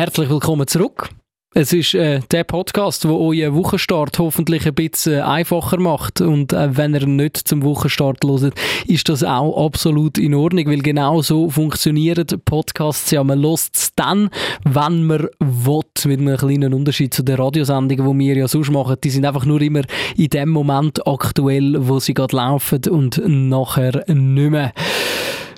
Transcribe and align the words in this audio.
Herzlich 0.00 0.30
willkommen 0.30 0.66
zurück. 0.66 1.10
Es 1.54 1.74
ist 1.74 1.92
äh, 1.92 2.20
der 2.30 2.44
Podcast, 2.44 3.04
der 3.04 3.10
euren 3.10 3.54
Wochenstart 3.54 4.18
hoffentlich 4.18 4.66
ein 4.66 4.74
bisschen 4.74 5.20
einfacher 5.20 5.78
macht. 5.78 6.22
Und 6.22 6.54
äh, 6.54 6.74
wenn 6.74 6.94
ihr 6.94 7.04
nicht 7.04 7.36
zum 7.36 7.62
Wochenstart 7.62 8.24
hört, 8.24 8.54
ist 8.86 9.10
das 9.10 9.22
auch 9.22 9.62
absolut 9.66 10.16
in 10.16 10.32
Ordnung, 10.32 10.68
weil 10.68 10.80
genau 10.80 11.20
so 11.20 11.50
funktionieren 11.50 12.24
Podcasts 12.46 13.10
ja. 13.10 13.22
Man 13.22 13.42
hört 13.42 13.68
es 13.74 13.90
dann, 13.94 14.30
wenn 14.64 15.04
man 15.04 15.28
will, 15.38 15.82
mit 16.06 16.20
einem 16.20 16.38
kleinen 16.38 16.72
Unterschied 16.72 17.12
zu 17.12 17.22
den 17.22 17.36
Radiosendungen, 17.36 18.18
die 18.18 18.26
wir 18.26 18.36
ja 18.36 18.48
sonst 18.48 18.70
machen. 18.70 18.96
Die 19.04 19.10
sind 19.10 19.26
einfach 19.26 19.44
nur 19.44 19.60
immer 19.60 19.82
in 20.16 20.30
dem 20.30 20.48
Moment 20.48 21.06
aktuell, 21.06 21.76
wo 21.78 22.00
sie 22.00 22.14
gerade 22.14 22.36
laufen 22.36 22.80
und 22.88 23.20
nachher 23.26 24.02
nicht 24.08 24.50
mehr. 24.50 24.72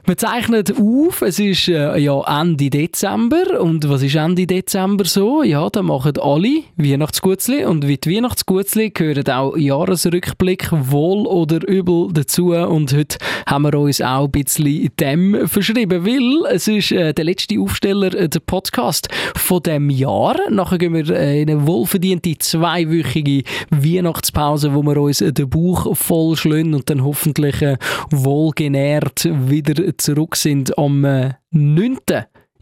Wir 0.04 0.16
zeichnen 0.16 0.64
auf, 0.80 1.22
es 1.22 1.38
ist 1.38 1.68
äh, 1.68 1.96
ja 1.96 2.40
Ende 2.40 2.70
Dezember 2.70 3.60
und 3.60 3.88
was 3.88 4.02
ist 4.02 4.16
Ende 4.16 4.48
Dezember 4.48 5.04
so? 5.04 5.44
Ja, 5.44 5.70
da 5.70 5.80
machen 5.80 6.14
alle 6.20 6.64
Weihnachtsgutzli 6.76 7.64
und 7.64 7.86
wie 7.86 7.98
die 7.98 8.16
Weihnachtsgutzli 8.16 8.90
gehören 8.90 9.28
auch 9.28 9.56
Jahresrückblick 9.56 10.70
wohl 10.72 11.24
oder 11.28 11.64
übel 11.68 12.08
dazu 12.12 12.52
und 12.52 12.92
heute 12.92 13.18
haben 13.46 13.62
wir 13.62 13.78
uns 13.78 14.00
auch 14.00 14.24
ein 14.24 14.32
bisschen 14.32 14.90
dem 14.98 15.46
verschrieben, 15.46 16.04
weil 16.04 16.52
es 16.52 16.66
ist 16.66 16.90
äh, 16.90 17.14
der 17.14 17.24
letzte 17.24 17.60
Aufsteller, 17.60 18.12
äh, 18.12 18.28
der 18.28 18.40
Podcast 18.40 19.08
von 19.36 19.62
dem 19.62 19.88
Jahr. 19.88 20.36
Nachher 20.50 20.78
gehen 20.78 20.94
wir 20.94 21.08
äh, 21.10 21.42
in 21.42 21.50
eine 21.50 21.64
wohlverdiente 21.64 22.36
zweiwöchige 22.38 23.44
Weihnachtspause, 23.70 24.74
wo 24.74 24.82
wir 24.82 24.96
uns 24.96 25.20
äh, 25.20 25.32
den 25.32 25.48
Bauch 25.48 25.96
voll 25.96 26.32
und 26.42 26.90
dann 26.90 27.04
hoffentlich 27.04 27.62
äh, 27.62 27.76
wohlgenährt 28.10 29.28
wieder 29.48 29.91
zurück 29.96 30.36
sind 30.36 30.76
am 30.78 31.04
äh, 31.04 31.34
9. 31.50 31.98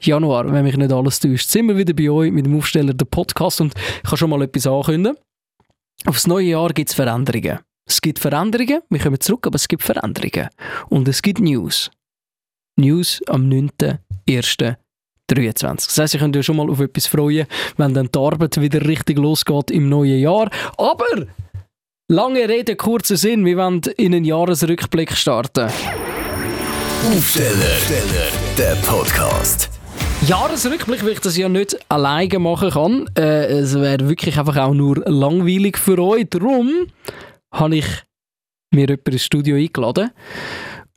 Januar, 0.00 0.50
wenn 0.52 0.64
mich 0.64 0.76
nicht 0.76 0.92
alles 0.92 1.20
täuscht, 1.20 1.48
sind 1.48 1.68
wir 1.68 1.76
wieder 1.76 1.92
bei 1.92 2.10
euch 2.10 2.32
mit 2.32 2.46
dem 2.46 2.56
Aufsteller 2.56 2.94
der 2.94 3.04
Podcast 3.04 3.60
und 3.60 3.74
ich 3.76 4.08
kann 4.08 4.16
schon 4.16 4.30
mal 4.30 4.42
etwas 4.42 4.66
ankündigen. 4.66 5.18
Aufs 6.06 6.26
neue 6.26 6.46
Jahr 6.46 6.70
gibt 6.70 6.88
es 6.88 6.94
Veränderungen. 6.94 7.58
Es 7.86 8.00
gibt 8.00 8.18
Veränderungen, 8.18 8.80
wir 8.88 9.00
kommen 9.00 9.20
zurück, 9.20 9.46
aber 9.46 9.56
es 9.56 9.68
gibt 9.68 9.82
Veränderungen. 9.82 10.48
Und 10.88 11.08
es 11.08 11.20
gibt 11.20 11.40
News. 11.40 11.90
News 12.76 13.20
am 13.26 13.48
9.1.23. 13.48 14.76
Das 15.86 15.98
heisst, 15.98 16.14
ich 16.14 16.20
könnt 16.20 16.36
euch 16.36 16.46
schon 16.46 16.56
mal 16.56 16.70
auf 16.70 16.80
etwas 16.80 17.06
freuen, 17.06 17.46
wenn 17.76 17.92
dann 17.92 18.08
die 18.14 18.18
Arbeit 18.18 18.60
wieder 18.60 18.86
richtig 18.86 19.18
losgeht 19.18 19.70
im 19.70 19.88
neuen 19.88 20.20
Jahr. 20.20 20.50
Aber 20.78 21.26
lange 22.08 22.48
Rede, 22.48 22.76
kurzer 22.76 23.16
Sinn, 23.16 23.44
wir 23.44 23.56
wollen 23.56 23.82
in 23.96 24.14
einen 24.14 24.24
Jahresrückblick 24.24 25.12
starten. 25.12 25.70
Aufsteller, 27.02 27.78
der 28.58 28.74
Podcast. 28.86 29.70
Jahresrückblick, 30.26 31.02
weil 31.02 31.12
ich 31.12 31.20
das 31.20 31.34
ja 31.34 31.48
nicht 31.48 31.78
alleine 31.90 32.38
machen 32.38 32.70
kann. 32.70 33.10
Äh, 33.16 33.46
es 33.46 33.74
wäre 33.74 34.06
wirklich 34.06 34.38
einfach 34.38 34.58
auch 34.58 34.74
nur 34.74 34.96
langweilig 35.06 35.78
für 35.78 35.98
euch. 35.98 36.26
Darum 36.28 36.88
habe 37.52 37.76
ich 37.76 37.86
mir 38.70 38.86
jemanden 38.86 39.12
ins 39.12 39.24
Studio 39.24 39.56
eingeladen, 39.56 40.10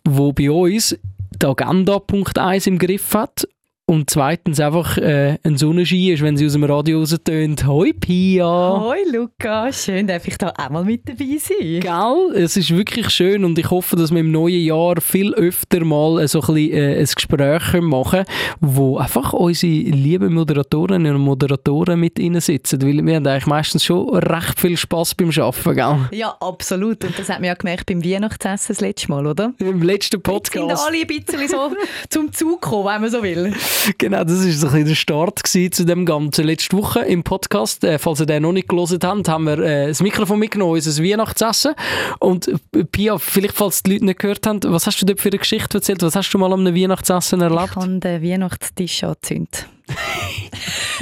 wo 0.06 0.34
bei 0.34 0.52
uns 0.52 0.94
die 1.42 1.46
Agenda 1.46 2.00
Punkt 2.00 2.38
1 2.38 2.68
im 2.68 2.80
Griff 2.80 3.14
hat 3.14 3.48
und 3.86 4.10
zweitens 4.10 4.62
einfach 4.62 4.98
äh, 4.98 5.38
ein 5.44 5.58
Sonnenschein 5.58 6.14
ist, 6.14 6.24
wenn 6.24 6.38
sie 6.38 6.46
aus 6.46 6.54
dem 6.54 6.64
Radio 6.64 7.00
raustönt. 7.00 7.68
Hoi 7.68 7.92
Pia! 7.92 8.80
Hoi 8.80 9.00
Luca, 9.12 9.74
schön, 9.74 10.08
darf 10.08 10.26
ich 10.26 10.38
da 10.38 10.54
auch 10.58 10.70
mal 10.70 10.86
mit 10.86 11.08
dabei 11.08 11.38
sein. 11.38 11.82
Gell? 11.82 12.42
Es 12.42 12.56
ist 12.56 12.72
wirklich 12.72 13.10
schön 13.10 13.44
und 13.44 13.60
ich 13.60 13.70
hoffe, 13.70 13.98
dass 13.98 14.12
wir 14.12 14.22
im 14.22 14.32
neuen 14.32 14.64
Jahr 14.64 15.02
viel 15.02 15.34
öfter 15.34 15.84
mal 15.84 16.26
so 16.30 16.40
ein, 16.40 16.54
bisschen, 16.54 16.72
äh, 16.72 17.00
ein 17.00 17.06
Gespräch 17.14 17.82
machen 17.82 18.24
können, 18.24 18.26
wo 18.62 18.98
einfach 18.98 19.34
unsere 19.34 19.74
lieben 19.74 20.34
Moderatorinnen 20.34 21.16
und 21.16 21.22
Moderatoren 21.22 22.00
mit 22.00 22.20
ihnen 22.20 22.40
sitzen, 22.40 22.82
weil 22.82 23.06
wir 23.06 23.18
haben 23.18 23.28
eigentlich 23.28 23.48
meistens 23.48 23.84
schon 23.84 24.16
recht 24.16 24.62
viel 24.62 24.78
Spass 24.78 25.14
beim 25.14 25.30
Arbeiten, 25.30 25.76
gell? 25.76 26.18
Ja, 26.18 26.38
absolut. 26.40 27.04
Und 27.04 27.20
das 27.20 27.28
hat 27.28 27.42
man 27.42 27.48
ja 27.48 27.54
gemerkt 27.54 27.88
beim 27.88 28.04
Weihnachtsessen 28.04 28.76
das 28.76 28.80
letzte 28.80 29.10
Mal, 29.10 29.28
oder? 29.28 29.54
Im 29.60 29.82
letzten 29.82 30.22
Podcast. 30.22 30.54
Sind 30.54 30.72
alle 30.72 31.02
ein 31.02 31.08
bisschen 31.08 31.50
so 31.50 31.74
zum 32.10 32.32
Zug 32.32 32.62
gekommen, 32.62 32.86
wenn 32.86 33.02
man 33.02 33.12
so 33.12 33.22
will. 33.22 33.54
Genau, 33.98 34.24
das 34.24 34.46
war 34.46 34.52
so 34.52 34.68
ein 34.70 34.86
der 34.86 34.96
Start 34.96 35.40
zu 35.46 35.86
dem 35.86 36.06
Ganzen. 36.06 36.46
Letzte 36.46 36.78
Woche 36.78 37.02
im 37.02 37.24
Podcast, 37.24 37.84
äh, 37.84 38.00
falls 38.00 38.20
ihr 38.20 38.26
den 38.26 38.44
noch 38.44 38.52
nicht 38.52 38.70
gelesen 38.70 39.00
habt, 39.04 39.28
haben 39.28 39.46
wir 39.46 39.60
äh, 39.60 39.88
das 39.88 40.02
Mikrofon 40.02 40.40
mitgenommen, 40.40 40.74
unser 40.74 41.04
Weihnachtsessen. 41.04 41.74
Und 42.20 42.48
äh, 42.48 42.84
Pia, 42.86 43.18
vielleicht 43.18 43.56
falls 43.56 43.84
die 43.84 43.94
Leute 43.94 44.06
nicht 44.06 44.20
gehört 44.20 44.48
haben, 44.48 44.60
was 44.64 44.88
hast 44.88 45.02
du 45.02 45.06
dort 45.06 45.20
für 45.20 45.30
eine 45.30 45.40
Geschichte 45.40 45.78
erzählt? 45.78 46.02
Was 46.02 46.16
hast 46.16 46.32
du 46.32 46.38
mal 46.38 46.52
am 46.54 46.66
Weihnachtsessen 46.66 47.42
erlebt? 47.42 47.70
Ich 47.72 47.76
habe 47.76 48.00
den 48.00 48.24
Weihnachtstisch 48.24 49.04
angezündet. 49.04 49.68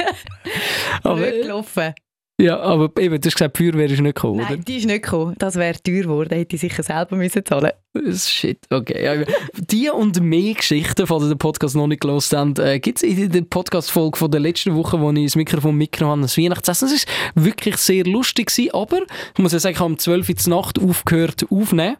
Aber, 1.03 1.31
gelaufen. 1.31 1.93
Ja, 2.41 2.59
aber 2.59 2.89
eben, 2.99 3.21
du 3.21 3.27
hast 3.27 3.35
gesagt, 3.35 3.59
die 3.59 3.63
Feuerwehr 3.63 3.85
ist 3.85 4.01
nicht 4.01 4.15
gekommen, 4.15 4.37
Nein, 4.37 4.53
oder? 4.53 4.63
die 4.63 4.77
ist 4.77 4.85
nicht 4.85 5.03
gekommen. 5.03 5.35
Das 5.37 5.55
wäre 5.55 5.77
teuer 5.81 6.01
geworden, 6.01 6.35
hätte 6.35 6.55
ich 6.55 6.61
sicher 6.61 6.81
selber 6.81 7.15
müssen 7.15 7.45
zahlen 7.45 7.71
Shit, 8.09 8.59
okay. 8.71 9.03
Ja, 9.03 9.25
die 9.57 9.89
und 9.89 10.19
mehr 10.21 10.55
Geschichten, 10.55 11.05
falls 11.05 11.23
ihr 11.23 11.29
den 11.29 11.37
Podcast 11.37 11.75
noch 11.75 11.87
nicht 11.87 12.01
gelesen 12.01 12.39
habt, 12.39 12.59
äh, 12.59 12.79
gibt 12.79 12.97
es 12.97 13.03
in 13.03 13.29
der 13.29 13.41
Podcast-Folge 13.41 14.17
von 14.17 14.31
der 14.31 14.39
letzten 14.39 14.75
Woche, 14.75 14.99
wo 14.99 15.11
ich 15.11 15.25
das 15.25 15.35
Mikrofon 15.35 15.75
mitgenommen 15.75 16.11
habe, 16.13 16.21
das 16.23 16.37
Weihnachtsessen. 16.37 16.87
Es 16.87 17.05
war 17.35 17.43
wirklich 17.43 17.77
sehr 17.77 18.05
lustig, 18.05 18.47
gewesen, 18.47 18.73
aber 18.73 19.01
ich 19.35 19.39
muss 19.39 19.51
ja 19.51 19.59
sagen, 19.59 19.75
ich 19.75 19.79
habe 19.79 19.91
um 19.91 19.99
12 19.99 20.29
Uhr 20.29 20.35
Nacht 20.49 20.79
aufgehört 20.79 21.45
aufnehmen. 21.51 21.97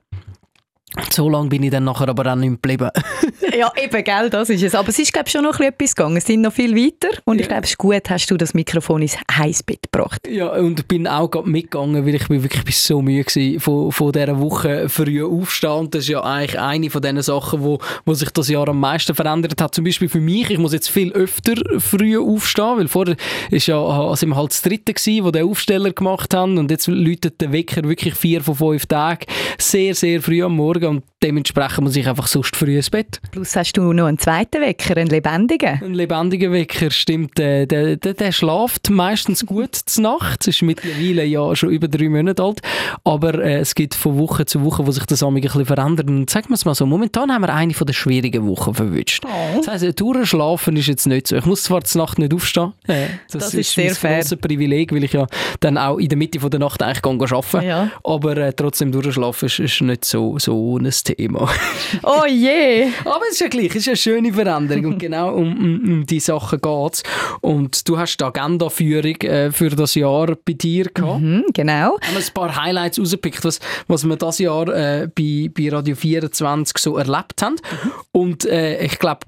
So 1.10 1.30
lange 1.30 1.48
bin 1.48 1.64
ich 1.64 1.72
dann 1.72 1.86
nachher 1.86 2.10
aber 2.10 2.32
auch 2.32 2.36
nicht 2.36 2.62
geblieben. 2.62 2.90
ja, 3.58 3.72
eben, 3.82 4.04
gell, 4.04 4.30
das 4.30 4.50
ist 4.50 4.62
es. 4.62 4.76
Aber 4.76 4.90
es 4.90 5.00
ist, 5.00 5.14
glaube 5.14 5.28
ich, 5.28 5.32
schon 5.32 5.44
noch 5.44 5.58
etwas 5.60 5.96
gegangen. 5.96 6.18
Es 6.18 6.26
sind 6.26 6.42
noch 6.42 6.52
viel 6.52 6.76
weiter. 6.76 7.18
Und 7.24 7.38
ja. 7.38 7.44
ich 7.44 7.48
glaube, 7.48 7.64
es 7.64 7.70
ist 7.72 7.78
gut, 7.78 8.10
hast 8.10 8.30
du 8.30 8.36
das 8.36 8.54
Mikrofon 8.54 9.02
ins 9.02 9.18
Heißbett 9.32 9.90
gebracht. 9.92 10.28
Ja, 10.30 10.48
und 10.48 10.88
bin 10.90 11.08
auch 11.08 11.32
gerade 11.32 11.50
mitgegangen, 11.50 12.06
weil 12.06 12.16
ich 12.16 12.28
bin 12.28 12.44
wirklich 12.44 12.66
bis 12.66 12.86
so 12.86 13.02
müde 13.02 13.26
war 13.26 13.60
von, 13.62 13.92
von 13.92 14.12
dieser 14.12 14.40
Woche 14.40 14.90
früh 14.90 15.24
aufstehen. 15.24 15.72
Und 15.72 15.96
das 15.96 16.04
ist 16.04 16.10
ja 16.10 16.24
eigentlich 16.24 16.60
eine 16.60 16.90
von 16.90 17.02
diesen 17.02 17.22
Sachen, 17.22 17.64
wo, 17.64 17.80
wo 18.06 18.14
sich 18.14 18.30
das 18.32 18.50
Jahr 18.50 18.68
am 18.68 18.80
meisten 18.80 19.16
verändert 19.16 19.62
hat. 19.62 19.74
Zum 19.74 19.86
Beispiel 19.86 20.10
für 20.10 20.20
mich, 20.20 20.50
ich 20.50 20.58
muss 20.58 20.74
jetzt 20.74 20.90
viel 20.90 21.14
öfter 21.14 21.54
früh 21.80 22.20
aufstehen, 22.20 22.78
weil 22.78 22.88
vorher 22.90 23.16
ist 23.50 23.68
ja, 23.68 23.82
also 23.82 24.28
wir 24.28 24.36
halt 24.36 24.52
das 24.52 24.62
dritte 24.62 24.94
gewesen, 24.94 25.24
wo 25.24 25.32
den 25.32 25.48
Aufsteller 25.48 25.92
gemacht 25.92 26.34
haben. 26.34 26.58
Und 26.58 26.70
jetzt 26.70 26.88
läutet 26.88 27.40
der 27.40 27.54
Wecker 27.54 27.88
wirklich 27.88 28.16
vier 28.16 28.42
von 28.42 28.56
fünf 28.56 28.86
Tagen 28.88 29.26
sehr, 29.58 29.96
sehr 29.96 30.22
früh 30.22 30.44
am 30.44 30.58
Morgen 30.58 30.81
und 30.90 31.04
dementsprechend 31.24 31.82
muss 31.82 31.96
ich 31.96 32.08
einfach 32.08 32.28
sonst 32.28 32.56
früh 32.56 32.76
ins 32.76 32.90
Bett. 32.90 33.22
Plus 33.32 33.56
hast 33.56 33.74
du 33.74 33.94
noch 33.94 34.06
einen 34.06 34.18
zweiten 34.18 34.62
Wecker, 34.62 34.98
einen 34.98 35.10
lebendigen? 35.10 35.82
Ein 35.82 35.94
lebendiger 35.94 36.52
Wecker, 36.52 36.90
stimmt. 36.90 37.38
Der, 37.38 37.66
der, 37.66 37.98
der, 37.98 38.14
der 38.14 38.32
schlaft 38.32 38.90
meistens 38.90 39.46
gut 39.46 39.76
zur 39.76 40.04
Nacht. 40.04 40.48
Ist 40.48 40.62
mittlerweile 40.62 41.24
ja 41.26 41.56
schon 41.56 41.70
über 41.70 41.88
drei 41.88 42.10
Monate 42.10 42.44
alt. 42.44 42.62
Aber 43.04 43.36
äh, 43.36 43.60
es 43.60 43.76
gibt 43.76 43.96
von 43.96 44.18
Woche 44.18 44.46
zu 44.46 44.64
Woche, 44.64 44.86
wo 44.86 44.92
sich 44.92 45.06
das 45.06 45.24
ein 45.24 45.34
bisschen 45.34 45.66
verändert. 45.66 46.10
Und 46.10 46.30
sagen 46.30 46.50
wir 46.50 46.56
es 46.56 46.66
mal 46.66 46.76
so, 46.76 46.86
momentan 46.86 47.32
haben 47.32 47.42
wir 47.42 47.54
eine 47.54 47.74
von 47.74 47.88
der 47.88 47.94
schwierigen 47.94 48.48
Wochen 48.48 48.74
verwünscht. 48.74 49.24
Oh. 49.26 49.58
Das 49.64 49.68
heisst, 49.68 50.00
durchschlafen 50.00 50.76
ist 50.76 50.88
jetzt 50.88 51.08
nicht 51.08 51.28
so. 51.28 51.36
Ich 51.36 51.46
muss 51.46 51.64
zwar 51.64 51.84
zur 51.84 52.02
Nacht 52.02 52.20
nicht 52.20 52.34
aufstehen. 52.34 52.74
Äh, 52.88 53.08
das, 53.32 53.46
das, 53.46 53.54
ist, 53.54 53.74
sehr 53.74 53.94
fair. 53.96 54.20
Das 54.20 54.36
Privileg, 54.36 54.92
weil 54.94 55.04
ich 55.04 55.14
ja 55.14 55.28
dann 55.60 55.78
auch 55.78 55.98
in 55.98 56.10
der 56.10 56.18
Mitte 56.18 56.40
von 56.40 56.50
der 56.50 56.60
Nacht 56.60 56.82
eigentlich 56.82 57.32
arbeiten 57.32 57.66
ja. 57.66 57.92
Aber 58.04 58.38
äh, 58.38 58.54
trotzdem 58.54 58.92
durchschlafen 58.92 59.46
ist, 59.46 59.60
ist 59.60 59.82
nicht 59.82 60.06
so, 60.06 60.38
so 60.40 60.78
ein 60.78 60.90
Thema. 60.90 61.11
Oh 62.04 62.26
je! 62.26 62.88
Aber 63.04 63.22
es 63.28 63.34
ist 63.34 63.42
ja 63.42 63.48
gleich, 63.48 63.70
es 63.72 63.76
ist 63.76 63.88
eine 63.88 63.98
schöne 63.98 64.34
Veränderung 64.34 64.86
und 64.86 65.00
genau 65.00 65.34
um, 65.34 65.58
um, 65.58 65.84
um 65.84 66.06
die 66.06 66.20
Sachen 66.20 66.62
geht 66.62 66.94
es. 66.94 67.04
Und 67.42 67.88
du 67.88 67.98
hast 67.98 68.18
die 68.18 68.24
Agendaführung 68.24 69.16
äh, 69.22 69.52
für 69.52 69.70
das 69.70 69.96
Jahr 69.96 70.36
bei 70.46 70.54
dir 70.54 70.86
gehabt. 70.86 71.22
Mhm, 71.22 71.46
genau. 71.54 72.00
Haben 72.00 72.14
wir 72.14 72.20
ein 72.20 72.34
paar 72.34 72.56
Highlights 72.56 73.00
rausgepickt, 73.00 73.44
was, 73.44 73.60
was 73.88 74.06
wir 74.06 74.16
das 74.16 74.40
Jahr 74.40 74.68
äh, 74.70 75.10
bei, 75.14 75.50
bei 75.54 75.70
Radio 75.70 75.96
24 75.96 76.78
so 76.78 76.98
erlebt 76.98 77.42
haben. 77.42 77.56
Mhm. 77.56 77.92
Und 78.12 78.46
äh, 78.46 78.84
ich 78.84 78.98
glaube, 79.00 79.26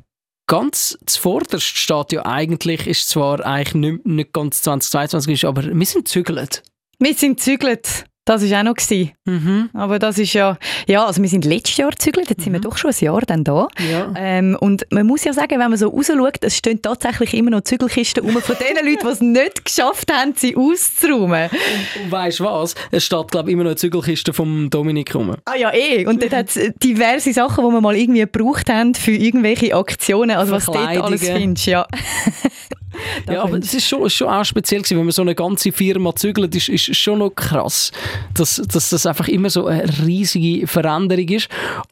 ganz 0.47 0.97
zuvorderst 1.05 1.65
steht 1.65 2.11
ja 2.11 2.25
eigentlich, 2.25 2.87
ist 2.87 3.09
zwar 3.09 3.45
eigentlich 3.45 3.75
nicht, 3.75 4.05
nicht 4.05 4.33
ganz 4.33 4.61
2022, 4.61 5.45
aber 5.45 5.63
wir 5.63 5.85
sind 5.85 6.07
zügelt. 6.07 6.63
Wir 6.99 7.13
sind 7.13 7.39
zügelt. 7.39 8.05
Das 8.25 8.49
war 8.49 8.59
auch 8.59 8.63
noch. 8.63 8.75
Mhm. 9.25 9.69
Aber 9.73 9.99
das 9.99 10.17
ist 10.17 10.33
ja, 10.33 10.57
ja, 10.87 11.05
also 11.05 11.21
wir 11.21 11.29
sind 11.29 11.43
letztes 11.43 11.77
Jahr 11.77 11.89
gezügelt, 11.89 12.29
jetzt 12.29 12.39
mhm. 12.39 12.43
sind 12.43 12.53
wir 12.53 12.59
doch 12.61 12.77
schon 12.77 12.91
ein 12.91 13.03
Jahr 13.03 13.21
dann 13.21 13.43
da. 13.43 13.67
Ja. 13.91 14.13
Ähm, 14.15 14.57
und 14.59 14.85
man 14.91 15.05
muss 15.05 15.25
ja 15.25 15.33
sagen, 15.33 15.59
wenn 15.59 15.69
man 15.69 15.77
so 15.77 15.89
rausschaut, 15.89 16.37
es 16.41 16.57
stehen 16.57 16.81
tatsächlich 16.81 17.33
immer 17.33 17.51
noch 17.51 17.61
Zügelkisten 17.61 18.23
rum 18.23 18.41
von 18.41 18.55
den 18.55 18.85
Leuten, 18.85 19.05
die 19.05 19.11
es 19.11 19.21
nicht 19.21 19.65
geschafft 19.65 20.11
haben, 20.11 20.33
sie 20.35 20.55
auszuräumen. 20.55 21.49
Und, 21.49 22.03
und 22.03 22.11
weißt 22.11 22.39
du 22.39 22.45
was? 22.45 22.75
Es 22.91 23.03
steht, 23.03 23.31
glaube 23.31 23.49
ich, 23.49 23.53
immer 23.53 23.63
noch 23.63 23.71
eine 23.71 23.77
Zügelkiste 23.77 24.31
vom 24.31 24.69
Dominik 24.69 25.13
rum. 25.15 25.35
Ah 25.45 25.55
ja, 25.55 25.73
eh. 25.73 26.05
Und 26.05 26.21
dort 26.21 26.33
hat 26.33 26.55
es 26.55 26.71
diverse 26.81 27.33
Sachen, 27.33 27.65
die 27.65 27.71
wir 27.71 27.81
mal 27.81 27.95
irgendwie 27.95 28.21
gebraucht 28.21 28.69
haben 28.69 28.95
für 28.95 29.11
irgendwelche 29.11 29.75
Aktionen. 29.75 30.37
Also 30.37 30.53
was 30.53 30.65
du 30.65 30.73
dort 30.73 30.97
alles 30.97 31.27
findest, 31.29 31.65
ja. 31.65 31.85
ja, 33.29 33.43
aber 33.43 33.57
es 33.57 33.73
ist 33.73 33.87
schon, 33.87 34.09
schon 34.09 34.27
auch 34.27 34.43
speziell 34.43 34.81
gewesen, 34.81 34.97
wenn 34.97 35.05
man 35.05 35.11
so 35.11 35.21
eine 35.21 35.35
ganze 35.35 35.71
Firma 35.71 36.15
zügelt, 36.15 36.55
ist, 36.55 36.69
ist 36.69 36.95
schon 36.95 37.19
noch 37.19 37.31
krass, 37.31 37.91
dass, 38.33 38.61
dass 38.67 38.89
das 38.89 39.05
einfach 39.05 39.27
immer 39.27 39.49
so 39.49 39.67
eine 39.67 39.87
riesige 40.05 40.67
Veränderung 40.67 41.27
ist. 41.29 41.49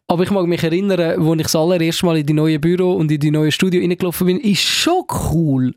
Aber 0.07 0.23
ich 0.23 0.31
mag 0.31 0.45
mich 0.45 0.63
erinnern, 0.63 0.99
als 0.99 1.37
ich 1.37 1.43
das 1.43 1.55
allererste 1.55 2.05
Mal 2.05 2.17
in 2.17 2.25
die 2.25 2.33
neue 2.33 2.59
Büro 2.59 2.93
und 2.93 3.11
in 3.11 3.19
die 3.19 3.31
neue 3.31 3.51
Studio 3.51 3.81
reingelaufen 3.81 4.27
bin, 4.27 4.39
ist 4.39 4.61
schon 4.61 5.03
cool, 5.31 5.73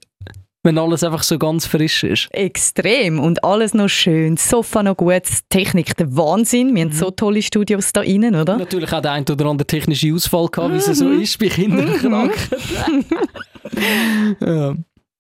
wenn 0.62 0.78
alles 0.78 1.04
einfach 1.04 1.22
so 1.22 1.38
ganz 1.38 1.66
frisch 1.66 2.04
ist. 2.04 2.28
Extrem. 2.30 3.20
Und 3.20 3.44
alles 3.44 3.74
noch 3.74 3.88
schön. 3.88 4.36
Das 4.36 4.48
Sofa 4.48 4.82
noch 4.82 4.96
gut. 4.96 5.22
Die 5.28 5.34
Technik, 5.50 5.96
der 5.96 6.16
Wahnsinn. 6.16 6.74
Wir 6.74 6.84
haben 6.84 6.92
so 6.92 7.10
tolle 7.10 7.42
Studios 7.42 7.92
da 7.92 8.00
innen, 8.00 8.34
oder? 8.34 8.56
Natürlich 8.56 8.92
auch 8.92 9.02
der 9.02 9.12
ein 9.12 9.24
oder 9.30 9.46
andere 9.46 9.66
technische 9.66 10.12
Ausfall 10.14 10.48
gehabt, 10.48 10.72
wie 10.72 10.78
es 10.78 10.86
so 10.86 11.10
ist 11.10 11.38
bei 11.38 11.48
Kinderkrankheiten. 11.48 13.04
ja. 14.40 14.74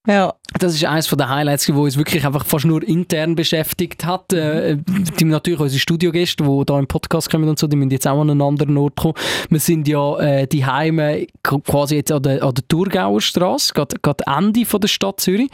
Ja. 0.06 0.34
Das 0.58 0.74
ist 0.74 0.84
eines 0.84 1.08
der 1.08 1.28
Highlights, 1.28 1.74
wo 1.74 1.82
uns 1.82 1.96
wirklich 1.96 2.24
einfach 2.24 2.44
fast 2.44 2.64
nur 2.64 2.82
intern 2.82 3.34
beschäftigt 3.34 4.04
hat. 4.04 4.32
Äh, 4.32 4.76
die, 5.18 5.24
natürlich 5.24 5.58
unsere 5.58 5.80
Studiogäste, 5.80 6.44
die 6.44 6.62
da 6.64 6.78
im 6.78 6.86
Podcast 6.86 7.28
kommen 7.28 7.48
und 7.48 7.58
so, 7.58 7.66
die 7.66 7.76
müssen 7.76 7.90
jetzt 7.90 8.06
auch 8.06 8.20
an 8.20 8.30
einen 8.30 8.42
anderen 8.42 8.76
Ort 8.76 8.96
kommen. 8.96 9.14
Wir 9.48 9.58
sind 9.58 9.88
ja 9.88 10.16
äh, 10.18 10.46
die 10.46 10.64
Heime 10.64 11.26
quasi 11.42 11.96
jetzt 11.96 12.12
an 12.12 12.22
der, 12.22 12.42
an 12.44 12.54
der 12.54 12.68
Thurgauer 12.68 13.20
Straße, 13.20 13.74
gerade, 13.74 13.96
gerade 14.00 14.24
Ende 14.26 14.64
von 14.64 14.80
der 14.80 14.88
Stadt 14.88 15.20
Zürich. 15.20 15.50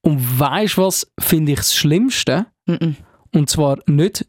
Und 0.00 0.40
weißt 0.40 0.78
du 0.78 0.82
was, 0.82 1.06
finde 1.20 1.52
ich 1.52 1.58
das 1.58 1.74
Schlimmste? 1.74 2.46
Mhm. 2.66 2.96
Und 3.32 3.50
zwar 3.50 3.78
nicht, 3.86 4.26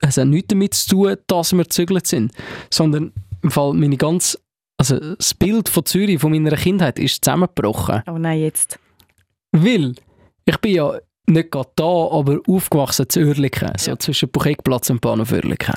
es 0.00 0.16
hat 0.16 0.28
nichts 0.28 0.48
damit 0.48 0.74
zu 0.74 0.90
tun, 0.90 1.16
dass 1.26 1.52
wir 1.52 1.64
gezügelt 1.64 2.06
sind, 2.06 2.32
sondern 2.70 3.12
im 3.42 3.50
Fall 3.50 3.74
meine 3.74 3.96
ganz 3.96 4.38
also 4.76 4.98
das 4.98 5.34
Bild 5.34 5.68
von 5.68 5.84
Zürich, 5.84 6.20
von 6.20 6.32
meiner 6.32 6.56
Kindheit, 6.56 6.98
ist 6.98 7.24
zusammengebrochen. 7.24 8.02
Oh 8.06 8.18
nein, 8.18 8.40
jetzt. 8.40 8.78
Weil 9.52 9.94
ich 10.44 10.56
bin 10.58 10.74
ja 10.74 10.98
nicht 11.26 11.50
gerade 11.50 11.70
da, 11.76 11.84
aber 11.84 12.40
aufgewachsen 12.46 13.08
zu 13.08 13.20
Oerlikon, 13.20 13.72
so 13.78 13.96
zwischen 13.96 14.28
Bucheckplatz 14.28 14.90
und 14.90 15.00
Bahnhof 15.00 15.32
Oerlikon. 15.32 15.76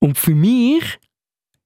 Und 0.00 0.18
für 0.18 0.34
mich 0.34 0.98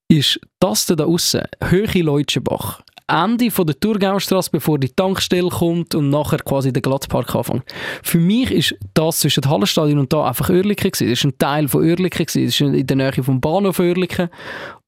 ist 0.09 0.41
das 0.59 0.87
da 0.87 1.05
außen 1.05 1.43
Höhe 1.63 2.03
Leutschenbach, 2.03 2.83
Ende 3.11 3.51
von 3.51 3.67
der 3.67 3.79
Thurgaustrasse, 3.79 4.51
bevor 4.53 4.79
die 4.79 4.89
Tankstelle 4.89 5.49
kommt 5.49 5.95
und 5.95 6.11
nachher 6.11 6.39
quasi 6.39 6.73
der 6.73 6.83
Glatzpark 6.83 7.35
anfängt. 7.35 7.65
Für 8.03 8.19
mich 8.19 8.51
ist 8.53 8.75
das 8.95 9.21
zwischen 9.21 9.41
dem 9.41 9.51
Hallenstadion 9.51 9.99
und 9.99 10.13
da 10.13 10.27
einfach 10.27 10.51
Oerlikon 10.51 10.93
gewesen. 10.93 11.09
Das 11.09 11.19
ist 11.19 11.25
ein 11.25 11.39
Teil 11.39 11.69
von 11.69 11.83
gewesen. 11.83 12.19
Das 12.19 12.35
ist 12.37 12.61
in 12.61 12.87
der 12.87 12.97
Nähe 12.97 13.25
vom 13.25 13.41
Bahnhof 13.41 13.81
Oerlikon. 13.81 14.29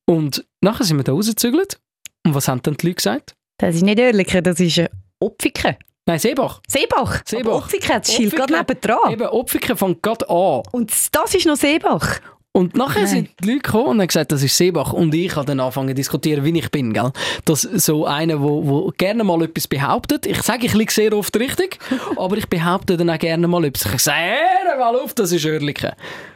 Und 0.07 0.45
nachher 0.61 0.85
sind 0.85 0.97
wir 0.97 1.05
da 1.05 1.13
rausgezügelt. 1.13 1.81
Und 2.25 2.35
was 2.35 2.49
haben 2.49 2.63
dann 2.63 2.75
die 2.77 2.87
Leute 2.87 2.97
gesagt? 2.97 3.35
Das 3.59 3.75
ist 3.77 3.83
nicht 3.83 3.99
Oerlikon, 3.99 4.43
das 4.43 4.61
ist 4.61 4.81
Opfiken. 5.21 5.77
Nein, 6.07 6.19
Seebach. 6.19 6.61
Seebach. 6.69 7.23
Seebach. 7.25 7.51
Aber 7.53 7.57
Opfiken 7.59 8.01
das 8.01 8.13
Schild 8.13 8.33
Opfiken. 8.33 8.47
gerade 8.47 8.59
nebendran. 8.59 9.13
Eben, 9.13 9.27
Opfiken 9.29 9.77
fängt 9.77 10.03
gerade 10.03 10.29
an. 10.29 10.63
Und 10.73 10.91
das 11.15 11.35
ist 11.35 11.47
noch 11.47 11.57
Seebach. 11.57 12.21
Und 12.55 12.77
nachher 12.77 13.03
Nein. 13.03 13.09
sind 13.09 13.31
die 13.41 13.49
Leute 13.49 13.63
gekommen 13.63 13.87
und 13.87 14.01
haben 14.01 14.07
gesagt, 14.09 14.31
das 14.31 14.43
ist 14.43 14.55
Seebach. 14.55 14.93
Und 14.93 15.15
ich 15.15 15.35
habe 15.37 15.47
dann 15.47 15.59
angefangen 15.59 15.89
zu 15.89 15.95
diskutieren, 15.95 16.45
wie 16.45 16.59
ich 16.59 16.71
bin. 16.71 16.93
Gell? 16.93 17.11
Dass 17.47 17.63
so 17.63 18.05
einer, 18.05 18.43
wo, 18.43 18.67
wo 18.67 18.93
gerne 18.99 19.25
mal 19.25 19.43
etwas 19.43 19.67
behauptet, 19.67 20.27
ich 20.27 20.43
sage, 20.43 20.67
ich 20.67 20.75
liege 20.75 20.93
sehr 20.93 21.15
oft 21.15 21.35
richtig, 21.39 21.79
aber 22.17 22.37
ich 22.37 22.47
behaupte 22.49 22.99
dann 22.99 23.09
auch 23.09 23.19
gerne 23.19 23.49
mal 23.49 23.65
etwas. 23.65 23.95
Ich 23.95 24.03
sage, 24.03 24.19
hör 24.67 24.79
mal 24.79 24.97
auf, 25.01 25.15
das 25.15 25.33
ist 25.33 25.47
Oerlikon. 25.47 25.93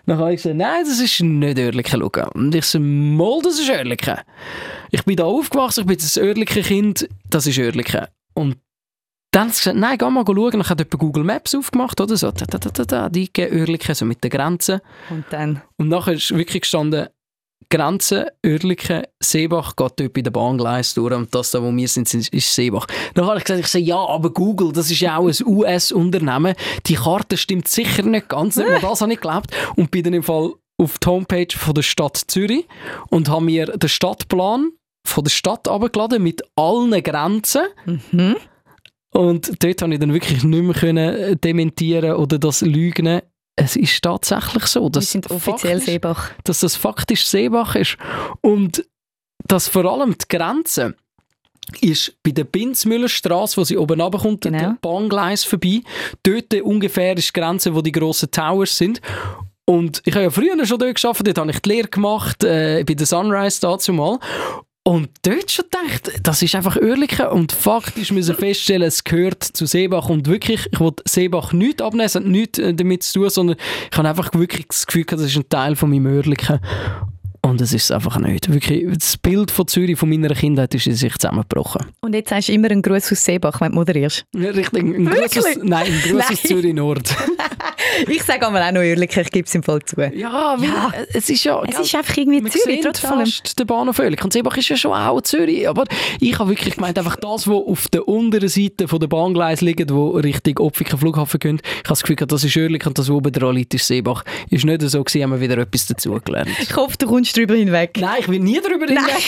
Dann 0.07 0.19
habe 0.19 0.33
ich 0.33 0.43
gesagt, 0.43 0.57
nein, 0.57 0.85
das 0.87 1.01
ist 1.01 1.21
nicht 1.21 1.59
Oerlikon. 1.59 2.11
schau. 2.15 2.31
Und 2.33 2.55
ich 2.55 2.65
sage, 2.65 2.85
mal, 2.85 3.43
das 3.43 3.61
ist 3.61 3.69
Oerlikon. 3.69 4.17
Ich 4.93 5.05
bin 5.05 5.17
da 5.17 5.25
aufgewachsen, 5.25 5.81
ich 5.81 5.87
bin 5.87 5.99
das 5.99 6.17
Oerlikon-Kind, 6.17 7.09
das 7.29 7.47
ist 7.47 7.59
Oerlikon. 7.59 8.07
Und 8.33 8.57
dann 9.37 9.43
haben 9.49 9.51
sie 9.53 9.59
gesagt, 9.61 9.77
nein, 9.77 9.99
geh 9.99 10.09
mal 10.11 10.25
schauen. 10.27 10.51
Dann 10.53 10.69
hat 10.69 10.79
jemand 10.79 10.99
Google 10.99 11.25
Maps 11.25 11.55
aufgemacht, 11.55 12.01
oder 12.01 12.17
so, 12.17 12.31
da, 12.31 12.47
da, 12.47 12.59
da, 12.59 12.85
da, 12.85 13.09
die 13.09 13.31
Oerlikon, 13.39 13.95
so 13.95 14.05
mit 14.05 14.23
den 14.25 14.31
Grenzen. 14.31 14.81
Und 15.11 15.25
dann. 15.31 15.63
Und 15.77 15.89
nachher 15.89 16.15
ist 16.15 16.35
wirklich 16.35 16.63
gestanden, 16.63 17.09
Grenze, 17.69 18.29
Oerlikon, 18.45 19.03
Seebach 19.21 19.75
geht 19.75 19.93
dort 19.97 20.13
bei 20.13 20.23
der 20.23 20.31
Bahngleis 20.31 20.95
durch 20.95 21.13
und 21.13 21.35
das 21.35 21.51
da, 21.51 21.61
wo 21.63 21.75
wir 21.75 21.89
sind, 21.89 22.09
sind- 22.09 22.29
ist 22.29 22.55
Seebach. 22.55 22.87
Dann 23.15 23.27
habe 23.27 23.39
ich 23.39 23.45
gesagt, 23.45 23.61
ich 23.61 23.67
sage, 23.67 23.85
ja, 23.85 23.97
aber 23.99 24.31
Google, 24.31 24.73
das 24.73 24.91
ist 24.91 25.01
ja 25.01 25.17
auch 25.17 25.27
ein 25.29 25.35
US-Unternehmen, 25.45 26.55
die 26.87 26.95
Karte 26.95 27.37
stimmt 27.37 27.67
sicher 27.69 28.03
nicht 28.05 28.29
ganz, 28.29 28.57
nicht 28.57 28.69
mal 28.69 28.81
das 28.81 29.01
habe 29.01 29.13
ich 29.13 29.21
geglaubt 29.21 29.51
und 29.75 29.91
bin 29.91 30.05
dann 30.05 30.13
im 30.15 30.23
Fall 30.23 30.53
auf 30.79 30.99
die 30.99 31.07
Homepage 31.09 31.49
von 31.57 31.75
der 31.75 31.83
Stadt 31.83 32.17
Zürich 32.29 32.67
und 33.11 33.29
habe 33.29 33.45
mir 33.45 33.67
den 33.67 33.89
Stadtplan 33.89 34.71
von 35.07 35.25
der 35.25 35.31
Stadt 35.31 35.67
abgeladen 35.67 36.23
mit 36.23 36.43
allen 36.55 37.03
Grenzen 37.03 37.63
Mhm. 38.13 38.37
Und 39.17 39.63
dort 39.63 39.83
habe 39.83 39.95
ich 39.95 40.01
dann 40.01 40.13
wirklich 40.13 40.43
nicht 40.45 40.63
mehr 40.63 40.75
können 40.75 41.41
dementieren 41.41 42.13
oder 42.17 42.39
das 42.39 42.61
lügen. 42.63 43.21
Es 43.57 43.75
ist 43.77 44.03
tatsächlich 44.03 44.67
so, 44.67 44.85
Wir 44.85 44.91
dass 44.91 45.11
sind 45.13 45.31
offiziell 45.31 45.79
faktisch- 45.79 45.85
Seebach. 45.87 46.31
dass 46.45 46.61
das 46.61 46.77
faktisch 46.77 47.25
Seebach 47.27 47.75
ist. 47.75 47.97
Und 48.43 48.85
dass 49.49 49.69
vor 49.69 49.85
allem 49.87 50.13
die 50.19 50.37
Grenze 50.37 50.95
ist 51.81 52.15
bei 52.23 52.31
der 52.33 52.45
Binzmüllerstraße, 52.45 53.57
wo 53.57 53.65
sie 53.65 53.77
oben 53.79 54.01
runterkommt, 54.01 54.43
Genau. 54.43 54.59
der 54.59 54.77
Bahngleis 54.81 55.45
vorbei. 55.45 55.81
Dort 56.23 56.53
ungefähr 56.63 57.17
ist 57.17 57.35
die 57.35 57.41
Grenze, 57.41 57.75
wo 57.75 57.81
die 57.81 57.93
grossen 57.93 58.31
Towers 58.31 58.77
sind. 58.77 59.01
Und 59.65 60.01
ich 60.05 60.15
habe 60.15 60.25
ja 60.25 60.31
früher 60.31 60.65
schon 60.65 60.79
dort 60.79 60.95
gearbeitet, 61.01 61.27
dort 61.29 61.39
habe 61.39 61.51
ich 61.51 61.59
die 61.61 61.69
Lehre 61.71 61.89
gemacht, 61.89 62.45
äh, 62.45 62.85
bei 62.87 62.95
der 62.95 63.07
Sunrise 63.07 63.61
dazu 63.61 63.93
mal. 63.93 64.19
Und 64.87 65.09
dort 65.23 65.51
schon 65.51 65.65
gedacht, 65.65 66.13
das 66.23 66.43
ist 66.43 66.55
einfach 66.55 66.77
Oerlikon 66.77 67.27
und 67.27 67.51
faktisch 67.51 68.13
müssen 68.13 68.37
feststellen, 68.37 68.87
es 68.87 69.03
gehört 69.03 69.43
zu 69.43 69.67
Seebach 69.67 70.09
und 70.09 70.29
wirklich, 70.29 70.69
ich 70.71 70.79
wollte 70.79 71.03
Seebach 71.09 71.53
nicht 71.53 71.83
abnehmen, 71.83 72.07
es 72.07 72.15
hat 72.15 72.25
nichts 72.25 72.61
äh, 72.61 72.73
damit 72.73 73.03
zu 73.03 73.19
tun, 73.19 73.31
sondern 73.31 73.57
ich 73.91 73.99
habe 73.99 74.09
einfach 74.09 74.33
wirklich 74.35 74.69
das 74.69 74.87
Gefühl, 74.87 75.03
gehabt, 75.03 75.23
das 75.23 75.31
ist 75.31 75.37
ein 75.37 75.49
Teil 75.49 75.75
von 75.75 75.91
meinem 75.91 76.07
Oerlikon. 76.07 76.61
Und 77.43 77.61
es 77.61 77.73
ist 77.73 77.85
es 77.85 77.91
einfach 77.91 78.19
nicht. 78.19 78.49
Wirklich, 78.53 78.87
das 78.97 79.17
Bild 79.17 79.51
von 79.51 79.67
Zürich, 79.67 79.99
von 79.99 80.09
meiner 80.09 80.33
Kindheit, 80.33 80.73
ist 80.73 80.87
in 80.87 80.95
sich 80.95 81.19
zusammengebrochen. 81.19 81.87
Und 82.03 82.15
jetzt 82.15 82.31
sagst 82.31 82.49
du 82.49 82.53
immer 82.53 82.71
einen 82.71 82.83
Gruß 82.83 83.11
aus 83.11 83.25
Seebach, 83.25 83.61
wenn 83.61 83.73
du 83.73 83.79
moderierst. 83.79 84.25
Richtig, 84.37 84.85
ein 84.85 85.05
Gruß 85.07 85.39
aus, 85.39 85.59
nein, 85.65 85.87
ein 85.87 86.11
Gruß 86.13 86.31
aus. 86.31 86.43
Zürich 86.43 86.75
Nord. 86.75 87.13
Ich 88.09 88.23
sage 88.23 88.47
einmal 88.47 88.63
auch 88.63 88.73
noch 88.73 88.81
Oerlikon, 88.81 89.23
ich 89.23 89.31
gebe 89.31 89.47
es 89.47 89.55
im 89.55 89.63
Fall 89.63 89.83
zu. 89.83 90.01
Ja, 90.01 90.57
Ja. 90.61 90.93
es 91.13 91.29
ist 91.29 91.45
ja... 91.45 91.61
Es 91.65 91.77
gell, 91.77 91.85
ist 91.85 91.95
einfach 91.95 92.17
irgendwie 92.17 92.43
wir 92.43 92.51
Zürich, 92.51 92.65
sehen 92.65 92.81
trotz 92.83 93.05
allem. 93.05 93.21
fast 93.21 93.59
den 93.59 93.67
Bahnhof 93.67 93.99
Oerlikon. 93.99 94.25
Und 94.27 94.33
Seebach 94.33 94.57
ist 94.57 94.69
ja 94.69 94.77
schon 94.77 94.93
auch 94.93 95.21
Zürich. 95.23 95.69
Aber 95.69 95.85
ich 96.21 96.39
habe 96.39 96.51
wirklich 96.51 96.75
gemeint, 96.75 96.99
einfach 96.99 97.17
das, 97.17 97.47
was 97.49 97.57
auf 97.57 97.89
der 97.89 98.07
unteren 98.09 98.49
Seite 98.49 98.89
von 98.89 99.01
der 99.01 99.07
Bahngleis 99.09 99.61
liegt, 99.61 99.93
wo 99.93 100.11
Richtung 100.11 100.59
Opfiken 100.59 100.99
Flughafen 100.99 101.39
geht, 101.41 101.61
ich 101.63 101.79
habe 101.79 101.89
das 101.89 102.03
Gefühl, 102.03 102.17
das 102.17 102.45
ist 102.45 102.57
Oerlikon 102.57 102.91
und 102.91 102.99
das, 102.99 103.09
was 103.09 103.15
oben 103.15 103.33
dran 103.33 103.55
liegt, 103.55 103.75
ist 103.75 103.87
Seebach. 103.87 104.25
Ist 104.51 104.65
nicht 104.65 104.81
so 104.83 105.03
gewesen, 105.03 105.23
haben 105.23 105.31
wir 105.33 105.41
wieder 105.41 105.59
etwas 105.59 105.87
dazugelernt. 105.87 106.49
Ich 106.61 106.75
hoffe, 106.77 106.97
du 106.99 107.07
kommst 107.07 107.37
drüber 107.37 107.55
hinweg. 107.55 107.97
Nein, 108.01 108.17
ich 108.21 108.29
will 108.29 108.41
nie 108.41 108.61
darüber 108.63 108.87
hinweg. 108.87 109.23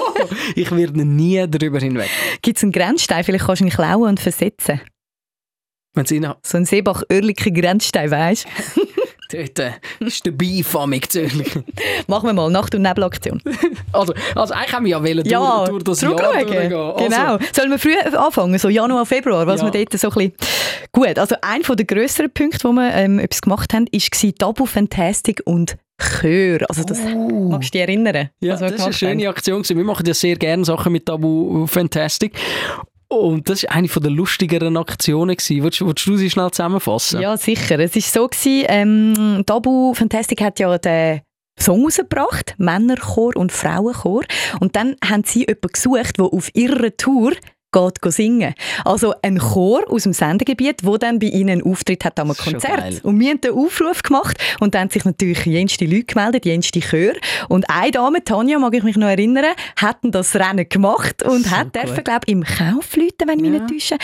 ich 0.54 0.70
werde 0.70 1.04
nie 1.04 1.44
darüber 1.48 1.78
hinweg. 1.80 2.08
Gibt 2.42 2.56
es 2.58 2.62
einen 2.62 2.72
Grenzstein? 2.72 3.24
Vielleicht 3.24 3.46
kannst 3.46 3.60
du 3.60 3.64
ihn 3.66 3.70
klauen 3.70 4.08
und 4.08 4.20
versetzen. 4.20 4.80
Ihnen 6.10 6.34
So 6.44 6.56
ein 6.58 6.64
Seebach-Oerlikon-Grenzstein, 6.64 8.10
weißt 8.10 8.46
du? 8.76 8.80
dort 9.32 9.58
äh, 9.60 9.70
ist 10.00 10.26
der 10.26 10.32
Beef 10.32 10.74
am 10.76 10.92
Zürich. 11.08 11.52
Machen 12.06 12.26
wir 12.28 12.32
mal, 12.32 12.50
Nacht- 12.50 12.74
und 12.74 12.82
Nebelaktion. 12.82 13.40
Also, 13.92 14.14
also 14.36 14.54
eigentlich 14.54 14.72
haben 14.72 14.84
wir 14.84 14.90
ja 14.92 15.02
wollen 15.02 15.24
Ja, 15.26 15.64
durch, 15.64 15.82
durch 15.82 15.98
das 15.98 16.00
Jahr 16.02 16.14
durchgehen. 16.14 16.72
Also, 16.72 16.94
Genau. 16.96 17.38
Sollen 17.52 17.70
wir 17.72 17.78
früh 17.78 17.94
anfangen, 18.16 18.56
so 18.56 18.68
Januar, 18.68 19.04
Februar, 19.04 19.44
was 19.48 19.62
Ja. 19.62 19.72
wir 19.72 19.84
dort 19.84 19.98
so 20.00 20.08
ein 20.10 20.14
bisschen... 20.14 20.32
Gut, 20.92 21.18
also 21.18 21.34
ein 21.42 21.62
der 21.62 21.84
grösseren 21.86 22.30
Punkte, 22.32 22.68
wo 22.68 22.72
wir 22.72 22.94
ähm, 22.94 23.18
etwas 23.18 23.42
gemacht 23.42 23.72
haben, 23.74 23.86
war 23.86 24.34
Tabu 24.38 24.64
Fantastic 24.66 25.42
und 25.44 25.76
Chör. 26.00 26.64
Also 26.68 26.84
das 26.84 27.00
Uh. 27.00 27.50
magst 27.50 27.74
du 27.74 27.78
dich 27.78 27.80
erinnern? 27.82 28.30
Ja, 28.40 28.56
das 28.56 28.72
ist 28.72 28.80
eine 28.80 28.92
schöne 28.92 29.22
haben? 29.24 29.30
Aktion. 29.30 29.64
Wir 29.68 29.84
machen 29.84 30.06
ja 30.06 30.14
sehr 30.14 30.36
gerne 30.36 30.64
Sachen 30.64 30.92
mit 30.92 31.06
Tabu 31.06 31.66
Fantastic. 31.66 32.32
Und 33.12 33.50
das 33.50 33.64
war 33.64 33.72
eine 33.72 33.88
der 33.88 34.10
lustigeren 34.10 34.76
Aktionen. 34.76 35.36
gewesen. 35.36 35.64
Willst, 35.64 35.80
willst 35.80 36.06
du 36.06 36.16
sie 36.16 36.30
schnell 36.30 36.50
zusammenfassen? 36.52 37.20
Ja, 37.20 37.36
sicher. 37.36 37.78
Es 37.80 37.94
war 37.96 38.02
so, 38.02 38.28
gewesen, 38.28 38.66
ähm, 38.68 39.42
Tabu 39.44 39.92
Fantastic 39.94 40.40
hat 40.42 40.60
ja 40.60 40.78
den 40.78 41.20
Song 41.58 41.84
rausgebracht, 41.84 42.54
Männerchor 42.58 43.36
und 43.36 43.50
Frauenchor. 43.50 44.22
Und 44.60 44.76
dann 44.76 44.94
haben 45.04 45.24
sie 45.24 45.40
jemanden 45.40 45.72
gesucht, 45.72 46.18
der 46.18 46.24
auf 46.24 46.50
ihrer 46.54 46.96
Tour 46.96 47.32
geht 47.72 48.00
go 48.00 48.10
singen. 48.10 48.54
Also 48.84 49.14
ein 49.22 49.38
Chor 49.38 49.84
aus 49.90 50.02
dem 50.04 50.12
Sendegebiet, 50.12 50.84
wo 50.84 50.96
dann 50.96 51.18
bei 51.18 51.26
ihnen 51.28 51.50
einen 51.50 51.62
Auftritt 51.62 52.04
hat 52.04 52.18
am 52.18 52.34
Konzert. 52.36 53.04
Und 53.04 53.18
wir 53.20 53.30
haben 53.30 53.40
den 53.40 53.52
Aufruf 53.52 54.02
gemacht 54.02 54.36
und 54.60 54.74
dann 54.74 54.82
haben 54.82 54.90
sich 54.90 55.04
natürlich 55.04 55.44
jenste 55.46 55.84
Leute 55.84 56.04
gemeldet, 56.04 56.44
jenste 56.46 56.80
Chör. 56.80 57.12
Und 57.48 57.68
eine 57.70 57.90
Dame, 57.92 58.24
Tanja, 58.24 58.58
mag 58.58 58.74
ich 58.74 58.82
mich 58.82 58.96
noch 58.96 59.08
erinnern, 59.08 59.44
hat 59.76 59.98
das 60.02 60.34
Rennen 60.34 60.68
gemacht 60.68 61.22
und 61.22 61.44
So 61.46 61.50
hat 61.50 61.72
gut. 61.72 61.82
dürfen, 61.82 62.04
glaube 62.04 62.20
ich, 62.26 62.32
im 62.32 62.42
Kaufleuten, 62.44 63.28
wenn 63.28 63.38
ich 63.38 63.50
mich 63.50 63.52
Ja. 63.52 63.58
nicht 63.66 63.70
täusche, 63.90 63.96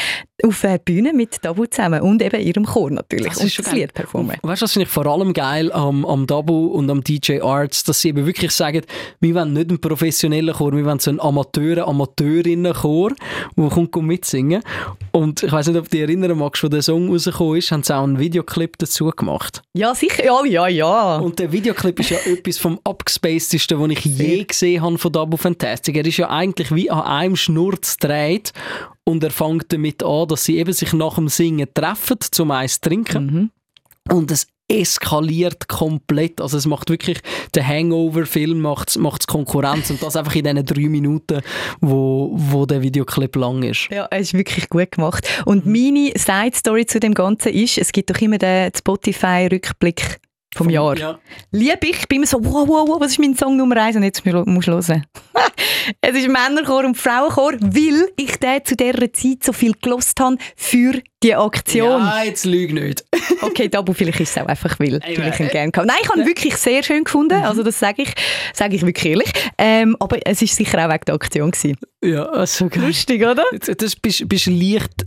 auf 0.42 0.60
der 0.60 0.78
Bühne 0.78 1.12
mit 1.14 1.40
Tabu 1.40 1.64
zusammen 1.64 2.02
und 2.02 2.20
eben 2.20 2.40
ihrem 2.40 2.66
Chor 2.66 2.90
natürlich. 2.90 3.32
Das 3.32 3.42
und 3.42 3.58
das. 3.58 3.72
Lied 3.72 3.94
performen. 3.94 4.36
Weißt 4.42 4.60
du, 4.60 4.64
was 4.64 4.72
finde 4.72 4.86
ich 4.86 4.92
vor 4.92 5.06
allem 5.06 5.32
geil 5.32 5.72
am, 5.72 6.04
am 6.04 6.26
Dabu 6.26 6.66
und 6.66 6.90
am 6.90 7.02
DJ 7.02 7.40
Arts, 7.40 7.84
dass 7.84 8.02
sie 8.02 8.08
eben 8.08 8.26
wirklich 8.26 8.52
sagen, 8.52 8.82
wir 9.20 9.34
wollen 9.34 9.54
nicht 9.54 9.70
einen 9.70 9.80
professionellen 9.80 10.54
Chor, 10.54 10.72
wir 10.72 10.84
wollen 10.84 10.98
so 10.98 11.10
einen 11.10 11.20
Amateur, 11.20 11.88
Amateurinnen-Chor, 11.88 13.12
der 13.56 13.68
kommt 13.70 13.96
mitsingen. 13.96 14.62
Und 15.12 15.42
ich 15.42 15.50
weiß 15.52 15.68
nicht, 15.68 15.78
ob 15.78 15.84
du 15.84 15.90
dich 15.90 16.02
erinnern 16.02 16.36
magst, 16.36 16.62
wo 16.62 16.68
der 16.68 16.82
Song 16.82 17.10
rausgekommen 17.10 17.56
ist, 17.56 17.72
haben 17.72 17.82
sie 17.82 17.96
auch 17.96 18.04
einen 18.04 18.18
Videoclip 18.18 18.76
dazu 18.78 19.10
gemacht. 19.10 19.62
Ja, 19.74 19.94
sicher. 19.94 20.24
Ja, 20.24 20.44
ja, 20.44 20.68
ja. 20.68 21.16
Und 21.16 21.38
der 21.38 21.50
Videoclip 21.50 21.98
ist 22.00 22.10
ja 22.10 22.18
etwas 22.26 22.58
vom 22.58 22.78
abgespacedsten, 22.84 23.80
was 23.80 23.90
ich 23.90 24.04
je 24.04 24.44
gesehen 24.44 24.82
habe 24.82 24.98
von 24.98 25.12
Double 25.12 25.38
Fantastic. 25.38 25.96
Er 25.96 26.04
ist 26.04 26.18
ja 26.18 26.28
eigentlich 26.28 26.74
wie 26.74 26.90
an 26.90 27.02
einem 27.02 27.36
Schnurz 27.36 27.96
gedreht 27.96 28.52
und 29.08 29.22
er 29.22 29.30
fängt 29.30 29.72
damit 29.72 30.02
an, 30.02 30.28
dass 30.28 30.44
sie 30.44 30.58
eben 30.58 30.72
sich 30.72 30.92
nach 30.92 31.14
dem 31.14 31.28
Singen 31.28 31.68
treffen, 31.72 32.18
zum 32.20 32.50
Eis 32.50 32.80
trinken. 32.80 33.26
Mhm. 33.26 33.50
Und 34.14 34.30
es 34.30 34.46
eskaliert 34.68 35.68
komplett. 35.68 36.40
Also 36.40 36.58
es 36.58 36.66
macht 36.66 36.90
wirklich, 36.90 37.20
der 37.54 37.66
Hangover-Film 37.66 38.60
macht 38.60 38.88
es 38.90 39.26
Konkurrenz 39.26 39.90
und 39.90 40.02
das 40.02 40.16
einfach 40.16 40.34
in 40.34 40.44
diesen 40.44 40.64
drei 40.64 40.88
Minuten, 40.88 41.40
wo, 41.80 42.32
wo 42.34 42.66
der 42.66 42.82
Videoclip 42.82 43.36
lang 43.36 43.62
ist. 43.62 43.88
Ja, 43.90 44.08
es 44.10 44.28
ist 44.28 44.34
wirklich 44.34 44.68
gut 44.68 44.90
gemacht. 44.90 45.26
Und 45.44 45.66
meine 45.66 46.12
Side-Story 46.16 46.86
zu 46.86 46.98
dem 46.98 47.14
Ganzen 47.14 47.52
ist, 47.52 47.78
es 47.78 47.92
gibt 47.92 48.10
doch 48.10 48.20
immer 48.20 48.38
den 48.38 48.72
Spotify-Rückblick 48.76 50.18
vom, 50.56 50.70
Jahr. 50.70 50.96
Ja. 50.98 51.18
Liebe 51.52 51.78
ich, 51.82 52.08
bin 52.08 52.16
immer 52.16 52.26
so, 52.26 52.38
wow, 52.42 52.66
wow, 52.66 52.88
wow, 52.88 53.00
was 53.00 53.12
ist 53.12 53.18
mein 53.18 53.36
Song 53.36 53.56
Nummer 53.56 53.76
eins? 53.76 53.96
Und 53.96 54.02
jetzt 54.02 54.24
musst 54.24 54.68
du 54.68 54.72
hören. 54.72 55.06
es 56.00 56.16
ist 56.16 56.28
Männerchor 56.28 56.84
und 56.84 56.96
Frauenchor, 56.96 57.54
weil 57.60 58.08
ich 58.16 58.36
den 58.36 58.64
zu 58.64 58.76
dieser 58.76 59.12
Zeit 59.12 59.44
so 59.44 59.52
viel 59.52 59.74
gelost 59.80 60.18
habe 60.20 60.36
für 60.56 61.00
die 61.22 61.34
Aktion. 61.34 62.00
Ja, 62.00 62.22
jetzt 62.24 62.44
lüg 62.44 62.72
nicht. 62.72 63.04
Okay, 63.42 63.70
aber 63.74 63.94
vielleicht 63.94 64.20
ist 64.20 64.30
es 64.30 64.42
auch 64.42 64.46
einfach 64.46 64.78
will, 64.78 64.98
weil 65.02 65.28
ich 65.32 65.40
ihn 65.40 65.48
gerne 65.48 65.70
habe. 65.76 65.86
Nein, 65.86 65.96
ich 66.02 66.08
habe 66.08 66.20
ihn 66.20 66.26
wirklich 66.26 66.56
sehr 66.56 66.82
schön 66.82 67.04
gefunden, 67.04 67.42
also 67.44 67.62
das 67.62 67.78
sage 67.78 68.02
ich, 68.02 68.12
sage 68.54 68.74
ich 68.76 68.82
wirklich 68.82 69.12
ehrlich. 69.12 69.30
Ähm, 69.58 69.94
aber 70.00 70.18
es 70.24 70.42
ist 70.42 70.56
sicher 70.56 70.84
auch 70.84 70.90
wegen 70.90 71.04
der 71.06 71.14
Aktion 71.14 71.50
gewesen. 71.50 71.76
Ja, 72.02 72.24
also 72.24 72.68
geil. 72.68 72.86
Lustig, 72.86 73.22
oder? 73.22 73.44
Jetzt, 73.52 73.82
das 73.82 73.94
bist, 73.94 74.28
bist 74.28 74.46
leicht 74.46 75.06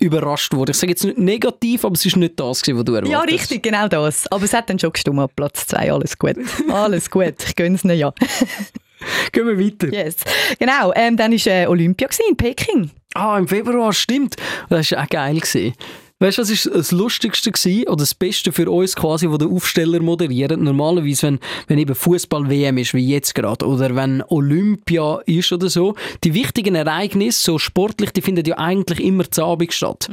überrascht 0.00 0.54
worden. 0.54 0.70
Ich 0.72 0.78
sage 0.78 0.92
jetzt 0.92 1.04
nicht 1.04 1.18
negativ, 1.18 1.84
aber 1.84 1.94
es 1.94 2.04
ist 2.04 2.16
nicht 2.16 2.38
das, 2.40 2.62
was 2.62 2.64
du 2.64 2.72
erwartet 2.74 3.10
Ja, 3.10 3.20
richtig, 3.20 3.62
genau 3.62 3.86
das. 3.86 4.26
Aber 4.32 4.44
es 4.44 4.52
hat 4.52 4.68
dann 4.68 4.78
schon 4.78 4.92
gestimmt, 4.92 5.20
ab 5.20 5.32
Platz 5.36 5.66
2, 5.68 5.92
alles 5.92 6.18
gut. 6.18 6.36
Alles 6.68 7.10
gut, 7.10 7.34
ich 7.46 7.54
gönne 7.56 7.76
es 7.76 7.82
ja. 7.82 8.12
Gehen 9.32 9.46
wir 9.46 9.58
weiter. 9.58 9.88
Yes. 9.92 10.16
Genau, 10.58 10.92
ähm, 10.94 11.16
dann 11.16 11.32
war 11.32 11.52
äh, 11.52 11.66
Olympia 11.66 12.08
gewesen, 12.08 12.24
in 12.28 12.36
Peking. 12.36 12.90
Ah, 13.14 13.38
im 13.38 13.48
Februar, 13.48 13.92
stimmt. 13.92 14.36
Das 14.68 14.90
war 14.92 15.04
auch 15.04 15.08
geil. 15.08 15.36
Gewesen. 15.40 15.74
Weißt 16.22 16.36
du, 16.36 16.42
was 16.42 16.50
ist 16.50 16.66
das 16.66 16.92
Lustigste 16.92 17.50
gewesen, 17.50 17.88
oder 17.88 17.96
das 17.96 18.14
Beste 18.14 18.52
für 18.52 18.70
uns 18.70 18.94
quasi, 18.94 19.30
wo 19.30 19.38
der 19.38 19.48
Aufsteller 19.48 20.00
moderiert? 20.00 20.54
Normalerweise, 20.54 21.28
wenn, 21.28 21.38
wenn 21.66 21.78
eben 21.78 21.94
Fußball-WM 21.94 22.76
ist, 22.76 22.92
wie 22.92 23.08
jetzt 23.08 23.34
gerade, 23.34 23.66
oder 23.66 23.96
wenn 23.96 24.22
Olympia 24.28 25.20
ist 25.24 25.50
oder 25.50 25.70
so, 25.70 25.94
die 26.22 26.34
wichtigen 26.34 26.74
Ereignisse, 26.74 27.40
so 27.40 27.58
sportlich, 27.58 28.10
die 28.10 28.20
finden 28.20 28.44
ja 28.44 28.58
eigentlich 28.58 29.00
immer 29.00 29.30
zu 29.30 29.42
Abend 29.44 29.72
statt. 29.72 30.10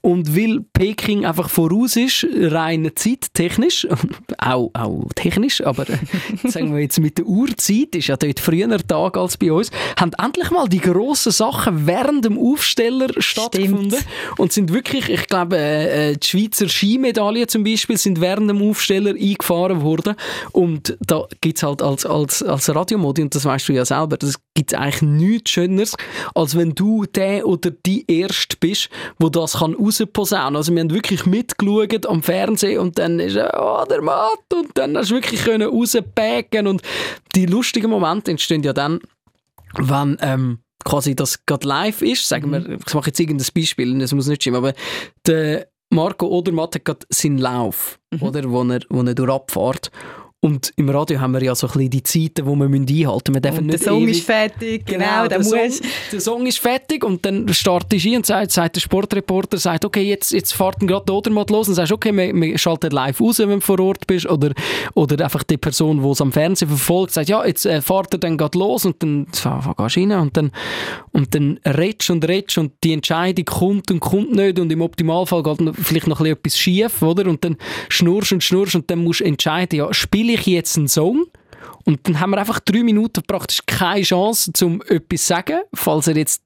Und 0.00 0.36
weil 0.36 0.60
Peking 0.74 1.26
einfach 1.26 1.50
voraus 1.50 1.96
ist, 1.96 2.24
rein 2.32 2.92
zeittechnisch, 2.94 3.88
auch, 4.38 4.70
auch 4.74 5.06
technisch, 5.16 5.60
aber 5.64 5.86
sagen 6.44 6.72
wir 6.72 6.82
jetzt 6.82 7.00
mit 7.00 7.18
der 7.18 7.26
Uhrzeit, 7.26 7.96
ist 7.96 8.06
ja 8.06 8.16
dort 8.16 8.38
früher 8.38 8.78
Tag 8.78 9.16
als 9.16 9.36
bei 9.36 9.50
uns, 9.50 9.72
haben 9.98 10.12
endlich 10.22 10.52
mal 10.52 10.68
die 10.68 10.78
grossen 10.78 11.32
Sachen 11.32 11.88
während 11.88 12.24
dem 12.24 12.38
Aufsteller 12.38 13.08
stattgefunden 13.18 13.98
und 14.36 14.52
sind 14.52 14.72
wirklich, 14.72 15.08
ich 15.08 15.26
glaube, 15.26 15.47
äh, 15.52 16.10
äh, 16.10 16.16
die 16.16 16.26
Schweizer 16.26 16.68
Skimedaillen 16.68 17.48
zum 17.48 17.64
Beispiel 17.64 17.96
sind 17.96 18.20
während 18.20 18.50
dem 18.50 18.62
Aufsteller 18.62 19.10
eingefahren 19.10 19.82
worden 19.82 20.14
und 20.52 20.96
da 21.00 21.26
gibt 21.40 21.58
es 21.58 21.62
halt 21.62 21.82
als, 21.82 22.06
als, 22.06 22.42
als 22.42 22.74
Radiomodi, 22.74 23.22
und 23.22 23.34
das 23.34 23.44
weißt 23.44 23.68
du 23.68 23.72
ja 23.72 23.84
selber, 23.84 24.16
das 24.16 24.36
gibt 24.54 24.72
es 24.72 24.78
eigentlich 24.78 25.02
nichts 25.02 25.50
Schöneres, 25.50 25.94
als 26.34 26.56
wenn 26.56 26.74
du 26.74 27.04
der 27.04 27.46
oder 27.46 27.70
die 27.70 28.04
Erste 28.10 28.56
bist, 28.58 28.88
wo 29.18 29.28
das 29.28 29.58
kann 29.58 29.74
rausposaunen. 29.74 30.56
Also 30.56 30.72
wir 30.72 30.80
haben 30.80 30.90
wirklich 30.90 31.26
mitgeschaut 31.26 32.06
am 32.06 32.22
Fernsehen 32.22 32.80
und 32.80 32.98
dann 32.98 33.20
ist 33.20 33.36
er, 33.36 33.54
oh, 33.60 33.84
der 33.88 34.02
Matt, 34.02 34.38
und 34.52 34.76
dann 34.76 34.96
hast 34.96 35.10
du 35.10 35.14
wirklich 35.16 35.44
können 35.44 35.68
und 35.68 36.82
die 37.34 37.46
lustigen 37.46 37.90
Momente 37.90 38.30
entstehen 38.30 38.62
ja 38.62 38.72
dann, 38.72 39.00
wenn 39.76 40.16
ähm, 40.20 40.58
quasi 40.84 41.14
das 41.14 41.44
gerade 41.44 41.66
live 41.66 42.02
ist, 42.02 42.28
sagen 42.28 42.50
wir, 42.50 42.78
ich 42.86 42.94
mache 42.94 43.08
jetzt 43.08 43.20
irgendein 43.20 43.46
Beispiel, 43.54 43.98
das 43.98 44.12
muss 44.12 44.26
nicht 44.26 44.42
stimmen, 44.42 44.56
aber 44.56 44.74
der 45.26 45.68
Marco 45.90 46.26
Odermatt 46.26 46.74
hat 46.74 46.84
gerade 46.84 47.06
seinen 47.10 47.38
Lauf, 47.38 47.98
oder, 48.20 48.50
wo 48.50 48.62
er, 48.62 48.80
wo 48.90 49.02
er 49.02 49.14
durchabfährt. 49.14 49.90
Und 50.40 50.72
im 50.76 50.88
Radio 50.88 51.20
haben 51.20 51.32
wir 51.32 51.42
ja 51.42 51.52
so 51.56 51.66
ein 51.66 51.72
bisschen 51.72 51.90
die 51.90 52.02
Zeiten, 52.04 52.32
die 52.36 52.42
wir 52.44 52.64
einhalten 52.64 53.32
müssen. 53.32 53.42
Wir 53.44 53.58
Und 53.58 53.68
der 53.72 53.78
Song 53.80 54.02
ewig- 54.04 54.10
ist 54.12 54.24
fertig, 54.24 54.86
genau, 54.86 55.26
der 55.26 55.28
der, 55.30 55.38
muss. 55.38 55.48
Song, 55.48 55.86
der 56.12 56.20
Song 56.20 56.46
ist 56.46 56.58
fertig 56.60 57.04
und 57.04 57.26
dann 57.26 57.52
startest 57.52 58.04
du 58.04 58.10
ein 58.10 58.16
und 58.18 58.26
sagt, 58.26 58.52
sagt 58.52 58.76
der 58.76 58.80
Sportreporter, 58.80 59.58
sagt, 59.58 59.84
okay, 59.84 60.02
jetzt, 60.02 60.30
jetzt 60.30 60.52
fahrt 60.52 60.78
gerade 60.78 61.04
der 61.06 61.16
Odermatt 61.16 61.50
los 61.50 61.66
und 61.66 61.74
sagst, 61.74 61.90
okay, 61.90 62.12
wir, 62.16 62.32
wir 62.32 62.56
schalten 62.56 62.92
live 62.92 63.20
raus, 63.20 63.40
wenn 63.40 63.50
du 63.50 63.60
vor 63.60 63.80
Ort 63.80 64.06
bist 64.06 64.26
oder, 64.26 64.52
oder 64.94 65.24
einfach 65.24 65.42
die 65.42 65.56
Person, 65.56 66.00
die 66.04 66.08
es 66.08 66.20
am 66.20 66.30
Fernsehen 66.30 66.68
verfolgt, 66.68 67.14
sagt, 67.14 67.28
ja, 67.28 67.44
jetzt 67.44 67.66
äh, 67.66 67.82
fahrt 67.82 68.14
er 68.14 68.18
dann 68.18 68.38
gerade 68.38 68.56
los 68.56 68.84
und 68.84 69.02
dann 69.02 69.26
wo 69.42 69.74
gehst 69.74 69.96
du 69.96 70.00
rein 70.00 70.12
und 70.12 70.36
dann, 70.36 70.52
und 71.10 71.34
dann 71.34 71.58
redest 71.66 72.10
und 72.10 72.24
redest 72.28 72.58
und 72.58 72.74
die 72.84 72.92
Entscheidung 72.92 73.44
kommt 73.44 73.90
und 73.90 73.98
kommt 73.98 74.36
nicht 74.36 74.60
und 74.60 74.70
im 74.70 74.82
Optimalfall 74.82 75.42
geht 75.42 75.58
vielleicht 75.82 76.06
noch 76.06 76.20
ein 76.20 76.36
bisschen 76.36 76.38
etwas 76.38 76.58
schief, 76.58 77.02
oder? 77.02 77.28
Und 77.28 77.44
dann 77.44 77.56
schnurst 77.88 78.30
und 78.30 78.44
schnurst 78.44 78.76
und 78.76 78.88
dann 78.88 79.00
musst 79.02 79.18
du 79.18 79.24
entscheiden, 79.24 79.76
ja, 79.80 79.92
spiele 80.28 80.40
ich 80.40 80.46
jetzt 80.46 80.76
einen 80.76 80.88
Song 80.88 81.26
und 81.84 82.06
dann 82.06 82.20
haben 82.20 82.30
wir 82.30 82.38
einfach 82.38 82.60
drei 82.60 82.82
Minuten 82.82 83.22
praktisch 83.26 83.60
keine 83.66 84.02
Chance, 84.02 84.52
um 84.62 84.82
etwas 84.82 85.20
zu 85.20 85.26
sagen, 85.26 85.60
falls 85.74 86.06
er 86.06 86.16
jetzt 86.16 86.42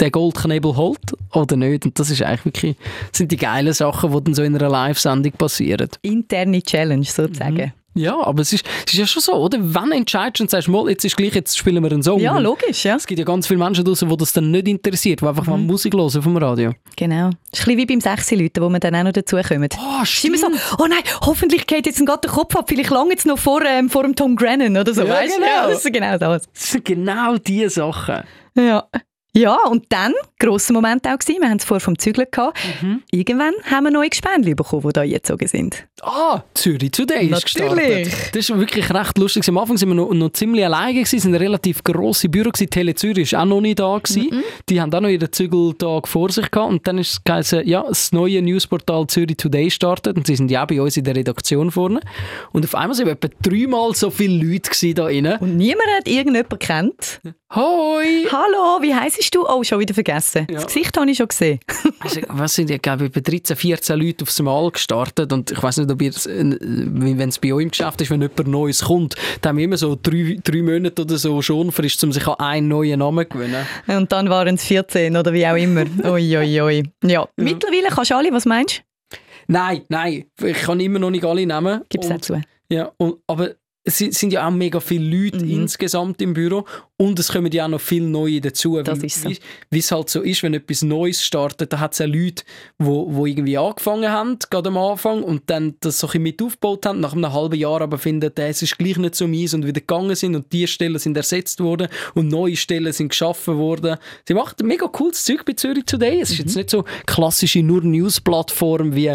den 0.00 0.10
Goldknebel 0.10 0.74
holt 0.74 1.12
oder 1.32 1.56
nicht. 1.56 1.86
Und 1.86 1.98
das 1.98 2.10
ist 2.10 2.22
eigentlich 2.22 2.44
wirklich, 2.44 2.76
sind 3.12 3.30
die 3.30 3.36
geilen 3.36 3.72
Sachen, 3.72 4.10
die 4.12 4.24
dann 4.24 4.34
so 4.34 4.42
in 4.42 4.56
einer 4.56 4.68
Live-Sendung 4.68 5.32
passieren. 5.32 5.88
Interne 6.02 6.62
Challenge 6.62 7.04
sozusagen. 7.04 7.72
Ja, 7.94 8.20
aber 8.20 8.42
es 8.42 8.52
ist, 8.52 8.66
es 8.86 8.92
ist 8.92 8.98
ja 8.98 9.06
schon 9.06 9.22
so, 9.22 9.34
oder? 9.34 9.58
Wenn 9.60 9.90
du 9.90 9.96
entscheidest 9.96 10.40
und 10.40 10.50
sagst, 10.50 10.68
mal, 10.68 10.88
jetzt 10.88 11.04
ist 11.04 11.16
gleich, 11.16 11.34
jetzt 11.34 11.56
spielen 11.56 11.82
wir 11.82 11.90
einen 11.92 12.02
Song. 12.02 12.18
Ja, 12.20 12.38
logisch, 12.38 12.84
ja. 12.84 12.96
Es 12.96 13.06
gibt 13.06 13.18
ja 13.20 13.24
ganz 13.24 13.46
viele 13.46 13.58
Menschen 13.58 13.84
draußen, 13.84 14.08
die 14.08 14.16
das 14.16 14.32
dann 14.32 14.50
nicht 14.50 14.66
interessiert, 14.66 15.20
die 15.20 15.26
einfach 15.26 15.46
mal 15.46 15.58
Musik 15.58 15.94
hören 15.94 16.10
vom 16.22 16.36
Radio. 16.36 16.72
Genau. 16.96 17.30
Das 17.50 17.60
ist 17.60 17.68
ein 17.68 17.76
bisschen 17.76 17.78
wie 17.78 17.86
beim 17.86 18.00
Sechsi-Leuten, 18.00 18.62
wo 18.62 18.68
wir 18.68 18.80
dann 18.80 18.94
auch 18.96 19.04
noch 19.04 19.12
dazukommen. 19.12 19.68
Oh, 19.78 20.02
Es 20.02 20.12
ist 20.12 20.24
immer 20.24 20.38
so, 20.38 20.46
oh 20.78 20.86
nein, 20.88 21.02
hoffentlich 21.22 21.66
geht 21.66 21.86
jetzt 21.86 22.04
gerade 22.04 22.20
der 22.22 22.30
Kopf 22.30 22.56
ab, 22.56 22.64
vielleicht 22.68 22.90
lange 22.90 23.10
jetzt 23.10 23.26
noch 23.26 23.38
vor, 23.38 23.62
ähm, 23.64 23.88
vor 23.88 24.02
dem 24.02 24.16
Tom 24.16 24.34
Grennan 24.36 24.76
oder 24.76 24.92
so, 24.92 25.02
Ja, 25.02 25.08
weißt 25.14 25.34
du? 25.36 25.40
genau. 25.40 25.50
Ja, 25.52 25.68
das 25.68 25.84
ist 25.84 25.92
genau 25.92 26.18
das. 26.18 26.48
Das 26.52 26.70
sind 26.72 26.84
genau 26.84 27.36
diese 27.38 27.70
Sachen. 27.70 28.22
Ja. 28.56 28.84
Ja, 29.36 29.58
und 29.68 29.86
dann, 29.88 30.12
grosser 30.38 30.72
Moment 30.72 31.04
auch 31.08 31.18
gewesen, 31.18 31.40
wir 31.42 31.48
haben 31.50 31.56
es 31.56 31.64
vorher 31.64 31.80
vom 31.80 31.98
Zügeln 31.98 32.28
gehabt, 32.30 32.56
Mhm. 32.80 33.02
irgendwann 33.10 33.52
haben 33.68 33.84
wir 33.84 33.90
neue 33.90 34.08
Gespänli 34.08 34.54
bekommen, 34.54 34.82
die 34.86 34.92
da 34.92 35.00
eingezogen 35.00 35.48
sind. 35.48 35.86
Ah, 36.02 36.42
Zürich 36.54 36.92
Today 36.92 37.24
ist 37.26 37.30
Natürlich. 37.58 38.04
gestartet. 38.04 38.36
Das 38.36 38.48
ist 38.48 38.56
wirklich 38.58 38.92
recht 38.94 39.18
lustig. 39.18 39.48
Am 39.48 39.58
Anfang 39.58 39.76
sind 39.76 39.88
wir 39.88 39.94
noch, 39.96 40.12
noch 40.12 40.30
ziemlich 40.30 40.64
alleine 40.64 40.94
gewesen, 40.94 41.18
sind 41.18 41.32
ein 41.34 41.40
relativ 41.40 41.82
grosse 41.82 42.28
Büro 42.28 42.50
gewesen. 42.50 42.70
Tele 42.70 42.94
Zürich 42.94 43.32
ist 43.32 43.34
auch 43.34 43.44
noch 43.44 43.60
nicht 43.60 43.78
da 43.80 43.98
gewesen. 43.98 44.44
Die 44.68 44.80
haben 44.80 44.94
auch 44.94 45.00
noch 45.00 45.08
ihren 45.08 45.32
Zügeltag 45.32 46.06
vor 46.06 46.30
sich 46.30 46.48
gehabt 46.50 46.70
und 46.70 46.86
dann 46.86 46.98
ist 46.98 47.20
es 47.28 47.50
ja, 47.64 47.82
das 47.82 48.12
neue 48.12 48.40
Newsportal 48.42 49.06
Zürich 49.08 49.36
Today 49.36 49.68
startet 49.70 50.16
und 50.16 50.26
sie 50.28 50.36
sind 50.36 50.50
ja 50.50 50.62
auch 50.62 50.68
bei 50.68 50.80
uns 50.80 50.96
in 50.96 51.04
der 51.04 51.16
Redaktion 51.16 51.70
vorne. 51.72 52.00
Und 52.52 52.64
auf 52.64 52.74
einmal 52.76 52.94
sind 52.94 53.08
etwa 53.08 53.28
dreimal 53.42 53.94
so 53.94 54.10
viele 54.10 54.44
Leute 54.44 54.94
da 54.94 55.04
drinnen. 55.06 55.38
Und 55.40 55.56
niemand 55.56 55.88
hat 55.98 56.06
irgendjemanden 56.06 56.58
kennt. 56.58 57.20
Hoi! 57.54 58.26
Hallo, 58.32 58.82
wie 58.82 58.94
heisst 58.94 59.23
du? 59.32 59.46
Oh, 59.46 59.62
schon 59.62 59.78
wieder 59.78 59.94
vergessen. 59.94 60.46
Ja. 60.50 60.56
Das 60.56 60.66
Gesicht 60.66 60.96
habe 60.98 61.10
ich 61.10 61.16
schon 61.18 61.28
gesehen. 61.28 61.60
Also, 62.04 62.20
was 62.28 62.54
sind, 62.54 62.70
ich 62.70 62.82
glaube, 62.82 63.06
etwa 63.06 63.20
13, 63.20 63.56
14 63.56 63.98
Leute 63.98 64.24
aufs 64.24 64.38
Mal 64.42 64.70
gestartet 64.70 65.32
und 65.32 65.50
ich 65.50 65.62
weiß 65.62 65.78
nicht, 65.78 65.90
ob 65.90 66.02
ihr, 66.02 66.10
äh, 66.10 66.56
wenn 66.60 67.30
es 67.30 67.38
bei 67.38 67.54
euch 67.54 67.62
im 67.62 67.70
Geschäft 67.70 67.98
ist, 68.02 68.10
wenn 68.10 68.20
jemand 68.20 68.46
Neues 68.46 68.82
kommt, 68.84 69.14
dann 69.40 69.50
haben 69.50 69.56
wir 69.56 69.64
immer 69.64 69.78
so 69.78 69.96
drei, 70.00 70.36
drei 70.44 70.60
Monate 70.60 71.00
oder 71.00 71.16
so 71.16 71.40
schon 71.40 71.72
frisch, 71.72 71.96
um 72.02 72.12
sich 72.12 72.26
an 72.28 72.34
einen 72.40 72.68
neuen 72.68 72.98
Namen 72.98 73.24
zu 73.24 73.30
gewöhnen. 73.38 73.64
Und 73.86 74.12
dann 74.12 74.28
waren 74.28 74.56
es 74.56 74.64
14 74.64 75.16
oder 75.16 75.32
wie 75.32 75.46
auch 75.46 75.56
immer. 75.56 75.84
Ui, 76.12 76.36
ui, 76.36 76.60
ui. 76.60 76.82
Ja. 77.04 77.26
Mittlerweile 77.36 77.88
kannst 77.88 78.10
du 78.10 78.16
alle, 78.16 78.30
was 78.32 78.44
meinst 78.44 78.82
du? 79.10 79.16
Nein, 79.46 79.82
nein, 79.88 80.24
ich 80.42 80.56
kann 80.62 80.80
immer 80.80 80.98
noch 80.98 81.10
nicht 81.10 81.24
alle 81.24 81.46
nehmen. 81.46 81.80
Gib 81.88 82.02
es 82.02 82.08
auch 82.10 82.14
Und- 82.14 82.24
zu. 82.24 82.40
Ja, 82.68 82.92
und, 82.98 83.16
aber 83.26 83.52
es 83.86 83.98
sind- 83.98 84.32
ja 84.32 84.46
auch 84.46 84.50
mega 84.50 84.80
viele 84.80 85.04
Leute 85.04 85.44
Mhm. 85.44 85.50
insgesamt 85.62 86.22
im 86.22 86.32
Büro 86.32 86.64
und 86.96 87.18
es 87.18 87.30
kommen 87.30 87.52
ja 87.52 87.66
auch 87.66 87.68
noch 87.68 87.80
viele 87.82 88.06
neue 88.06 88.40
dazu. 88.40 88.80
Das 88.82 89.02
Wie- 89.02 89.06
ist 89.06 89.20
so. 89.22 89.30
Wie 89.70 89.78
es 89.78 89.92
halt 89.92 90.08
so 90.08 90.22
ist, 90.22 90.42
wenn 90.42 90.54
etwas 90.54 90.80
Neues 90.82 91.22
startet, 91.22 91.70
da 91.72 91.80
hat 91.80 91.92
es 91.92 91.98
ja 91.98 92.06
Leute, 92.06 92.44
wo, 92.78 93.12
wo 93.14 93.26
irgendwie 93.26 93.58
angefangen 93.58 94.08
haben, 94.10 94.38
gerade 94.48 94.68
am 94.70 94.78
Anfang, 94.78 95.22
und 95.22 95.42
dann 95.50 95.74
das 95.80 95.98
so 95.98 96.08
ein 96.08 96.22
mit 96.22 96.40
aufgebaut 96.40 96.86
haben, 96.86 97.00
nach 97.00 97.12
einem 97.12 97.30
halben 97.32 97.56
Jahr 97.56 97.82
aber 97.82 97.98
finden, 97.98 98.32
äh, 98.38 98.48
es 98.48 98.62
ist 98.62 98.78
gleich 98.78 98.96
nicht 98.96 99.14
so 99.16 99.28
mies 99.28 99.52
und 99.52 99.66
wieder 99.66 99.80
gegangen 99.80 100.14
sind 100.16 100.34
und 100.34 100.50
die 100.52 100.66
Stellen 100.66 100.98
sind 100.98 101.16
ersetzt 101.16 101.60
worden 101.60 101.88
und 102.14 102.28
neue 102.28 102.56
Stellen 102.56 102.92
sind 102.92 103.10
geschaffen 103.10 103.58
worden. 103.58 103.96
Sie 104.26 104.32
macht 104.34 104.62
mega 104.62 104.86
cooles 104.86 105.24
Zeug 105.24 105.44
bei 105.44 105.52
Zürich 105.52 105.84
Today. 105.84 106.20
Es 106.22 106.30
ist 106.30 106.38
Mhm. 106.38 106.44
jetzt 106.46 106.56
nicht 106.56 106.70
so 106.70 106.84
klassische 107.06 107.62
nur 107.62 107.82
News-Plattform 107.82 108.94
wie 108.94 109.14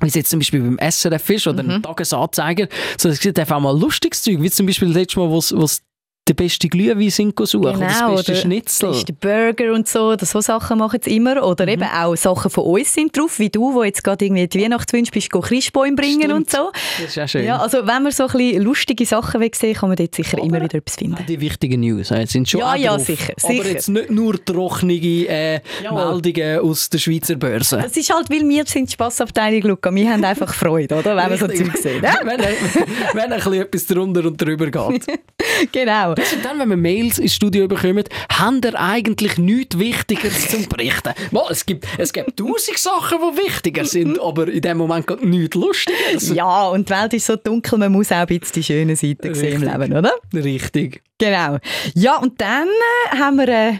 wie 0.00 0.06
es 0.08 0.14
jetzt 0.14 0.30
zum 0.30 0.38
Beispiel 0.40 0.60
beim 0.60 0.78
SRF 0.78 1.30
ist 1.30 1.46
oder 1.46 1.62
Mhm. 1.62 1.70
einem 1.70 1.82
Tagesanzeiger, 1.82 2.68
sondern 2.98 3.14
es 3.14 3.20
gibt 3.20 3.38
einfach 3.38 3.56
auch 3.56 3.60
mal 3.60 3.78
lustiges 3.78 4.22
Zeug, 4.22 4.40
wie 4.40 4.50
zum 4.50 4.66
Beispiel 4.66 4.88
letztes 4.88 5.16
Mal, 5.16 5.28
wo 5.28 5.38
es 5.38 5.82
den 6.26 6.36
besten 6.36 6.70
Glühwein 6.70 7.10
sind 7.10 7.34
suchen, 7.38 7.74
Genau, 7.74 7.80
das 7.80 7.98
beste 8.00 8.32
oder 8.32 8.34
Schnitzel. 8.40 8.90
Ist 8.92 9.08
der 9.08 9.12
Burger 9.12 9.74
und 9.74 9.86
so, 9.86 10.12
oder 10.12 10.24
so 10.24 10.40
Sachen 10.40 10.78
machen 10.78 11.00
sie 11.02 11.16
immer. 11.16 11.34
Mhm. 11.34 11.42
Oder 11.42 11.68
eben 11.68 11.82
auch 11.84 12.16
Sachen 12.16 12.50
von 12.50 12.64
uns 12.64 12.94
sind 12.94 13.14
drauf, 13.16 13.38
wie 13.38 13.50
du, 13.50 13.74
wo 13.74 13.82
jetzt 13.82 14.02
gerade 14.02 14.24
irgendwie 14.24 14.48
die 14.48 14.62
Weihnachtswünsche 14.62 15.12
bist, 15.12 15.30
go 15.30 15.40
Christbäume 15.40 15.94
bringen 15.96 16.22
Stimmt. 16.22 16.32
und 16.32 16.50
so. 16.50 16.70
Das 17.02 17.10
ist 17.14 17.18
auch 17.18 17.28
schön. 17.28 17.44
Ja, 17.44 17.58
also 17.58 17.86
wenn 17.86 18.02
man 18.02 18.10
so 18.12 18.24
ein 18.26 18.32
bisschen 18.32 18.62
lustige 18.62 19.04
Sachen 19.04 19.38
will 19.40 19.50
sehen, 19.54 19.74
kann 19.74 19.90
man 19.90 19.96
dort 19.96 20.14
sicher 20.14 20.38
Aber- 20.38 20.46
immer 20.46 20.62
wieder 20.62 20.78
etwas 20.78 20.96
finden. 20.96 21.22
Die 21.28 21.40
wichtigen 21.40 21.80
News 21.80 22.10
äh, 22.10 22.24
sind 22.26 22.48
schon 22.48 22.60
Ja, 22.60 22.74
ja, 22.74 22.96
drauf. 22.96 23.04
sicher, 23.06 23.34
Aber 23.42 23.52
sicher. 23.52 23.68
jetzt 23.68 23.88
nicht 23.88 24.10
nur 24.10 24.42
trockene 24.42 24.94
äh. 24.94 25.60
Meldungen 25.92 26.60
aus 26.60 26.88
der 26.88 26.98
Schweizer 26.98 27.34
Börse. 27.36 27.78
Das 27.82 27.96
ist 27.96 28.12
halt, 28.12 28.30
weil 28.30 28.48
wir 28.48 28.64
sind 28.66 28.88
die 28.88 28.92
Spassabteilung, 28.94 29.62
Luca. 29.62 29.94
Wir 29.94 30.10
haben 30.10 30.24
einfach 30.24 30.54
Freude, 30.54 30.94
oder? 30.94 31.16
Wenn 31.16 31.30
wir 31.30 31.36
so. 31.36 31.46
Zeug 31.48 31.76
sehen. 31.76 32.00
ne? 32.00 32.12
wenn, 32.22 32.40
wenn 33.14 33.32
ein 33.32 33.36
bisschen 33.36 33.54
etwas 33.54 33.86
drunter 33.86 34.24
und 34.24 34.40
drüber 34.40 34.70
geht. 34.70 35.06
genau. 35.72 36.13
Und 36.18 36.44
dann, 36.44 36.58
wenn 36.58 36.68
wir 36.68 36.76
Mails 36.76 37.18
ins 37.18 37.34
Studio 37.34 37.68
bekommen, 37.68 38.04
haben 38.30 38.62
wir 38.62 38.78
eigentlich 38.78 39.38
nichts 39.38 39.78
Wichtigeres 39.78 40.48
zum 40.48 40.66
Berichten. 40.68 41.12
Mal, 41.30 41.46
es 41.50 41.64
gibt, 41.66 41.86
es 41.98 42.12
gibt 42.12 42.36
tausend 42.36 42.78
Sachen, 42.78 43.18
die 43.18 43.44
wichtiger 43.44 43.84
sind, 43.84 44.20
aber 44.22 44.48
in 44.48 44.60
dem 44.60 44.78
Moment 44.78 45.06
geht 45.06 45.24
nichts 45.24 45.54
Lustiges. 45.56 46.30
Ja, 46.34 46.68
und 46.68 46.88
die 46.88 46.92
Welt 46.92 47.14
ist 47.14 47.26
so 47.26 47.36
dunkel, 47.36 47.78
man 47.78 47.92
muss 47.92 48.12
auch 48.12 48.16
ein 48.16 48.26
bisschen 48.26 48.52
die 48.54 48.62
schönen 48.62 48.96
Seiten 48.96 49.34
sehen 49.34 49.62
im. 49.62 49.80
Leben, 49.80 49.96
oder? 49.96 50.12
Richtig. 50.32 51.02
Genau. 51.18 51.58
Ja, 51.94 52.18
und 52.18 52.40
dann 52.40 52.68
äh, 52.68 53.16
haben 53.16 53.36
wir 53.36 53.48
äh, 53.48 53.74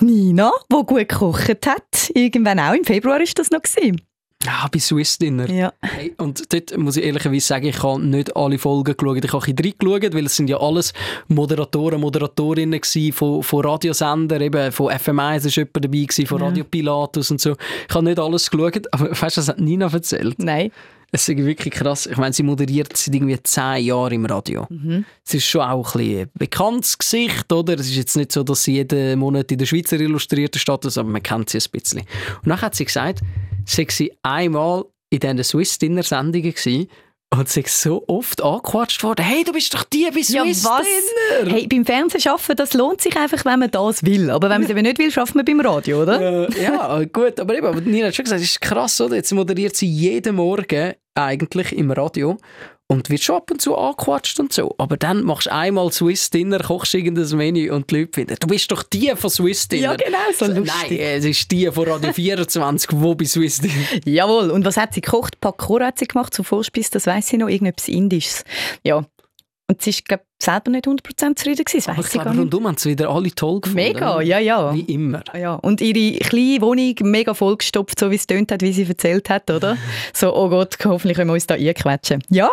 Nina, 0.00 0.52
die 0.70 0.86
gut 0.86 1.08
gekocht 1.08 1.66
hat. 1.66 2.10
Irgendwann 2.14 2.58
auch 2.58 2.74
im 2.74 2.84
Februar 2.84 3.20
ist 3.20 3.38
das 3.38 3.50
noch 3.50 3.62
gewesen. 3.62 4.00
Ja, 4.42 4.66
bei 4.72 4.78
Swiss 4.78 5.18
Dinner. 5.18 5.50
Ja. 5.50 5.72
Hey, 5.82 6.14
und 6.16 6.50
dort 6.52 6.76
muss 6.78 6.96
ich 6.96 7.04
ehrlicherweise 7.04 7.46
sagen, 7.46 7.66
ich 7.66 7.82
habe 7.82 8.00
nicht 8.02 8.34
alle 8.34 8.58
Folgen 8.58 8.96
geschaut. 8.96 9.22
Ich 9.22 9.32
habe 9.32 9.44
ein 9.46 9.54
bisschen 9.54 9.74
reingeschaut, 9.88 10.14
weil 10.14 10.26
es 10.26 10.36
sind 10.36 10.48
ja 10.48 10.58
alles 10.58 10.94
Moderatoren, 11.28 12.00
Moderatorinnen 12.00 12.80
gewesen 12.80 13.12
von, 13.12 13.42
von 13.42 13.64
Radiosender, 13.66 14.40
eben 14.40 14.72
von 14.72 14.90
FM1 14.92 15.46
ist 15.46 15.56
jemand 15.56 15.76
dabei 15.76 15.98
gewesen, 15.98 16.26
von 16.26 16.40
Ja. 16.40 16.46
Radio 16.46 16.64
Pilatus 16.64 17.30
und 17.30 17.40
so. 17.40 17.54
Ich 17.88 17.94
habe 17.94 18.04
nicht 18.04 18.18
alles 18.18 18.50
geschaut, 18.50 18.86
aber 18.92 19.10
weißt 19.20 19.36
du, 19.36 19.40
das 19.40 19.48
hat 19.48 19.60
Nina 19.60 19.92
erzählt. 19.92 20.38
Nein. 20.38 20.70
Es 21.12 21.28
ist 21.28 21.36
wirklich 21.36 21.74
krass. 21.74 22.06
Ich 22.06 22.16
meine, 22.16 22.32
sie 22.32 22.42
moderiert 22.42 22.96
seit 22.96 23.14
irgendwie 23.14 23.42
zehn 23.42 23.84
Jahren 23.84 24.12
im 24.12 24.26
Radio. 24.26 24.66
Mhm. 24.68 25.04
Es 25.26 25.34
ist 25.34 25.46
schon 25.46 25.62
auch 25.62 25.94
ein, 25.94 26.20
ein 26.20 26.30
bekanntes 26.34 26.96
Gesicht, 26.96 27.52
oder? 27.52 27.74
Es 27.74 27.88
ist 27.88 27.96
jetzt 27.96 28.16
nicht 28.16 28.32
so, 28.32 28.42
dass 28.42 28.62
sie 28.62 28.74
jeden 28.74 29.18
Monat 29.18 29.50
in 29.50 29.58
der 29.58 29.66
Schweizer 29.66 29.98
Illustrierten 29.98 30.60
steht, 30.60 30.84
aber 30.84 31.08
man 31.08 31.22
kennt 31.22 31.50
sie 31.50 31.58
ein 31.58 31.70
bisschen. 31.72 32.00
Und 32.00 32.48
dann 32.48 32.60
hat 32.60 32.74
sie 32.74 32.84
gesagt, 32.84 33.20
sie 33.64 33.86
sei 33.90 34.10
einmal 34.22 34.84
in 35.10 35.20
diesen 35.20 35.44
Swiss 35.44 35.78
Dinner 35.78 36.02
Sendungen 36.02 36.52
gewesen 36.52 36.86
und 37.32 37.48
sie 37.48 37.60
ist 37.60 37.80
so 37.80 38.02
oft 38.08 38.42
angequatscht 38.42 39.04
worden. 39.04 39.24
Hey, 39.24 39.44
du 39.44 39.52
bist 39.52 39.72
doch 39.72 39.84
die 39.84 40.04
bei 40.06 40.22
Swiss 40.22 40.30
Ja, 40.30 40.44
was? 40.44 40.86
Dinner! 41.40 41.52
Hey, 41.52 41.66
beim 41.68 41.84
Fernsehen 41.84 42.32
arbeiten, 42.32 42.56
das 42.56 42.74
lohnt 42.74 43.00
sich 43.00 43.16
einfach, 43.16 43.44
wenn 43.44 43.60
man 43.60 43.70
das 43.70 44.04
will. 44.04 44.30
Aber 44.30 44.50
wenn 44.50 44.60
man 44.60 44.64
es 44.64 44.70
eben 44.70 44.82
nicht 44.82 44.98
will, 44.98 45.12
schafft 45.12 45.36
man 45.36 45.44
beim 45.44 45.60
Radio, 45.60 46.02
oder? 46.02 46.48
Äh, 46.48 46.62
ja, 46.62 47.04
gut, 47.04 47.38
aber 47.38 47.54
eben, 47.54 47.66
aber 47.66 47.80
Nina 47.80 48.08
hat 48.08 48.16
schon 48.16 48.24
gesagt, 48.24 48.42
es 48.42 48.48
ist 48.48 48.60
krass, 48.60 49.00
oder? 49.00 49.14
Jetzt 49.14 49.32
moderiert 49.32 49.76
sie 49.76 49.86
jeden 49.86 50.36
Morgen 50.36 50.94
eigentlich 51.14 51.72
im 51.76 51.92
Radio 51.92 52.36
und 52.90 53.08
wird 53.08 53.22
schon 53.22 53.36
ab 53.36 53.48
und 53.52 53.62
zu 53.62 53.76
angequatscht 53.78 54.40
und 54.40 54.52
so. 54.52 54.74
Aber 54.76 54.96
dann 54.96 55.22
machst 55.22 55.46
du 55.46 55.52
einmal 55.52 55.92
Swiss 55.92 56.28
Dinner, 56.28 56.58
kochst 56.58 56.92
irgendein 56.92 57.36
Menü 57.36 57.70
und 57.70 57.88
die 57.88 58.00
Leute 58.00 58.10
finden, 58.12 58.36
du 58.40 58.48
bist 58.48 58.72
doch 58.72 58.82
die 58.82 59.12
von 59.14 59.30
Swiss 59.30 59.68
Dinner. 59.68 59.92
Ja, 59.92 59.94
genau, 59.94 60.18
so 60.36 60.46
Nein, 60.48 60.56
lustig. 60.56 61.00
es 61.00 61.24
ist 61.24 61.50
die 61.52 61.70
von 61.70 61.86
Radio 61.86 62.12
24, 62.12 62.90
wo 62.94 63.14
bei 63.14 63.26
Swiss 63.26 63.60
Dinner. 63.60 63.74
Jawohl. 64.04 64.50
Und 64.50 64.64
was 64.64 64.76
hat 64.76 64.92
sie 64.94 65.02
gekocht? 65.02 65.40
Pakora 65.40 65.86
hat 65.86 66.00
sie 66.00 66.08
gemacht 66.08 66.34
zum 66.34 66.44
Vorspeis, 66.44 66.90
das 66.90 67.06
weiss 67.06 67.32
ich 67.32 67.38
noch, 67.38 67.48
irgendetwas 67.48 67.86
Indisches. 67.86 68.42
Ja. 68.82 69.06
Und 69.70 69.80
sie 69.82 69.90
ist, 69.90 70.04
glaube 70.04 70.24
selber 70.42 70.70
nicht 70.72 70.86
100% 70.86 71.36
zufrieden 71.36 71.64
gewesen, 71.64 71.90
Aber 71.90 72.00
ich 72.00 72.08
glaube, 72.10 72.30
rundum 72.30 72.66
haben 72.66 72.76
sie 72.76 72.90
wieder 72.90 73.08
alle 73.08 73.30
toll 73.30 73.60
gefunden. 73.60 73.76
Mega, 73.84 74.20
ja, 74.20 74.38
ja. 74.40 74.74
Wie 74.74 74.80
immer. 74.80 75.22
Ja, 75.32 75.54
und 75.54 75.80
ihre 75.80 76.18
kleine 76.18 76.60
Wohnung 76.60 76.94
mega 77.02 77.34
vollgestopft, 77.34 78.00
so 78.00 78.10
wie 78.10 78.16
es 78.16 78.26
tönt 78.26 78.50
hat, 78.50 78.62
wie 78.62 78.72
sie 78.72 78.84
erzählt 78.84 79.30
hat, 79.30 79.48
oder? 79.50 79.76
So, 80.12 80.34
oh 80.34 80.48
Gott, 80.48 80.76
hoffentlich 80.84 81.16
können 81.16 81.30
wir 81.30 81.34
uns 81.34 81.46
da 81.46 81.54
einquetschen. 81.54 82.22
Ja, 82.30 82.50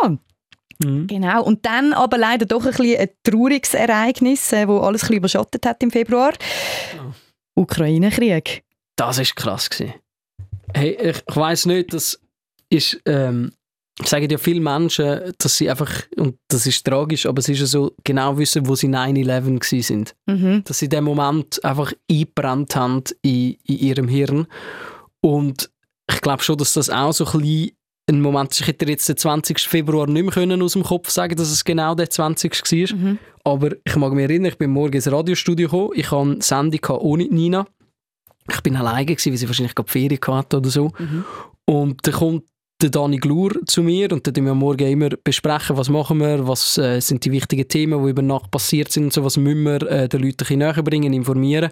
Mhm. 0.80 1.08
genau. 1.08 1.44
Und 1.44 1.66
dann 1.66 1.92
aber 1.94 2.20
leider 2.20 2.46
doch 2.46 2.64
ein, 2.64 2.70
bisschen 2.70 3.00
ein 3.00 3.10
trauriges 3.24 3.74
Ereignis, 3.74 4.54
äh, 4.54 4.68
wo 4.68 4.78
alles 4.78 5.02
ein 5.02 5.08
bisschen 5.08 5.16
überschattet 5.18 5.66
hat 5.66 5.82
im 5.82 5.90
Februar. 5.90 6.34
Ukraine-Krieg. 7.56 8.64
Das 8.96 9.18
ist 9.18 9.36
krass 9.36 9.72
gewesen. 9.72 9.96
Hey, 10.76 10.92
ich, 11.02 11.24
ich 11.28 11.36
weiß 11.36 11.66
nicht, 11.66 11.94
das 11.94 12.20
ist, 12.70 13.00
ähm, 13.08 13.54
sagen 14.04 14.30
ja 14.30 14.38
viele 14.38 14.62
Menschen, 14.62 15.34
dass 15.38 15.58
sie 15.58 15.70
einfach, 15.70 15.92
und 16.18 16.38
das 16.50 16.68
ist 16.68 16.86
tragisch, 16.86 17.26
aber 17.26 17.40
es 17.40 17.50
ist 17.50 17.60
ja 17.60 17.66
so, 17.66 17.94
genau 18.04 18.38
wissen, 18.38 18.68
wo 18.68 18.76
sie 18.76 18.88
9-11 18.88 19.60
gewesen 19.60 19.82
sind. 19.82 20.16
Mhm. 20.28 20.64
Dass 20.64 20.80
sie 20.80 20.90
dem 20.90 21.06
Moment 21.06 21.64
einfach 21.64 21.94
eingebrannt 22.10 22.76
haben 22.76 23.04
in, 23.24 23.56
in 23.66 23.78
ihrem 23.80 24.08
Hirn. 24.08 24.48
Und 25.22 25.70
ich 26.10 26.22
glaube 26.22 26.44
schon, 26.44 26.58
dass 26.58 26.74
das 26.74 26.90
auch 26.90 27.12
so 27.12 27.26
ein 27.26 27.40
bisschen 27.40 27.72
ein 28.10 28.22
Moment 28.22 28.52
ist. 28.52 28.62
Ich 28.62 28.68
hätte 28.68 28.86
jetzt 28.86 29.10
den 29.10 29.18
20. 29.18 29.60
Februar 29.60 30.08
nicht 30.08 30.24
mehr 30.24 30.32
können 30.32 30.62
aus 30.62 30.74
dem 30.74 30.84
Kopf 30.84 31.10
sagen, 31.10 31.36
dass 31.36 31.52
es 31.52 31.66
genau 31.66 31.94
der 31.96 32.10
20. 32.10 32.54
war. 32.54 32.98
Mhm. 32.98 33.20
Aber 33.44 33.72
ich 33.84 33.96
mag 33.96 34.14
mich 34.14 34.24
erinnern, 34.24 34.52
ich 34.52 34.58
bin 34.58 34.72
morgen 34.72 34.94
ins 34.94 35.12
Radiostudio 35.12 35.68
gekommen. 35.68 35.92
Ich 35.96 36.12
hatte 36.12 36.32
eine 36.32 36.42
Sendung 36.42 36.98
ohne 37.00 37.26
Nina. 37.26 37.68
Ich 38.50 38.62
bin 38.62 38.78
alleine, 38.78 39.06
gewesen, 39.06 39.32
weil 39.32 39.38
sie 39.38 39.48
wahrscheinlich 39.48 39.76
gerade 39.76 39.92
Ferien 39.92 40.20
hatte 40.26 40.58
oder 40.58 40.70
so. 40.70 40.92
Mhm. 40.98 41.26
Und 41.66 42.08
dann 42.08 42.14
kommt 42.14 42.44
der 42.82 42.90
Dani 42.90 43.18
Glur 43.18 43.52
zu 43.66 43.82
mir 43.82 44.12
und 44.12 44.28
dann 44.28 44.34
besprechen 44.34 44.46
wir 44.46 44.54
morgen 44.56 44.88
immer, 44.88 45.10
besprechen, 45.24 45.78
was 45.78 45.90
machen 45.90 46.20
wir, 46.20 46.48
was 46.48 46.78
äh, 46.78 47.00
sind 47.00 47.26
die 47.26 47.32
wichtigen 47.32 47.68
Themen, 47.68 48.04
die 48.04 48.10
über 48.12 48.22
Nacht 48.22 48.52
passiert 48.52 48.92
sind 48.92 49.06
und 49.06 49.14
so, 49.14 49.24
was 49.24 49.38
müssen 49.38 49.64
wir 49.64 49.82
äh, 49.90 50.08
den 50.08 50.22
Leuten 50.22 50.46
ein 50.48 50.60
näher 50.60 50.84
bringen, 50.84 51.14
informieren. 51.14 51.72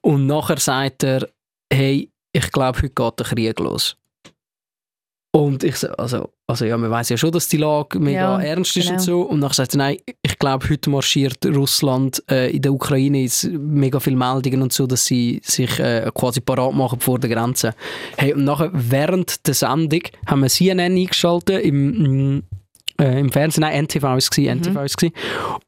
Und 0.00 0.26
nachher 0.26 0.58
sagt 0.58 1.04
er, 1.04 1.28
hey, 1.72 2.10
ich 2.32 2.50
glaube, 2.50 2.78
heute 2.78 2.90
geht 2.90 3.18
der 3.18 3.26
Krieg 3.26 3.58
los. 3.60 3.96
Und 5.34 5.64
ich 5.64 5.76
so, 5.76 5.88
also, 5.92 6.30
also 6.46 6.64
ja, 6.66 6.76
man 6.76 6.90
weiß 6.90 7.08
ja 7.08 7.16
schon, 7.16 7.32
dass 7.32 7.48
die 7.48 7.56
Lage 7.56 7.98
mega 7.98 8.38
Ja, 8.38 8.42
ernst 8.42 8.76
ist 8.76 8.84
genau. 8.84 8.94
und 8.94 9.00
so. 9.00 9.22
Und 9.22 9.40
nachher 9.40 9.54
sagt 9.54 9.74
er, 9.74 9.78
nein, 9.78 9.96
glaube, 10.42 10.68
heute 10.68 10.90
marschiert 10.90 11.46
Russland 11.46 12.20
äh, 12.28 12.50
in 12.50 12.62
der 12.62 12.72
Ukraine 12.72 13.22
ist 13.22 13.44
mega 13.44 14.00
viele 14.00 14.16
Meldungen 14.16 14.62
und 14.62 14.72
so, 14.72 14.88
dass 14.88 15.04
sie 15.04 15.40
sich 15.44 15.78
äh, 15.78 16.10
quasi 16.12 16.40
parat 16.40 16.74
machen 16.74 16.98
vor 16.98 17.20
der 17.20 17.30
Grenze. 17.30 17.76
Hey, 18.16 18.34
und 18.34 18.42
nachher 18.42 18.70
während 18.72 19.46
der 19.46 19.54
Sendung 19.54 20.02
haben 20.26 20.40
wir 20.40 20.48
CNN 20.48 20.96
eingeschaltet 20.96 21.64
im, 21.64 22.38
mm, 22.38 22.42
äh, 23.00 23.20
im 23.20 23.30
Fernsehen, 23.30 23.60
nein, 23.60 23.84
NTV 23.84 24.02
war 24.02 24.16
es, 24.16 24.30
gewesen, 24.30 24.58
NTV 24.58 24.74
war 24.74 24.84
es 24.84 24.96
gewesen. 24.96 25.14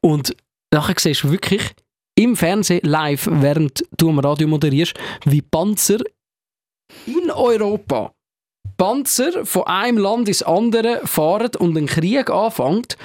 Und 0.01 0.35
nachher 0.73 0.95
siehst 0.99 1.23
du 1.23 1.31
wirklich 1.31 1.61
im 2.15 2.35
Fernsehen 2.35 2.81
live, 2.83 3.29
während 3.31 3.85
du 3.97 4.09
am 4.09 4.19
Radio 4.19 4.49
moderierst, 4.49 4.95
wie 5.23 5.41
Panzer 5.41 5.99
in 7.05 7.31
Europa 7.31 8.11
Panzer 8.75 9.45
von 9.45 9.63
einem 9.67 9.99
Land 9.99 10.27
ins 10.27 10.43
andere 10.43 10.99
fahren 11.07 11.51
und 11.59 11.77
ein 11.77 11.85
Krieg 11.85 12.29
anfängt. 12.29 12.97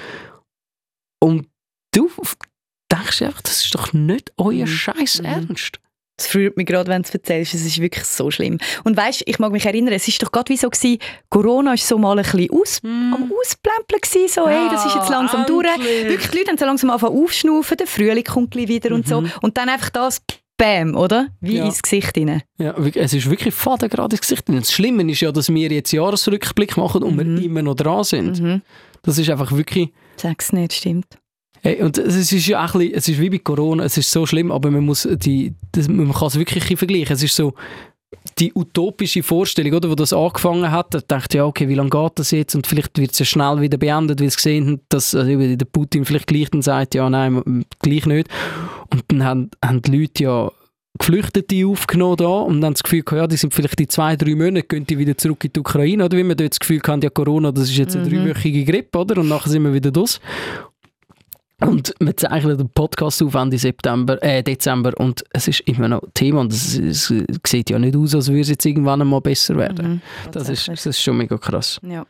Und 1.23 1.47
du 1.93 2.09
denkst 2.91 3.21
einfach, 3.21 3.41
das 3.41 3.63
ist 3.65 3.75
doch 3.75 3.93
nicht 3.93 4.31
euer 4.37 4.65
Mhm. 4.65 4.67
Scheiß 4.67 5.19
Mhm. 5.19 5.25
Ernst. 5.25 5.79
Es 6.17 6.27
freut 6.27 6.55
mich 6.55 6.67
gerade, 6.67 6.87
wenn 6.91 7.01
du 7.01 7.07
es 7.07 7.15
erzählst. 7.15 7.55
Es 7.55 7.65
ist 7.65 7.79
wirklich 7.81 8.03
so 8.05 8.29
schlimm. 8.29 8.59
Und 8.83 8.95
weißt, 8.95 9.23
ich 9.25 9.39
mag 9.39 9.51
mich 9.51 9.65
erinnern, 9.65 9.93
es 9.93 10.07
ist 10.07 10.21
doch 10.21 10.31
gerade 10.31 10.49
wie 10.49 10.57
so 10.57 10.69
gewesen, 10.69 10.99
Corona 11.29 11.73
ist 11.73 11.87
so 11.87 11.97
mal 11.97 12.19
ein 12.19 12.23
bisschen 12.23 12.51
aus, 12.51 12.79
am 12.83 13.31
Ausplempeln 13.39 14.01
gewesen, 14.01 14.27
so, 14.27 14.47
hey, 14.47 14.67
das 14.69 14.85
ist 14.85 14.95
jetzt 14.95 15.09
langsam 15.09 15.45
durch. 15.47 15.65
endlich. 15.67 16.09
Wirklich, 16.09 16.29
die 16.31 16.37
Leute 16.37 16.49
haben 16.51 16.57
so 16.59 16.65
langsam 16.65 16.89
angefangen 16.91 17.23
aufschnaufen, 17.23 17.77
der 17.77 17.87
Frühling 17.87 18.23
kommt 18.23 18.51
gleich 18.51 18.67
wieder 18.67 18.93
und 18.93 19.07
so. 19.07 19.21
Mhm. 19.21 19.31
Und 19.41 19.57
dann 19.57 19.69
einfach 19.69 19.89
das, 19.89 20.21
bam, 20.57 20.95
oder? 20.95 21.29
Wie 21.39 21.55
Ja. 21.57 21.65
ins 21.65 21.81
Gesicht 21.81 22.15
rein. 22.15 22.43
Ja, 22.59 22.75
es 22.77 23.13
ist 23.13 23.27
wirklich 23.27 23.55
faden 23.55 23.89
gerade 23.89 24.15
ins 24.15 24.21
Gesicht. 24.21 24.47
Und 24.47 24.57
das 24.57 24.71
Schlimme 24.71 25.09
ist 25.11 25.21
ja, 25.21 25.31
dass 25.31 25.49
wir 25.51 25.71
jetzt 25.71 25.91
Jahresrückblick 25.91 26.77
machen 26.77 27.01
und 27.01 27.15
Mhm. 27.15 27.37
wir 27.37 27.43
immer 27.45 27.63
noch 27.63 27.73
dran 27.75 28.03
sind. 28.03 28.39
Mhm. 28.39 28.61
Das 29.01 29.17
ist 29.17 29.29
einfach 29.31 29.51
wirklich... 29.53 29.89
Sag's 30.17 30.53
nicht, 30.53 30.73
stimmt. 30.73 31.07
Hey, 31.63 31.81
und 31.83 31.97
es 31.97 32.31
ist 32.31 32.47
ja 32.47 32.65
auch 32.65 32.73
ein 32.73 32.79
bisschen, 32.79 32.95
es 32.95 33.07
ist 33.07 33.21
wie 33.21 33.29
bei 33.29 33.37
Corona, 33.37 33.83
es 33.83 33.97
ist 33.97 34.11
so 34.11 34.25
schlimm, 34.25 34.51
aber 34.51 34.71
man 34.71 34.83
muss 34.83 35.07
die, 35.11 35.53
das, 35.71 35.87
man 35.87 36.11
kann 36.11 36.27
es 36.27 36.39
wirklich 36.39 36.63
vergleichen. 36.77 37.13
Es 37.13 37.21
ist 37.21 37.35
so 37.35 37.53
die 38.39 38.51
utopische 38.53 39.23
Vorstellung, 39.23 39.73
oder, 39.73 39.89
wo 39.89 39.95
das 39.95 40.11
angefangen 40.11 40.69
hat, 40.71 40.93
da 40.93 40.99
dachte 41.07 41.37
ja, 41.37 41.45
okay, 41.45 41.67
wie 41.69 41.75
lange 41.75 41.91
geht 41.91 42.11
das 42.15 42.31
jetzt? 42.31 42.55
Und 42.55 42.67
vielleicht 42.67 42.97
wird 42.97 43.11
es 43.11 43.19
ja 43.19 43.25
schnell 43.25 43.61
wieder 43.61 43.77
beendet, 43.77 44.19
weil 44.19 44.29
sie 44.29 44.35
gesehen 44.35 44.67
haben, 44.67 44.81
dass 44.89 45.15
also, 45.15 45.37
der 45.37 45.65
Putin 45.65 46.03
vielleicht 46.03 46.27
gleich 46.27 46.49
dann 46.49 46.61
sagt, 46.61 46.95
ja, 46.95 47.09
nein, 47.09 47.65
gleich 47.79 48.05
nicht. 48.05 48.27
Und 48.91 49.03
dann 49.07 49.23
haben, 49.23 49.51
haben 49.63 49.81
die 49.81 49.97
Leute 49.97 50.23
ja 50.23 50.51
Geflüchtete 50.99 51.65
aufgenommen 51.67 52.17
da 52.17 52.27
und 52.27 52.59
dann 52.59 52.73
das 52.73 52.83
Gefühl 52.83 53.03
gehabt, 53.03 53.21
ja, 53.21 53.27
die 53.27 53.37
sind 53.37 53.53
vielleicht 53.53 53.79
in 53.79 53.87
zwei, 53.87 54.15
drei 54.17 54.35
Monaten, 54.35 54.67
gehen 54.67 54.85
die 54.85 54.97
wieder 54.97 55.17
zurück 55.17 55.45
in 55.45 55.53
die 55.53 55.59
Ukraine, 55.59 56.03
oder 56.05 56.17
wie 56.17 56.23
wir 56.23 56.35
dort 56.35 56.51
das 56.51 56.59
Gefühl 56.59 56.81
hatten, 56.85 57.01
ja, 57.01 57.09
Corona, 57.09 57.51
das 57.51 57.69
ist 57.69 57.77
jetzt 57.77 57.95
eine 57.95 58.05
Mhm. 58.05 58.25
dreiwöchige 58.25 58.65
Grippe, 58.65 58.99
oder? 58.99 59.21
Und 59.21 59.29
nachher 59.29 59.49
sind 59.49 59.63
wir 59.63 59.73
wieder 59.73 59.91
das. 59.91 60.19
Und 61.63 61.93
wir 61.99 62.17
zeichnen 62.17 62.57
den 62.57 62.69
Podcast 62.69 63.21
auf 63.21 63.35
Ende 63.35 63.57
September, 63.57 64.21
äh, 64.23 64.41
Dezember 64.41 64.93
und 64.97 65.23
es 65.31 65.47
ist 65.47 65.59
immer 65.61 65.87
noch 65.87 66.01
Thema 66.15 66.41
und 66.41 66.51
es, 66.51 66.77
es 66.79 67.13
sieht 67.45 67.69
ja 67.69 67.77
nicht 67.77 67.95
aus, 67.95 68.15
als 68.15 68.29
würde 68.29 68.41
es 68.41 68.49
jetzt 68.49 68.65
irgendwann 68.65 69.01
einmal 69.01 69.21
besser 69.21 69.55
werden. 69.57 70.01
Mhm, 70.25 70.31
das, 70.31 70.49
ist, 70.49 70.67
das 70.67 70.85
ist 70.87 71.01
schon 71.01 71.17
mega 71.17 71.37
krass. 71.37 71.79
Ja. 71.83 72.05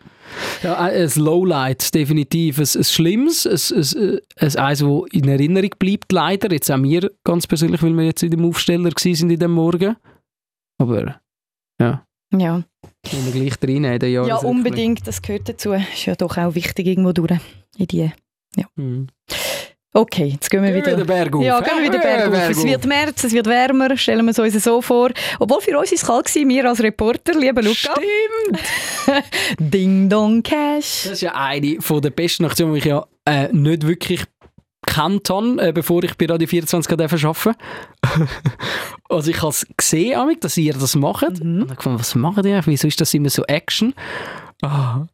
Ja, 0.63 0.87
äh, 0.87 1.03
ein 1.03 1.11
Lowlight, 1.21 1.93
definitiv. 1.93 2.59
Ein, 2.59 2.67
ein 2.79 2.83
Schlimmes, 2.85 3.45
ein, 3.45 3.51
ein, 3.51 4.19
ein, 4.37 4.55
eins, 4.57 4.79
das 4.79 5.03
in 5.11 5.27
Erinnerung 5.27 5.71
bleibt, 5.77 6.11
leider. 6.13 6.51
Jetzt 6.51 6.71
auch 6.71 6.77
mir 6.77 7.11
ganz 7.25 7.45
persönlich, 7.45 7.83
weil 7.83 7.93
wir 7.93 8.05
jetzt 8.05 8.23
in 8.23 8.31
dem 8.31 8.45
Aufsteller 8.45 8.91
waren 8.91 9.29
in 9.31 9.39
dem 9.39 9.51
Morgen. 9.51 9.97
Aber 10.77 11.19
ja, 11.79 12.05
Ja. 12.33 12.63
wir 13.03 13.31
gleich 13.33 13.57
drin 13.57 13.83
in 13.83 13.99
den 13.99 14.13
ja, 14.13 14.25
Jahresrückblick. 14.25 14.49
unbedingt, 14.49 15.07
das 15.07 15.21
gehört 15.21 15.49
dazu. 15.49 15.73
Ist 15.73 16.05
ja 16.05 16.15
doch 16.15 16.37
auch 16.37 16.55
wichtig 16.55 16.87
irgendwo 16.87 17.11
durch. 17.11 17.39
In 17.77 17.87
die. 17.87 18.11
Mhm. 18.75 19.07
Okay, 19.93 20.27
jetzt 20.27 20.49
gehen 20.49 20.63
wir 20.63 20.73
wieder. 20.73 20.95
den 20.95 21.05
Berg 21.05 21.35
auf. 21.35 21.43
Ja, 21.43 21.59
gehen 21.59 21.77
wir 21.77 21.83
wieder 21.83 21.99
bergauf. 21.99 22.31
Berg 22.31 22.51
Es 22.51 22.63
wird 22.63 22.85
März, 22.85 23.23
es 23.25 23.33
wird 23.33 23.45
wärmer, 23.45 23.97
stellen 23.97 24.25
wir 24.25 24.31
es 24.31 24.39
uns 24.39 24.63
so 24.63 24.81
vor. 24.81 25.09
Obwohl 25.37 25.59
für 25.59 25.77
uns 25.77 25.91
ist 25.91 26.03
es 26.03 26.07
kalt 26.07 26.33
wir 26.33 26.69
als 26.69 26.81
Reporter, 26.81 27.33
lieber 27.33 27.61
Luca. 27.61 27.93
Stimmt! 27.93 29.25
Ding 29.59 30.07
Dong 30.07 30.43
Cash. 30.43 31.03
Das 31.03 31.11
ist 31.11 31.21
ja 31.21 31.35
eine 31.35 31.77
der 31.77 32.09
besten 32.09 32.45
Aktionen, 32.45 32.73
die 32.73 32.79
ich 32.79 32.85
ja 32.85 33.05
äh, 33.25 33.49
nicht 33.51 33.85
wirklich 33.85 34.23
kennt 34.87 35.29
habe, 35.29 35.61
äh, 35.61 35.73
bevor 35.73 36.03
ich 36.05 36.15
bei 36.15 36.25
Radio 36.25 36.47
24 36.47 36.91
arbeiten 36.91 37.55
also 39.09 39.29
ich 39.29 39.41
habe 39.41 39.49
es 39.49 39.67
gesehen, 39.75 40.37
dass 40.39 40.57
ihr 40.57 40.73
das 40.73 40.95
macht. 40.95 41.43
Mhm. 41.43 41.63
Und 41.63 41.71
ich 41.71 41.77
gefunden, 41.77 41.99
was 41.99 42.15
machen 42.15 42.43
die? 42.43 42.57
Wieso 42.65 42.87
ist 42.87 43.01
das 43.01 43.13
immer 43.13 43.29
so 43.29 43.43
Action? 43.43 43.93
Ah. 44.61 45.07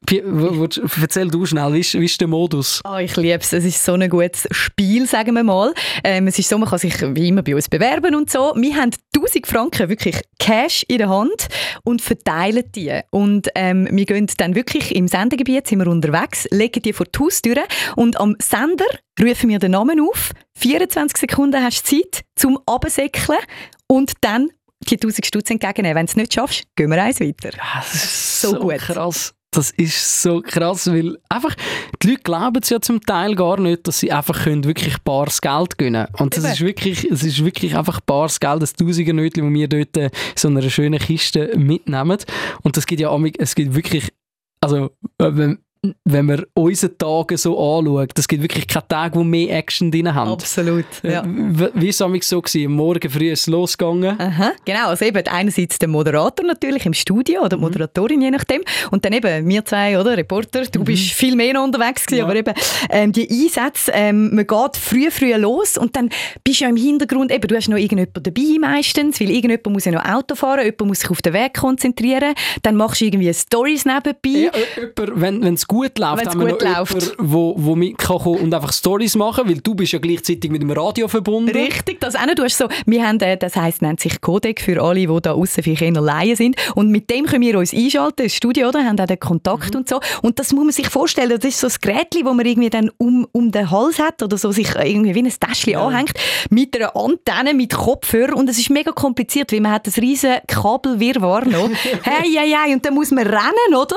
Erzähl 1.01 1.29
du 1.29 1.45
schnell, 1.45 1.73
wie 1.73 1.79
ist, 1.79 1.93
wie 1.93 2.05
ist 2.05 2.19
der 2.19 2.27
Modus? 2.27 2.81
Ah, 2.83 2.99
ich 2.99 3.15
liebe 3.15 3.39
es. 3.39 3.53
Es 3.53 3.63
ist 3.63 3.83
so 3.83 3.93
ein 3.93 4.09
gutes 4.09 4.47
Spiel, 4.51 5.07
sagen 5.07 5.33
wir 5.35 5.43
mal. 5.43 5.73
Ähm, 6.03 6.27
es 6.27 6.37
ist 6.37 6.49
so, 6.49 6.57
man 6.57 6.67
kann 6.67 6.79
sich 6.79 6.93
wie 7.15 7.29
immer 7.29 7.43
bei 7.43 7.55
uns 7.55 7.69
bewerben 7.69 8.13
und 8.15 8.29
so. 8.29 8.53
Wir 8.57 8.75
haben 8.75 8.91
1000 9.15 9.47
Franken 9.47 9.87
wirklich 9.89 10.19
Cash 10.39 10.83
in 10.89 10.97
der 10.97 11.09
Hand 11.09 11.47
und 11.83 12.01
verteilen 12.01 12.63
die. 12.75 12.99
Und 13.09 13.47
ähm, 13.55 13.87
wir 13.91 14.05
gehen 14.05 14.27
dann 14.37 14.53
wirklich 14.55 14.93
im 14.95 15.07
Sendegebiet, 15.07 15.67
sind 15.67 15.79
wir 15.79 15.87
unterwegs, 15.87 16.45
legen 16.51 16.81
die 16.81 16.91
vor 16.93 17.05
die 17.05 17.19
Haustüre 17.19 17.63
und 17.95 18.19
am 18.19 18.35
Sender 18.41 18.85
rufen 19.21 19.49
wir 19.49 19.59
den 19.59 19.71
Namen 19.71 20.01
auf. 20.01 20.31
24 20.57 21.17
Sekunden 21.17 21.63
hast 21.63 21.89
du 21.91 21.97
Zeit 22.01 22.23
zum 22.35 22.59
Absäckeln 22.65 23.39
und 23.87 24.11
dann 24.21 24.49
die 24.89 24.95
1000 24.95 25.25
Stutz 25.25 25.49
entgegennehmen. 25.49 25.95
Wenn 25.95 26.05
du 26.05 26.11
es 26.11 26.15
nicht 26.17 26.33
schaffst, 26.33 26.63
gehen 26.75 26.89
wir 26.89 27.01
eins 27.01 27.19
weiter. 27.19 27.49
Das 27.73 27.93
ist 27.93 28.41
So 28.41 28.51
so, 28.51 28.59
gut. 28.59 28.77
krass. 28.77 29.33
Das 29.51 29.71
ist 29.71 30.21
so 30.21 30.41
krass, 30.41 30.87
weil 30.87 31.17
einfach 31.29 31.55
die 32.03 32.09
Leute 32.09 32.21
glauben 32.21 32.59
es 32.61 32.69
ja 32.69 32.81
zum 32.81 33.01
Teil 33.01 33.33
gar 33.33 33.59
nicht, 33.59 33.87
dass 33.87 33.99
sie 33.99 34.11
einfach 34.11 34.43
können 34.43 34.65
wirklich 34.65 34.97
bares 34.99 35.41
Geld 35.41 35.77
gewinnen 35.77 36.07
Und 36.19 36.35
das 36.35 36.43
Eben. 36.43 36.53
ist 36.53 36.61
wirklich, 36.61 37.05
es 37.05 37.23
ist 37.23 37.43
wirklich 37.43 37.75
einfach 37.75 38.01
bares 38.01 38.39
Geld, 38.39 38.61
das 38.61 38.73
Tausendernötchen, 38.73 39.45
das 39.45 39.53
wir 39.53 39.67
dort 39.67 39.97
in 39.97 40.09
so 40.35 40.49
einer 40.49 40.69
schönen 40.69 40.99
Kiste 40.99 41.57
mitnehmen. 41.57 42.17
Und 42.61 42.77
das 42.77 42.85
gibt 42.85 43.01
ja 43.01 43.09
es 43.39 43.55
gibt 43.55 43.73
wirklich, 43.73 44.11
also 44.59 44.91
äh, 45.17 45.31
wenn, 45.31 45.59
wenn 46.05 46.25
man 46.25 46.43
unsere 46.53 46.97
Tage 46.97 47.37
so 47.37 47.57
anschaut, 47.57 48.11
es 48.17 48.27
gibt 48.27 48.43
wirklich 48.43 48.67
keine 48.67 48.87
Tage, 48.87 49.15
wo 49.15 49.23
mehr 49.23 49.55
Action 49.57 49.91
drin 49.91 50.13
haben. 50.13 50.31
Absolut. 50.31 50.85
Ja. 51.03 51.21
Äh, 51.23 51.25
w- 51.27 51.69
Wie 51.73 51.89
ist 51.89 52.01
es 52.01 52.27
so 52.29 52.41
gewesen? 52.41 52.71
Morgen 52.73 53.09
früh 53.09 53.31
ist 53.31 53.41
es 53.41 53.47
losgegangen. 53.47 54.19
Aha, 54.19 54.53
genau, 54.65 54.87
also 54.89 55.05
eben 55.05 55.25
einerseits 55.27 55.79
der 55.79 55.87
Moderator 55.87 56.45
natürlich 56.45 56.85
im 56.85 56.93
Studio 56.93 57.41
oder 57.41 57.57
die 57.57 57.61
Moderatorin 57.61 58.21
je 58.21 58.31
nachdem 58.31 58.61
und 58.91 59.03
dann 59.05 59.13
eben 59.13 59.47
wir 59.47 59.65
zwei, 59.65 59.99
oder, 59.99 60.17
Reporter, 60.17 60.63
du 60.65 60.83
bist 60.83 61.11
viel 61.11 61.35
mehr 61.35 61.53
noch 61.53 61.63
unterwegs 61.63 62.05
gewesen, 62.05 62.19
Ja. 62.19 62.25
aber 62.25 62.35
eben 62.35 62.53
ähm, 62.89 63.11
die 63.11 63.29
Einsätze, 63.29 63.91
ähm, 63.93 64.33
man 64.35 64.47
geht 64.47 64.77
früh, 64.77 65.09
früh 65.11 65.33
los 65.35 65.77
und 65.77 65.95
dann 65.95 66.09
bist 66.43 66.59
du 66.59 66.63
ja 66.65 66.69
im 66.69 66.75
Hintergrund, 66.77 67.31
eben, 67.31 67.47
du 67.47 67.55
hast 67.55 67.67
noch 67.69 67.77
irgendjemand 67.77 68.25
dabei 68.25 68.41
meistens, 68.59 69.19
weil 69.19 69.29
irgendjemand 69.29 69.67
muss 69.69 69.85
ja 69.85 69.91
noch 69.91 70.05
Auto 70.05 70.35
fahren, 70.35 70.61
jemand 70.65 70.85
muss 70.87 70.99
sich 71.01 71.09
auf 71.09 71.21
den 71.21 71.33
Weg 71.33 71.53
konzentrieren, 71.55 72.33
dann 72.63 72.75
machst 72.75 73.01
du 73.01 73.05
irgendwie 73.05 73.33
Stories 73.33 73.85
nebenbei. 73.85 74.51
Ja, 74.51 74.51
jemand, 74.77 75.21
wenn 75.21 75.43
wenn 75.43 75.57
es 75.67 75.75
gut 75.75 75.99
läuft, 75.99 76.17
Wenn's 76.19 76.29
haben 76.29 76.39
wir 76.41 76.47
gut 76.53 76.61
noch 76.63 76.77
läuft. 76.77 76.93
jemanden, 76.93 77.15
wo, 77.33 77.55
wo 77.57 77.75
mit 77.75 77.97
kann 77.97 78.17
kommen 78.19 78.39
und 78.39 78.53
einfach 78.53 78.71
Stories 78.73 79.15
machen, 79.15 79.47
weil 79.47 79.57
du 79.57 79.75
bist 79.75 79.91
ja 79.93 79.99
gleichzeitig 79.99 80.49
mit 80.51 80.61
dem 80.61 80.71
Radio 80.71 81.07
verbunden. 81.07 81.51
Richtig, 81.51 81.99
das 81.99 82.15
auch 82.15 82.25
noch. 82.25 82.35
Du 82.35 82.43
hast 82.43 82.57
so, 82.57 82.67
wir 82.85 83.05
haben, 83.05 83.19
äh, 83.19 83.37
das 83.37 83.55
heisst, 83.55 83.81
nennt 83.81 83.99
sich 83.99 84.21
Codec 84.21 84.61
für 84.61 84.81
alle, 84.81 85.07
die 85.07 85.21
da 85.21 85.33
außen 85.33 85.63
vielleicht 85.63 85.81
eher 85.81 85.91
Laien 86.01 86.35
sind. 86.35 86.55
Und 86.75 86.89
mit 86.89 87.09
dem 87.09 87.25
können 87.25 87.41
wir 87.41 87.57
uns 87.57 87.73
einschalten, 87.73 88.23
das 88.23 88.33
Studio, 88.33 88.69
oder? 88.69 88.83
Haben 88.85 88.99
auch 88.99 89.05
den 89.07 89.19
Kontakt 89.19 89.73
Mhm. 89.73 89.79
und 89.81 89.89
so. 89.89 89.99
Und 90.21 90.39
das 90.39 90.53
muss 90.53 90.63
man 90.63 90.71
sich 90.73 90.89
vorstellen, 90.89 91.37
das 91.39 91.43
ist 91.45 91.59
so 91.59 91.67
ein 91.67 91.73
Gerät, 91.81 92.07
das 92.13 92.23
man 92.23 92.45
irgendwie 92.45 92.69
dann 92.69 92.89
um, 92.97 93.27
um 93.31 93.51
den 93.51 93.69
Hals 93.69 93.99
hat 93.99 94.21
oder 94.23 94.37
so 94.37 94.51
sich 94.51 94.69
irgendwie 94.75 95.15
wie 95.15 95.23
ein 95.23 95.33
Täschchen 95.39 95.75
anhängt, 95.75 96.13
mit 96.49 96.75
einer 96.75 96.95
Antenne, 96.95 97.53
mit 97.53 97.73
Kopfhörer. 97.73 98.35
Und 98.35 98.49
es 98.49 98.57
ist 98.57 98.69
mega 98.69 98.91
kompliziert, 98.91 99.51
weil 99.51 99.61
man 99.61 99.71
hat 99.73 99.87
ein 99.87 99.93
riesen 99.99 100.35
Kabelwirrwarr 100.47 101.45
noch. 101.45 101.69
hey, 102.03 102.31
hey, 102.33 102.55
hey. 102.63 102.73
Und 102.73 102.85
dann 102.85 102.93
muss 102.93 103.11
man 103.11 103.25
rennen, 103.25 103.75
oder? 103.75 103.95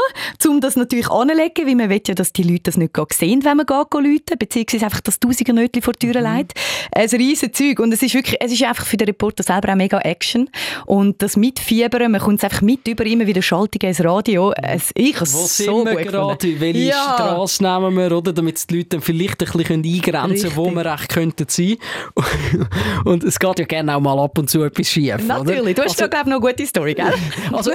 Um 0.49 0.61
das 0.61 0.77
natürlich 0.77 1.09
anzulegen, 1.11 1.60
weil 1.67 1.75
man 1.75 1.91
will 1.91 2.01
ja, 2.07 2.15
dass 2.15 2.33
die 2.33 2.43
Leute 2.43 2.65
das 2.65 2.77
nicht 2.77 2.97
sehen, 3.13 3.45
wenn 3.45 3.57
man 3.57 3.67
geht 3.67 3.93
läuten, 3.93 4.39
beziehungsweise 4.39 4.85
einfach 4.85 5.01
das 5.01 5.21
Tausendernötchen 5.21 5.83
vor 5.83 5.95
die 5.95 6.11
Tür 6.11 6.21
legt. 6.21 6.55
Ein 6.93 7.09
riesen 7.09 7.53
Zeug. 7.53 7.79
Und 7.81 7.93
es 7.93 8.03
ist 8.03 8.15
wirklich, 8.15 8.37
es 8.41 8.53
ist 8.53 8.63
einfach 8.63 8.87
für 8.87 8.97
den 8.97 9.07
Reporter 9.07 9.43
selber 9.43 9.73
auch 9.73 9.77
mega 9.77 9.99
Action. 10.01 10.49
Und 10.87 11.23
das 11.23 11.37
Mitfiebern, 11.37 12.11
man 12.13 12.21
kommt 12.21 12.39
es 12.39 12.45
einfach 12.45 12.63
mit 12.63 12.87
über 12.89 13.05
immer 13.07 13.27
wieder 13.27 13.43
Schaltungen 13.43 13.89
ins 13.95 14.05
Radio. 14.05 14.53
Es, 14.63 14.91
ich 14.95 15.15
habe 15.15 15.25
es 15.25 15.57
sind 15.57 15.67
so 15.67 15.85
wir 15.85 15.95
gut 15.97 16.07
gerade? 16.09 16.61
Welche 16.61 16.79
Ja. 16.81 17.15
Straße 17.15 17.63
nehmen 17.63 17.97
wir, 17.97 18.17
oder? 18.17 18.33
Damit 18.33 18.71
die 18.71 18.77
Leute 18.79 18.89
dann 18.91 19.01
vielleicht 19.01 19.43
ein 19.43 19.53
bisschen 19.53 19.85
eingrenzen 19.85 20.51
können, 20.51 20.57
wo 20.57 20.71
wir 20.71 20.85
recht 20.85 21.09
könnten 21.09 21.47
sein. 21.49 21.77
Und 23.05 23.25
es 23.25 23.39
geht 23.39 23.59
ja 23.59 23.65
gerne 23.65 23.97
auch 23.97 24.01
mal 24.01 24.19
ab 24.19 24.39
und 24.39 24.49
zu 24.51 24.63
etwas 24.63 24.89
schief, 24.89 25.17
Natürlich. 25.27 25.61
oder? 25.61 25.75
Du 25.75 25.83
hast 25.83 26.01
da, 26.01 26.07
glaube 26.07 26.31
ich, 26.31 26.37
noch 26.37 26.43
eine 26.43 26.53
gute 26.55 26.67
Story, 26.67 26.95
gell? 26.95 27.13
Also, 27.53 27.73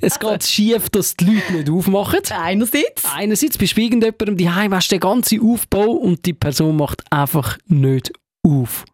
es 0.00 0.18
geht 0.18 0.44
schief, 0.44 0.90
dass 0.90 1.16
die 1.16 1.24
Leute 1.26 1.52
nicht 1.52 1.70
aufmachen. 1.70 2.20
Einerseits. 2.30 3.04
Einerseits 3.14 3.21
bist 3.30 3.72
du 3.72 3.76
bei 3.76 3.82
irgendjemandem 3.82 4.36
daheim, 4.36 4.74
hast 4.74 4.90
den 4.90 5.00
ganzen 5.00 5.40
Aufbau 5.40 5.90
und 5.90 6.24
die 6.26 6.32
Person 6.32 6.76
macht 6.76 7.02
einfach 7.10 7.58
nicht 7.68 8.12
auf. 8.44 8.84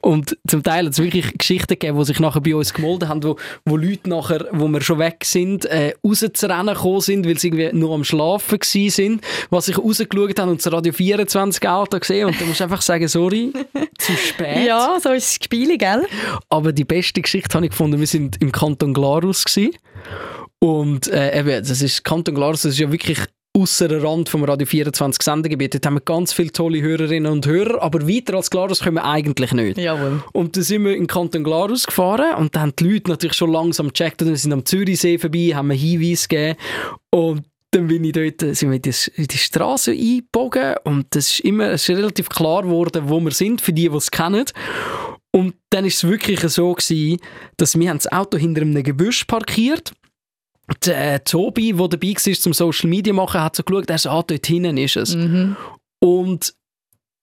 Und 0.00 0.36
zum 0.46 0.62
Teil 0.62 0.86
hat 0.86 0.92
es 0.92 0.98
wirklich 0.98 1.36
Geschichten 1.36 1.74
gegeben, 1.74 1.98
die 1.98 2.04
sich 2.04 2.20
nachher 2.20 2.40
bei 2.40 2.54
uns 2.54 2.72
gemeldet 2.72 3.08
haben, 3.08 3.22
wo, 3.22 3.36
wo 3.64 3.76
Leute 3.76 4.08
nachher, 4.08 4.46
wo 4.52 4.68
wir 4.68 4.80
schon 4.80 4.98
weg 4.98 5.24
sind, 5.24 5.64
äh, 5.66 5.94
rauszurennen 6.04 6.74
gekommen 6.74 7.00
sind, 7.00 7.26
weil 7.26 7.38
sie 7.38 7.48
irgendwie 7.48 7.70
nur 7.72 7.94
am 7.94 8.04
Schlafen 8.04 8.58
gsi 8.58 8.90
sind, 8.90 9.22
was 9.50 9.66
sich 9.66 9.78
rausgeschaut 9.78 10.38
haben 10.38 10.50
und 10.50 10.64
das 10.64 10.72
Radio 10.72 10.92
24 10.92 11.68
Auto 11.68 11.98
gesehen 11.98 12.26
und 12.26 12.40
dann 12.40 12.48
musst 12.48 12.60
du 12.60 12.64
einfach 12.64 12.82
sagen, 12.82 13.08
sorry, 13.08 13.52
zu 13.98 14.12
spät. 14.12 14.66
Ja, 14.66 14.98
so 15.00 15.10
ist 15.10 15.26
das 15.26 15.44
Spiel, 15.44 15.76
gell? 15.78 16.06
Aber 16.48 16.72
die 16.72 16.84
beste 16.84 17.20
Geschichte 17.20 17.54
habe 17.54 17.66
ich 17.66 17.70
gefunden, 17.70 17.98
wir 17.98 18.06
sind 18.06 18.40
im 18.40 18.52
Kanton 18.52 18.94
Glarus 18.94 19.44
gsi 19.44 19.74
und 20.60 21.08
äh, 21.08 21.38
eben, 21.38 21.66
das 21.66 21.82
ist 21.82 22.04
Kanton 22.04 22.34
Glarus, 22.34 22.62
das 22.62 22.72
ist 22.72 22.78
ja 22.78 22.90
wirklich 22.90 23.20
ausser 23.56 24.02
Rand 24.02 24.28
vom 24.28 24.44
Radio 24.44 24.66
24 24.66 25.22
Sendegebiet. 25.22 25.74
Dort 25.74 25.86
haben 25.86 25.94
wir 25.94 26.00
ganz 26.02 26.32
viele 26.32 26.52
tolle 26.52 26.82
Hörerinnen 26.82 27.32
und 27.32 27.46
Hörer, 27.46 27.82
aber 27.82 28.06
weiter 28.06 28.34
als 28.34 28.50
Glarus 28.50 28.80
können 28.80 28.96
wir 28.96 29.04
eigentlich 29.04 29.52
nicht. 29.52 29.78
Jawohl. 29.78 30.22
Und 30.32 30.56
dann 30.56 30.62
sind 30.62 30.84
wir 30.84 30.94
in 30.94 31.06
Kanton 31.06 31.42
Glarus 31.42 31.86
gefahren 31.86 32.36
und 32.36 32.54
dann 32.54 32.62
haben 32.62 32.76
die 32.78 32.92
Leute 32.92 33.10
natürlich 33.10 33.36
schon 33.36 33.50
langsam 33.50 33.88
gecheckt 33.88 34.20
und 34.22 34.28
wir 34.28 34.36
sind 34.36 34.52
am 34.52 34.64
Zürichsee 34.64 35.18
vorbei, 35.18 35.52
haben 35.54 35.68
mir 35.68 35.74
Hinweise 35.74 36.28
gegeben 36.28 36.58
und 37.10 37.44
dann 37.70 37.88
bin 37.88 38.04
ich 38.04 38.12
dort, 38.12 38.40
sind 38.56 38.70
wir 38.70 38.76
in 38.76 38.82
die, 38.82 38.94
in 39.16 39.26
die 39.26 39.38
Straße 39.38 39.90
eingebogen 39.90 40.74
und 40.84 41.06
das 41.10 41.30
ist 41.30 41.40
immer, 41.40 41.70
es 41.70 41.88
ist 41.88 41.96
relativ 41.96 42.28
klar 42.28 42.62
geworden, 42.62 43.04
wo 43.06 43.20
wir 43.20 43.32
sind, 43.32 43.60
für 43.60 43.72
die, 43.72 43.88
die 43.88 43.96
es 43.96 44.10
kennen. 44.10 44.44
Und 45.32 45.54
dann 45.70 45.84
ist 45.84 45.96
es 45.96 46.04
wirklich 46.08 46.40
so 46.40 46.72
gewesen, 46.72 47.20
dass 47.58 47.78
wir 47.78 47.90
haben 47.90 47.98
das 47.98 48.10
Auto 48.10 48.38
hinter 48.38 48.62
einem 48.62 48.82
Gebüsch 48.82 49.24
parkiert 49.24 49.92
der 50.84 51.14
äh, 51.14 51.20
Tobi, 51.20 51.72
der 51.72 51.88
dabei 51.88 52.08
war 52.08 52.34
zum 52.34 52.52
Social 52.52 52.90
Media 52.90 53.12
machen, 53.12 53.40
hat 53.40 53.56
so 53.56 53.62
geschaut, 53.62 53.88
er 53.88 53.98
so, 53.98 54.10
ah, 54.10 54.22
dort 54.26 54.46
hinten 54.46 54.76
ist 54.76 54.96
es. 54.96 55.14
Mhm. 55.14 55.56
Und 56.00 56.54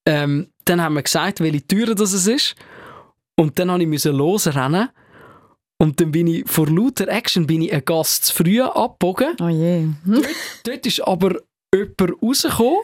ähm, 0.08 0.48
dann 0.66 0.82
haben 0.82 0.96
wir 0.96 1.04
gesagt, 1.04 1.40
welche 1.42 1.66
Tür 1.66 1.96
das 1.96 2.14
es 2.14 2.28
ist. 2.28 2.56
Und 3.38 3.60
dann 3.60 3.68
musste 3.90 4.10
ich 4.10 4.16
losrennen. 4.16 4.90
Und 5.80 6.00
dann 6.00 6.12
bin 6.12 6.28
ich 6.28 6.48
vor 6.48 6.68
lauter 6.70 7.08
Action 7.10 7.46
bin 7.46 7.64
ich 7.64 7.74
einen 7.74 7.84
Gast 7.84 8.26
zu 8.26 8.36
früh 8.36 8.62
abgebogen. 8.62 9.36
Oh 9.42 9.50
je. 9.50 9.88
Dort 10.64 10.86
ist 10.86 11.02
aber 11.02 11.40
jemand 11.74 12.22
rausgekommen 12.22 12.80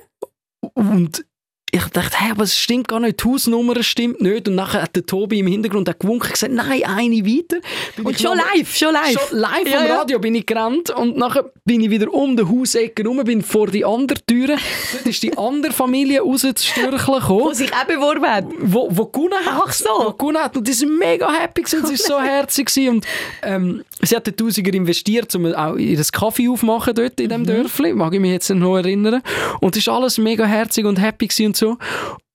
und 0.73 1.25
ich 1.71 1.83
dachte, 1.85 2.17
hey, 2.19 2.31
aber 2.31 2.43
es 2.43 2.57
stimmt 2.57 2.87
gar 2.87 2.99
nicht, 2.99 3.23
die 3.23 3.27
Hausnummer 3.29 3.81
stimmt 3.83 4.21
nicht. 4.21 4.47
Und 4.47 4.55
nachher 4.55 4.81
hat 4.83 4.95
der 4.95 5.05
Tobi 5.05 5.39
im 5.39 5.47
Hintergrund 5.47 5.87
gewunken 5.99 6.27
und 6.27 6.31
gesagt, 6.33 6.53
nein, 6.53 6.83
eine 6.83 7.15
weiter. 7.25 7.57
Bin 7.95 8.05
Und 8.05 8.19
schon 8.19 8.37
live, 8.37 8.75
schon 8.75 8.93
live. 8.93 9.19
Schon 9.29 9.39
live 9.39 9.67
Ja, 9.67 9.79
am 9.79 9.87
ja. 9.87 9.95
Radio 9.99 10.19
bin 10.19 10.35
ich 10.35 10.45
gerannt 10.45 10.89
und 10.89 11.17
nachher 11.17 11.51
bin 11.65 11.81
ich 11.81 11.89
wieder 11.89 12.11
um 12.13 12.35
den 12.35 12.49
Hausecke 12.49 13.05
rum, 13.05 13.17
bin 13.23 13.41
vor 13.41 13.67
die 13.67 13.85
andere 13.85 14.19
Türe. 14.25 14.57
Dort 14.93 15.05
ist 15.05 15.21
die 15.21 15.37
andere 15.37 15.71
Familie 15.71 16.21
rauszustürcheln 16.21 16.99
Wo 17.07 17.13
gekommen, 17.19 17.53
sich 17.53 17.71
auch 17.73 17.85
beworben 17.85 18.25
hat. 18.27 18.45
wo, 18.59 18.87
wo 18.91 19.05
gewonnen 19.05 19.33
hat. 19.45 19.61
Ach 19.67 19.71
so. 19.73 19.89
Wo 19.89 20.11
gewonnen 20.13 20.37
hat. 20.43 20.57
Und 20.57 20.67
die 20.67 20.73
sind 20.73 20.97
mega 20.97 21.31
happy 21.31 21.61
gewesen, 21.61 21.85
sie 21.85 21.93
ist 21.93 22.05
so 22.07 22.19
herzig 22.21 22.67
gewesen. 22.67 22.89
Und 22.95 23.05
ähm, 23.43 23.83
sie 24.01 24.15
hat 24.15 24.25
den 24.27 24.35
Tausiger 24.35 24.73
investiert, 24.73 25.33
um 25.35 25.45
auch 25.53 25.75
ihr 25.75 26.01
Kaffee 26.11 26.49
aufmachen 26.49 26.93
dort 26.95 27.19
in 27.19 27.29
dem 27.29 27.41
Mhm. 27.41 27.45
Dörfli, 27.45 27.93
mag 27.93 28.13
ich 28.13 28.19
mich 28.19 28.31
jetzt 28.31 28.49
noch 28.49 28.75
erinnern. 28.77 29.21
Und 29.61 29.75
es 29.75 29.83
ist 29.83 29.89
alles 29.89 30.17
mega 30.17 30.45
herzig 30.45 30.85
und 30.85 30.99
happy 30.99 31.27
gewesen 31.27 31.47
und 31.47 31.58
so. 31.59 31.77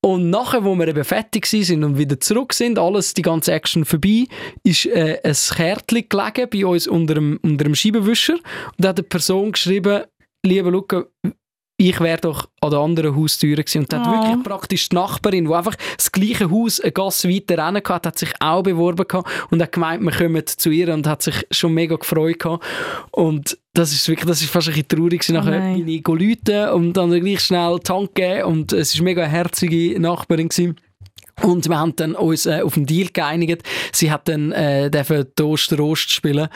Und 0.05 0.29
nachher, 0.29 0.65
wo 0.65 0.75
wir 0.75 0.87
eben 0.87 1.03
fertig 1.03 1.47
sind 1.47 1.83
und 1.83 1.97
wieder 1.97 2.21
zurück 2.21 2.53
sind, 2.53 2.79
alles, 2.79 3.15
die 3.15 3.23
ganze 3.23 3.53
Action 3.53 3.87
vorbei, 3.87 4.27
ist 4.63 4.85
äh, 4.87 5.19
ein 5.25 5.33
Kärtchen 5.35 6.07
gelegen 6.09 6.49
bei 6.53 6.67
uns 6.67 6.87
unter 6.87 7.15
dem, 7.15 7.39
unter 7.43 7.65
dem 7.65 7.75
Scheibenwischer. 7.75 8.35
Und 8.35 8.43
da 8.77 8.91
hat 8.91 8.99
eine 8.99 9.09
Person 9.09 9.53
geschrieben, 9.53 10.03
lieber 10.45 10.71
Luca, 10.71 11.05
ich 11.77 11.99
wäre 12.01 12.21
doch 12.21 12.49
an 12.61 12.71
der 12.71 12.79
anderen 12.81 13.17
Haustür 13.17 13.57
gewesen. 13.57 13.79
Und 13.79 13.93
da 13.93 13.99
hat 14.01 14.07
Oh. 14.07 14.13
wirklich 14.29 14.45
praktisch 14.45 14.89
die 14.91 14.95
Nachbarin, 14.95 15.47
die 15.47 15.55
einfach 15.55 15.75
das 15.97 16.13
gleiche 16.13 16.51
Haus 16.51 16.81
eine 16.81 16.93
Gasse 16.93 17.29
weiter 17.29 17.59
rennen 17.67 17.83
hatte, 17.85 18.09
hat 18.09 18.19
sich 18.19 18.31
auch 18.41 18.63
beworben 18.63 19.09
gehabt 19.09 19.29
und 19.51 19.61
hat 19.63 19.73
gemeint, 19.73 20.03
wir 20.03 20.13
kommen 20.13 20.47
zu 20.47 20.71
ihr 20.71 20.93
und 20.93 21.07
hat 21.07 21.23
sich 21.23 21.47
schon 21.51 21.73
mega 21.75 21.97
gefreut 21.97 22.39
gehabt. 22.41 22.65
Und 23.11 23.59
das 23.75 23.93
ist 23.93 24.09
wirklich, 24.09 24.27
das 24.27 24.41
ist 24.41 24.51
fast 24.51 24.69
ein 24.69 24.75
bisschen 24.75 24.89
traurig. 24.89 25.25
Oh 25.29 25.33
Nachher 25.33 25.59
nein. 25.59 25.85
bin 25.85 25.89
ich 25.89 26.07
läuten 26.07 26.69
und 26.71 26.93
dann 26.95 27.11
gleich 27.21 27.41
schnell 27.41 27.79
Tank 27.81 28.15
geben 28.15 28.45
und 28.45 28.73
es 28.73 28.95
ist 28.95 29.01
mega 29.03 29.23
eine 29.25 29.31
herzige 29.33 29.99
Nachbarin 30.01 30.49
gewesen. 30.49 30.77
Und 31.43 31.69
wir 31.69 31.79
haben 31.79 31.95
dann 31.97 32.15
uns 32.15 32.47
äh, 32.47 32.61
auf 32.63 32.75
den 32.75 32.87
Deal 32.87 33.09
geeinigt. 33.13 33.63
Sie 33.93 34.11
hat 34.13 34.29
dann 34.29 34.53
äh, 34.53 34.89
Toaster 35.35 35.77
Rost 35.77 36.13
spielen. 36.13 36.49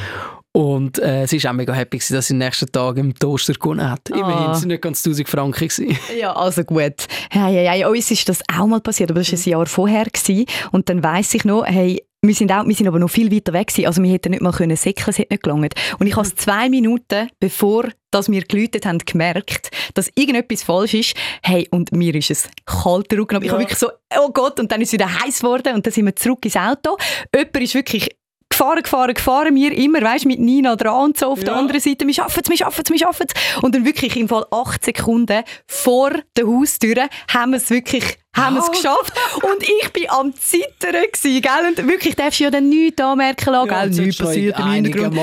Und 0.53 0.99
äh, 1.01 1.27
sie 1.27 1.43
war 1.43 1.51
auch 1.51 1.55
mega 1.55 1.73
happy, 1.73 1.99
gewesen, 1.99 2.15
dass 2.15 2.29
sie 2.29 2.35
am 2.35 2.39
nächsten 2.39 2.71
Tag 2.73 2.97
im 2.97 3.15
Toaster 3.15 3.53
gewonnen 3.55 3.89
hat. 3.91 4.09
Immerhin, 4.11 4.49
Ah. 4.49 4.53
es 4.53 4.61
sind 4.61 4.69
nicht 4.69 4.83
ganz 4.83 5.05
1000 5.05 5.29
Franken. 5.29 5.69
Gewesen. 5.69 5.97
Ja, 6.19 6.33
also 6.35 6.63
gut. 6.65 6.95
Hey, 7.31 7.53
hey, 7.55 7.67
hey, 7.69 7.85
uns 7.85 8.11
ist 8.11 8.29
das 8.29 8.41
auch 8.57 8.67
mal 8.67 8.81
passiert, 8.81 9.11
aber 9.11 9.21
das 9.21 9.31
war 9.33 9.39
ein 9.39 9.51
Jahr 9.51 9.67
vorher. 9.67 10.05
Gewesen. 10.05 10.47
Und 10.73 10.89
dann 10.89 11.03
weiss 11.03 11.35
ich 11.35 11.45
noch, 11.45 11.65
hey, 11.67 12.03
wir 12.21 12.35
sind, 12.35 12.51
auch, 12.51 12.67
wir 12.67 12.75
sind 12.75 12.89
aber 12.89 12.99
noch 12.99 13.11
viel 13.11 13.31
weiter 13.33 13.53
weg 13.53 13.69
gewesen. 13.69 13.87
Also 13.87 14.03
wir 14.03 14.11
hätten 14.11 14.31
nicht 14.31 14.43
mal 14.43 14.53
können 14.53 14.77
säckeln, 14.77 15.11
es 15.11 15.19
hätte 15.19 15.35
nicht 15.35 15.43
gelangt. 15.45 15.75
Und 15.99 16.07
ich 16.07 16.17
habe 16.17 16.27
es 16.27 16.35
zwei 16.35 16.69
Minuten, 16.69 17.29
bevor 17.39 17.89
dass 18.11 18.31
wir 18.31 18.43
geläutet 18.43 18.87
haben, 18.87 18.99
gemerkt, 18.99 19.71
dass 19.95 20.11
irgendetwas 20.15 20.63
falsch 20.63 20.95
ist. 20.95 21.15
Hey, 21.43 21.69
und 21.71 21.93
mir 21.93 22.15
ist 22.15 22.31
es 22.31 22.49
kalt 22.65 23.13
Rücken. 23.13 23.37
runter. 23.37 23.43
Ich 23.43 23.51
habe 23.51 23.63
Ja. 23.63 23.69
wirklich 23.69 23.79
so, 23.79 23.91
oh 24.19 24.31
Gott, 24.33 24.59
und 24.59 24.73
dann 24.73 24.81
ist 24.81 24.89
es 24.89 24.93
wieder 24.95 25.23
heiß 25.23 25.41
geworden 25.41 25.75
und 25.75 25.87
dann 25.87 25.93
sind 25.93 26.07
wir 26.07 26.17
zurück 26.17 26.45
ins 26.45 26.57
Auto. 26.57 26.97
Jemand 27.35 27.57
ist 27.59 27.75
wirklich 27.75 28.09
gefahren, 28.59 28.83
gefahren, 28.83 29.15
gefahren, 29.15 29.55
wir 29.55 29.73
immer, 29.73 30.03
weißt 30.03 30.27
mit 30.27 30.41
Nina 30.41 30.75
dran 30.77 31.05
und 31.07 31.19
so 31.19 31.27
auf 31.27 31.41
der 31.41 31.55
Ja. 31.55 31.59
anderen 31.59 31.81
Seite, 31.81 32.07
wir 32.07 32.15
schaffen 32.15 32.41
es, 32.45 32.51
wir 32.51 32.57
schaffen 32.57 32.83
es, 32.85 32.91
wir 32.91 32.99
schaffen 32.99 33.27
es. 33.29 33.63
Und 33.63 33.75
dann 33.75 33.85
wirklich 33.85 34.17
im 34.17 34.29
Fall 34.29 34.45
acht 34.51 34.85
Sekunden 34.85 35.43
vor 35.67 36.11
der 36.37 36.47
Haustür 36.47 37.09
haben 37.33 37.53
wir 37.53 37.59
es 37.59 37.71
wirklich 37.71 38.19
haben 38.37 38.57
es 38.57 38.67
Ja. 38.67 38.73
geschafft. 38.73 39.13
Und 39.43 39.63
ich 39.63 39.93
bin 39.93 40.05
am 40.11 40.33
Zittern 40.35 40.93
gewesen, 41.13 41.43
gell? 41.43 41.51
Und 41.67 41.89
wirklich, 41.89 42.15
darfst 42.15 42.39
du 42.39 42.45
ja 42.45 42.51
dann 42.51 42.69
nichts 42.69 43.01
anmerken 43.03 43.51
lassen, 43.53 43.69
gell? 43.69 43.87
jetzt 43.87 43.99
Nichts 43.99 44.19
passiert 44.19 44.59
im 44.61 44.65
Hintergrund. 44.71 45.15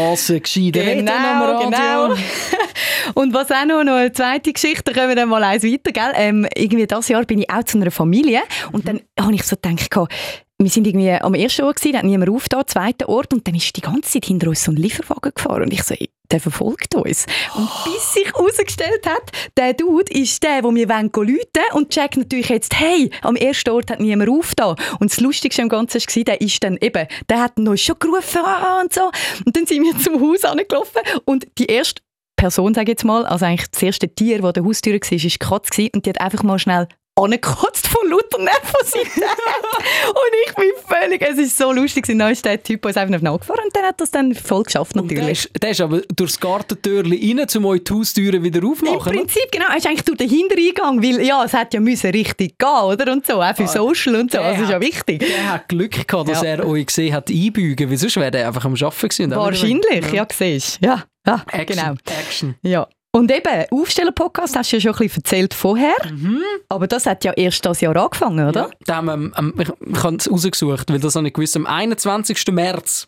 Reden 0.82 1.06
Genau, 1.06 1.60
genau. 1.70 2.16
Und 3.14 3.34
was 3.34 3.52
auch 3.52 3.66
noch, 3.66 3.84
noch 3.84 3.94
eine 3.94 4.12
zweite 4.12 4.52
Geschichte, 4.52 4.84
da 4.86 4.92
können 4.92 5.10
wir 5.10 5.16
dann 5.16 5.30
mal 5.30 5.44
eins 5.44 5.64
weiter, 5.64 5.92
gell? 5.94 6.12
Ähm, 6.16 6.48
irgendwie 6.56 6.88
das 6.88 7.08
Jahr 7.08 7.24
bin 7.24 7.40
ich 7.40 7.50
auch 7.50 7.64
zu 7.64 7.78
einer 7.78 7.92
Familie 7.92 8.42
und 8.74 8.86
dann 8.88 9.00
habe 9.20 9.34
ich 9.34 9.44
so 9.44 9.56
gedacht, 9.56 9.90
wir 10.58 10.70
sind 10.70 10.88
irgendwie 10.88 11.12
am 11.12 11.34
ersten 11.34 11.64
Ort 11.64 11.78
gewesen, 11.78 11.94
da 11.94 11.98
hat 12.00 12.06
niemand 12.06 12.30
aufgetan, 12.30 12.62
am 12.62 12.68
zweiten 12.68 13.06
Ort 13.06 13.34
und 13.34 13.46
dann 13.46 13.56
ist 13.56 13.76
die 13.76 13.82
ganze 13.82 14.12
Zeit 14.12 14.26
hinter 14.26 14.48
uns 14.48 14.64
so 14.64 14.72
ein 14.72 14.78
Lieferwagen 14.78 15.34
gefahren 15.36 15.64
und 15.64 15.74
ich 15.74 15.84
so, 15.84 15.96
der 16.32 16.40
verfolgt 16.40 16.96
uns. 16.96 17.26
Und 17.56 17.70
bis 17.84 18.14
sich 18.14 18.26
herausgestellt 18.26 19.06
hat, 19.06 19.32
der 19.58 19.74
Dude 19.74 20.12
ist 20.14 20.42
der, 20.44 20.64
wo 20.64 20.74
wir 20.74 20.88
wollen 20.88 21.12
rufen 21.14 21.40
und 21.74 21.90
checkt 21.90 22.18
natürlich 22.18 22.50
jetzt, 22.50 22.80
hey, 22.80 23.10
am 23.22 23.36
ersten 23.36 23.70
Ort 23.72 23.92
hat 23.92 24.00
niemand 24.00 24.30
aufgetan. 24.30 24.76
Und 25.00 25.12
das 25.12 25.20
Lustigste 25.20 25.62
am 25.62 25.70
Ganzen 25.70 26.00
war, 26.00 26.24
der 26.24 26.42
ist 26.42 26.64
dann 26.64 26.78
eben, 26.78 27.08
der 27.30 27.42
hat 27.42 27.58
uns 27.58 27.82
schon 27.82 28.00
gerufen 28.00 28.42
ah, 28.44 28.82
und 28.82 28.94
so. 28.94 29.12
Und 29.46 29.56
dann 29.56 29.66
sind 29.66 29.84
wir 29.84 29.98
zum 30.00 30.22
Haus 30.22 30.46
angelaufen 30.46 31.02
und 31.26 31.48
die 31.58 31.66
erste 31.66 32.02
Person, 32.38 32.74
sage 32.74 32.92
ich 32.92 32.96
jetzt 32.96 33.06
mal, 33.06 33.26
also 33.26 33.46
eigentlich 33.46 33.70
das 33.72 33.82
erste 33.82 34.10
Tier, 34.10 34.42
das 34.42 34.54
der 34.54 34.66
Haustür 34.66 34.94
war, 34.94 35.12
war 35.12 35.18
die 35.18 35.38
Katze 35.38 35.90
und 35.94 36.06
die 36.06 36.10
hat 36.10 36.22
einfach 36.22 36.44
mal 36.44 36.60
schnell 36.60 36.88
angekotzt 37.18 37.88
von 37.88 38.10
lauter 38.10 38.40
Nervosität. 38.40 39.24
und 40.10 40.34
ich 40.48 40.54
bin 40.56 40.72
völlig, 40.86 41.22
es 41.22 41.38
ist 41.38 41.58
so 41.58 41.72
lustig, 41.72 42.06
dann 42.08 42.20
ist 42.32 42.44
der 42.44 42.62
Typ 42.62 42.86
uns 42.86 42.98
einfach 42.98 43.22
nachgefahren 43.22 43.62
und 43.66 43.76
dann 43.76 43.86
hat 43.86 44.02
das 44.02 44.12
dann 44.12 44.34
voll 44.36 44.64
geschafft 44.64 44.96
Und 44.98 45.10
der 45.10 45.20
natürlich. 45.20 45.46
ist, 45.46 45.64
der 45.64 45.70
ist 45.70 45.82
aber 45.82 46.02
durchs 46.16 46.38
Gartentürchen 46.40 47.14
rein, 47.40 47.48
um 47.56 47.66
euch 47.68 47.84
die 47.86 47.94
Haustüren 47.94 48.44
wieder 48.44 48.60
Im 48.62 48.70
aufzumachen. 48.70 48.98
oder? 49.00 49.12
Prinzip, 49.12 49.50
genau, 49.52 49.66
er 49.70 49.78
ist 49.78 49.88
eigentlich 49.88 50.04
durch 50.04 50.18
den 50.18 50.30
Hintereingang, 50.30 51.02
weil 51.02 51.22
ja, 51.26 51.44
es 51.46 51.54
hat 51.54 51.74
ja 51.74 51.80
müssen 51.80 52.12
richtig 52.12 52.58
gehen, 52.58 52.68
oder? 52.84 53.12
Und 53.14 53.26
so, 53.26 53.42
auch 53.42 53.56
für 53.56 53.68
Social 53.68 54.16
und 54.18 54.32
so, 54.32 54.38
das 54.40 54.60
ist 54.60 54.70
ja 54.70 54.82
wichtig. 54.82 55.20
Der 55.20 55.54
hat 55.54 55.70
Glück 55.70 56.08
gehabt, 56.08 56.30
dass 56.30 56.42
Ja. 56.42 56.50
er 56.50 56.68
euch 56.68 56.86
gesehen 56.88 57.14
hat 57.14 57.30
einbügen, 57.30 57.90
weil 57.90 57.98
sonst 57.98 58.18
wäre 58.18 58.38
er 58.38 58.48
einfach 58.48 58.66
am 58.66 58.74
Arbeiten 58.74 59.08
gewesen. 59.08 59.32
Wahrscheinlich, 59.32 60.12
ja, 60.12 60.28
siehst 60.32 60.82
du. 60.82 60.88
Ja, 60.88 61.04
ja 61.26 61.46
Action, 61.52 61.66
genau. 61.78 61.94
Action. 62.20 62.56
Ja. 62.62 62.88
Und 63.16 63.32
eben, 63.32 63.64
Aufsteller-Podcast 63.72 64.58
hast 64.58 64.74
du 64.74 64.76
ja 64.76 64.82
schon 64.82 64.92
ein 64.92 64.98
bisschen 65.08 65.24
erzählt 65.24 65.54
vorher, 65.54 65.96
Mhm. 66.12 66.42
aber 66.68 66.86
das 66.86 67.06
hat 67.06 67.24
ja 67.24 67.32
erst 67.32 67.66
das 67.66 67.80
Jahr 67.80 67.96
angefangen, 67.96 68.46
oder? 68.50 68.64
Ja, 68.64 68.70
da 68.86 68.96
haben 68.98 69.06
wir, 69.06 69.40
ähm, 69.40 69.54
ich, 69.58 69.70
ich 69.70 70.04
habe 70.04 70.18
es 70.18 70.30
rausgesucht, 70.30 70.92
weil 70.92 71.00
das 71.00 71.16
habe 71.16 71.26
ich 71.26 71.34
gewusst. 71.34 71.56
Am 71.56 71.66
21. 71.66 72.52
März 72.52 73.08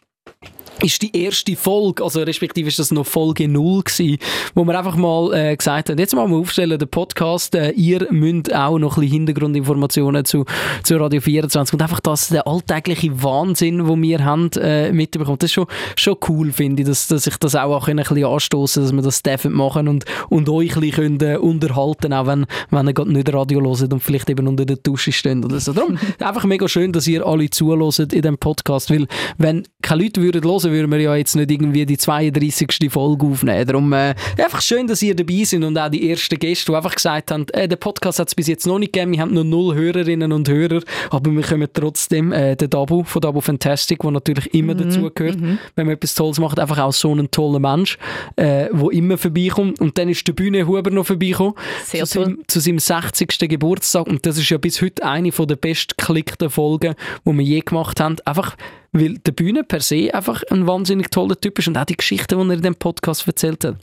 ist 0.81 1.01
die 1.01 1.15
erste 1.15 1.55
Folge, 1.55 2.03
also 2.03 2.21
respektive 2.21 2.67
ist 2.67 2.79
das 2.79 2.91
noch 2.91 3.05
Folge 3.05 3.47
0 3.47 3.83
gewesen, 3.83 4.17
wo 4.53 4.63
wir 4.63 4.77
einfach 4.77 4.95
mal 4.95 5.33
äh, 5.33 5.55
gesagt 5.55 5.89
haben, 5.89 5.97
jetzt 5.97 6.15
mal 6.15 6.27
wir 6.27 6.37
aufstellen 6.37 6.77
den 6.77 6.87
Podcast, 6.87 7.55
äh, 7.55 7.71
ihr 7.71 8.07
müsst 8.11 8.53
auch 8.53 8.77
noch 8.77 8.97
ein 8.97 9.01
bisschen 9.01 9.17
Hintergrundinformationen 9.17 10.25
zu, 10.25 10.45
zu 10.83 10.97
Radio 10.97 11.21
24 11.21 11.73
und 11.73 11.81
einfach 11.81 11.99
das, 11.99 12.29
der 12.29 12.47
alltägliche 12.47 13.23
Wahnsinn, 13.23 13.85
den 13.85 14.01
wir 14.01 14.23
haben, 14.23 14.51
äh, 14.57 14.91
mitbekommen. 14.91 15.37
Das 15.39 15.49
ist 15.49 15.53
schon, 15.53 15.67
schon 15.95 16.17
cool, 16.27 16.51
finde 16.51 16.83
ich, 16.83 16.87
dass, 16.87 17.07
dass 17.07 17.27
ich 17.27 17.37
das 17.37 17.55
auch, 17.55 17.75
auch 17.75 17.87
ein 17.87 17.97
bisschen 17.97 18.25
anstoßen 18.25 18.83
dass 18.83 18.93
wir 18.93 19.01
das 19.01 19.23
dürfen 19.23 19.53
machen 19.53 19.87
und, 19.87 20.05
und 20.29 20.49
euch 20.49 20.75
ein 20.75 20.81
bisschen 20.81 21.17
können, 21.17 21.21
äh, 21.21 21.37
unterhalten, 21.37 22.13
auch 22.13 22.27
wenn, 22.27 22.45
wenn 22.69 22.87
ihr 22.87 22.93
gerade 22.93 23.11
nicht 23.11 23.33
Radio 23.33 23.61
hört 23.61 23.93
und 23.93 24.01
vielleicht 24.01 24.29
eben 24.29 24.47
unter 24.47 24.65
der 24.65 24.77
Dusche 24.77 25.11
steht 25.11 25.43
oder 25.43 25.59
so. 25.59 25.73
Darum 25.73 25.97
einfach 26.19 26.43
mega 26.45 26.67
schön, 26.67 26.91
dass 26.91 27.07
ihr 27.07 27.25
alle 27.25 27.49
zuhört 27.49 27.99
in 27.99 28.21
diesem 28.21 28.37
Podcast, 28.37 28.91
weil 28.91 29.07
wenn 29.37 29.63
keine 29.81 30.03
Leute 30.03 30.21
würden 30.21 30.43
hören, 30.43 30.66
würden 30.71 30.91
wir 30.91 30.99
ja 30.99 31.15
jetzt 31.15 31.35
nicht 31.35 31.51
irgendwie 31.51 31.85
die 31.85 31.97
32. 31.97 32.89
Folge 32.89 33.25
aufnehmen. 33.25 33.65
Darum 33.65 33.93
äh, 33.93 34.15
einfach 34.37 34.61
schön, 34.61 34.87
dass 34.87 35.01
ihr 35.01 35.15
dabei 35.15 35.43
seid 35.43 35.63
und 35.63 35.77
auch 35.77 35.89
die 35.89 36.09
ersten 36.09 36.37
Gäste, 36.37 36.71
die 36.71 36.75
einfach 36.75 36.95
gesagt 36.95 37.31
haben, 37.31 37.45
äh, 37.53 37.67
der 37.67 37.75
Podcast 37.75 38.19
hat 38.19 38.27
es 38.27 38.35
bis 38.35 38.47
jetzt 38.47 38.65
noch 38.67 38.79
nicht 38.79 38.93
gegeben, 38.93 39.11
wir 39.11 39.21
haben 39.21 39.33
noch 39.33 39.43
null 39.43 39.75
Hörerinnen 39.75 40.31
und 40.31 40.49
Hörer, 40.49 40.81
aber 41.09 41.31
wir 41.31 41.43
kommen 41.43 41.67
trotzdem, 41.73 42.31
äh, 42.31 42.55
der 42.55 42.67
Dabu 42.67 43.03
von 43.03 43.21
Dabu 43.21 43.41
Fantastic, 43.41 43.99
der 43.99 44.11
natürlich 44.11 44.53
immer 44.53 44.75
dazugehört, 44.75 45.37
wenn 45.75 45.85
man 45.85 45.95
etwas 45.95 46.15
Tolles 46.15 46.39
macht, 46.39 46.59
einfach 46.59 46.79
auch 46.79 46.93
so 46.93 47.13
ein 47.13 47.29
toller 47.31 47.59
Mensch, 47.59 47.97
äh, 48.35 48.67
wo 48.71 48.89
immer 48.89 49.17
vorbeikommt. 49.17 49.79
Und 49.79 49.97
dann 49.97 50.09
ist 50.09 50.27
der 50.27 50.33
Bühne 50.33 50.67
Huber 50.67 50.91
noch 50.91 51.05
vorbeigekommen 51.05 51.53
Sehr 51.83 52.05
zu, 52.05 52.23
seinem, 52.23 52.43
zu 52.47 52.59
seinem 52.59 52.79
60. 52.79 53.37
Geburtstag 53.49 54.07
und 54.07 54.25
das 54.25 54.37
ist 54.37 54.49
ja 54.49 54.57
bis 54.57 54.81
heute 54.81 55.03
eine 55.03 55.31
der 55.31 55.55
bestgeklickten 55.55 56.49
Folgen, 56.49 56.95
die 57.25 57.31
wir 57.33 57.43
je 57.43 57.59
gemacht 57.61 57.99
haben. 57.99 58.17
Einfach, 58.25 58.55
weil 58.99 59.17
der 59.19 59.31
Bühne 59.31 59.63
per 59.63 59.81
se 59.81 60.13
einfach 60.13 60.43
ein 60.49 60.67
wahnsinnig 60.67 61.09
toller 61.09 61.39
Typ 61.39 61.59
ist 61.59 61.67
und 61.67 61.77
auch 61.77 61.85
die 61.85 61.97
Geschichten, 61.97 62.39
die 62.39 62.49
er 62.49 62.55
in 62.55 62.61
dem 62.61 62.75
Podcast 62.75 63.27
erzählt 63.27 63.63
hat. 63.63 63.77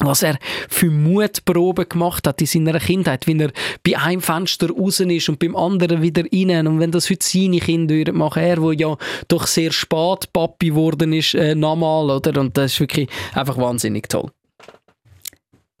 Was 0.00 0.22
er 0.22 0.38
für 0.68 0.90
Mutproben 0.90 1.88
gemacht 1.88 2.26
hat 2.26 2.40
in 2.40 2.46
seiner 2.46 2.78
Kindheit, 2.78 3.26
wie 3.26 3.36
er 3.36 3.50
bei 3.82 3.98
einem 3.98 4.20
Fenster 4.20 4.70
raus 4.70 5.00
ist 5.00 5.28
und 5.28 5.40
beim 5.40 5.56
anderen 5.56 6.02
wieder 6.02 6.22
rein. 6.32 6.68
Und 6.68 6.78
wenn 6.78 6.92
das 6.92 7.10
heute 7.10 7.26
seine 7.26 7.58
Kinder 7.58 8.12
machen, 8.12 8.42
er, 8.42 8.62
wo 8.62 8.70
ja 8.70 8.96
doch 9.26 9.46
sehr 9.48 9.72
spät 9.72 10.32
Papi 10.32 10.68
geworden 10.68 11.12
ist, 11.12 11.34
äh, 11.34 11.56
nochmal, 11.56 12.10
oder? 12.10 12.40
Und 12.40 12.56
das 12.56 12.74
ist 12.74 12.80
wirklich 12.80 13.08
einfach 13.34 13.56
wahnsinnig 13.56 14.08
toll. 14.08 14.30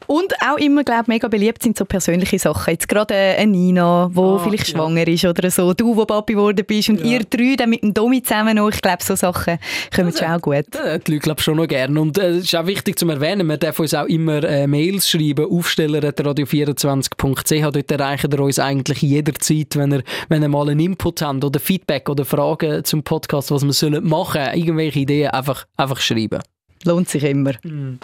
Und 0.06 0.32
auch 0.48 0.56
immer, 0.58 0.84
glaube 0.84 1.02
ich, 1.02 1.08
mega 1.08 1.28
beliebt 1.28 1.62
sind 1.62 1.76
so 1.76 1.84
persönliche 1.84 2.38
Sachen. 2.38 2.70
Jetzt 2.70 2.88
gerade 2.88 3.12
äh, 3.14 3.36
eine 3.36 3.50
Nina, 3.52 4.10
die 4.14 4.18
Ah, 4.20 4.38
vielleicht 4.42 4.68
ja. 4.68 4.76
schwanger 4.76 5.06
ist 5.06 5.24
oder 5.24 5.50
so. 5.50 5.74
Du, 5.74 5.96
wo 5.96 6.04
Papi 6.06 6.32
geworden 6.34 6.64
bist. 6.66 6.88
Und 6.88 7.00
Ja. 7.00 7.06
ihr 7.06 7.24
drei 7.24 7.56
dann 7.56 7.70
mit 7.70 7.82
dem 7.82 7.92
Domi 7.92 8.22
zusammen 8.22 8.56
noch. 8.56 8.70
Ich 8.70 8.80
glaube, 8.80 9.02
so 9.02 9.16
Sachen 9.16 9.58
kommen 9.94 10.12
schon 10.16 10.28
auch 10.28 10.40
gut. 10.40 10.64
Die 10.72 10.78
Leute 11.12 11.18
glaube 11.18 11.42
schon 11.42 11.56
noch 11.56 11.66
gerne. 11.66 12.00
Und 12.00 12.16
äh, 12.16 12.28
es 12.30 12.44
ist 12.44 12.56
auch 12.56 12.66
wichtig 12.66 12.98
zu 12.98 13.08
erwähnen, 13.08 13.46
man 13.46 13.58
darf 13.58 13.78
uns 13.80 13.92
auch 13.92 14.06
immer 14.06 14.42
äh, 14.44 14.66
Mails 14.66 15.10
schreiben, 15.10 15.44
aufsteller.radio24.ch. 15.50 17.70
Dort 17.70 17.90
erreichen 17.90 18.30
ihr 18.32 18.40
uns 18.40 18.58
eigentlich 18.58 19.02
jederzeit, 19.02 19.76
wenn 19.76 19.92
ihr, 19.92 20.02
wenn 20.28 20.42
ihr 20.42 20.48
mal 20.48 20.68
einen 20.70 20.80
Input 20.80 21.20
habt 21.22 21.44
oder 21.44 21.60
Feedback 21.60 22.08
oder 22.08 22.24
Fragen 22.24 22.84
zum 22.84 23.02
Podcast, 23.02 23.50
was 23.50 23.64
wir 23.64 23.72
sollen 23.72 24.06
machen, 24.08 24.42
irgendwelche 24.54 25.00
Ideen, 25.00 25.30
einfach, 25.30 25.66
einfach 25.76 26.00
schreiben. 26.00 26.38
Lohnt 26.84 27.08
sich 27.08 27.24
immer. 27.24 27.52
Mhm. 27.62 27.98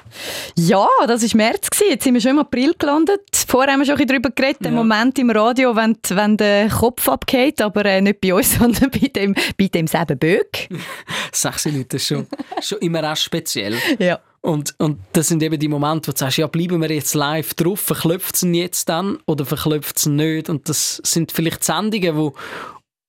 Ja, 0.57 0.89
das 1.07 1.23
war 1.23 1.37
März. 1.37 1.71
Gewesen. 1.71 1.91
Jetzt 1.91 2.05
sind 2.05 2.15
wir 2.15 2.21
schon 2.21 2.33
im 2.33 2.39
April 2.41 2.75
gelandet. 2.79 3.21
Vorher 3.47 3.73
haben 3.73 3.81
wir 3.81 3.87
schon 3.87 3.95
ein 3.95 4.07
bisschen 4.07 4.23
darüber 4.23 4.31
geredet. 4.31 4.65
Ja. 4.65 4.71
Moment 4.71 5.19
im 5.19 5.31
Radio, 5.31 5.77
wenn, 5.77 5.97
wenn 6.09 6.37
der 6.37 6.69
Kopf 6.69 7.09
abgeht. 7.09 7.61
Aber 7.61 7.85
äh, 7.85 8.01
nicht 8.01 8.21
bei 8.21 8.35
uns, 8.35 8.55
sondern 8.59 8.91
bei 8.91 9.09
dem, 9.09 9.35
bei 9.57 9.69
dem 9.69 9.87
selben 9.87 10.19
Böck. 10.19 10.69
Sechs 11.33 11.65
Leute 11.67 11.97
ist 11.97 12.07
schon, 12.07 12.27
schon 12.61 12.79
immer 12.79 13.11
auch 13.11 13.17
speziell. 13.17 13.77
Ja. 13.99 14.21
Und, 14.45 14.75
und 14.79 14.99
das 15.15 15.29
sind 15.29 15.43
eben 15.43 15.59
die 15.59 15.69
Momente, 15.69 16.09
wo 16.09 16.13
du 16.13 16.19
sagst, 16.19 16.37
ja, 16.37 16.47
bleiben 16.47 16.79
wir 16.83 16.91
jetzt 16.91 17.15
live 17.15 17.55
drauf, 17.55 17.81
verklopft 17.81 18.35
es 18.37 18.43
ihn 18.43 18.53
jetzt 18.53 18.91
dann 18.91 19.19
oder 19.27 19.47
verklopft 19.47 19.97
es 19.97 20.05
nicht? 20.05 20.51
Und 20.51 20.69
das 20.69 21.01
sind 21.03 21.33
vielleicht 21.33 21.65
Sendungen, 21.65 22.15
wo, 22.15 22.35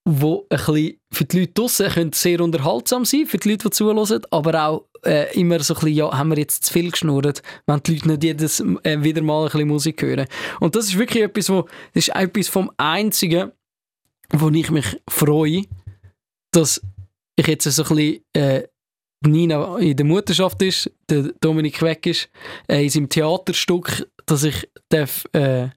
wo 0.06 0.48
ein 0.50 0.58
bisschen 0.58 1.00
für 1.12 1.26
die 1.26 1.42
Leute 1.42 1.52
draussen 1.52 1.90
können 1.90 2.14
sehr 2.14 2.40
unterhaltsam 2.40 3.04
sein, 3.04 3.26
für 3.26 3.38
die 3.38 3.50
Leute, 3.50 3.68
die 3.68 3.72
zuhören, 3.72 4.22
aber 4.32 4.66
auch 4.66 4.86
äh, 5.06 5.34
immer 5.40 5.60
so 5.62 5.74
ein 5.74 5.80
bisschen, 5.80 5.96
ja, 5.96 6.18
haben 6.18 6.30
wir 6.30 6.38
jetzt 6.38 6.66
zu 6.66 6.74
viel 6.74 6.92
geschnurrt, 6.92 7.42
wenn 7.68 7.82
die 7.84 7.94
Leute 7.94 8.08
nicht 8.10 8.24
jedes 8.24 8.60
äh, 8.60 9.04
wieder 9.04 9.22
mal 9.22 9.44
ein 9.44 9.52
bisschen 9.52 9.68
Musik 9.68 10.02
hören. 10.02 10.28
Und 10.60 10.76
das 10.76 10.86
ist 10.86 10.98
wirklich 10.98 11.24
etwas, 11.24 11.50
wo, 11.50 11.64
das 11.94 12.08
ist 12.08 12.16
etwas 12.16 12.48
vom 12.48 12.72
Einzigen, 12.78 13.52
wo 14.32 14.50
ich 14.50 14.72
mich 14.72 15.02
freue, 15.10 15.64
dass 16.52 16.82
ich 17.36 17.48
jetzt 17.48 17.64
so 17.64 17.84
ein 17.84 17.96
bisschen 17.96 18.22
äh, 18.34 18.68
Nina 19.26 19.78
in 19.78 19.96
der 19.96 20.06
Mutterschaft 20.06 20.62
ist, 20.62 20.92
der 21.10 21.34
Dominik 21.42 21.82
weg 21.82 22.06
ist, 22.06 22.30
äh, 22.68 22.84
in 22.84 22.90
seinem 22.90 23.10
Theaterstück, 23.10 24.08
dass 24.26 24.44
ich 24.44 24.70
darf, 24.90 25.26
äh, 25.34 25.70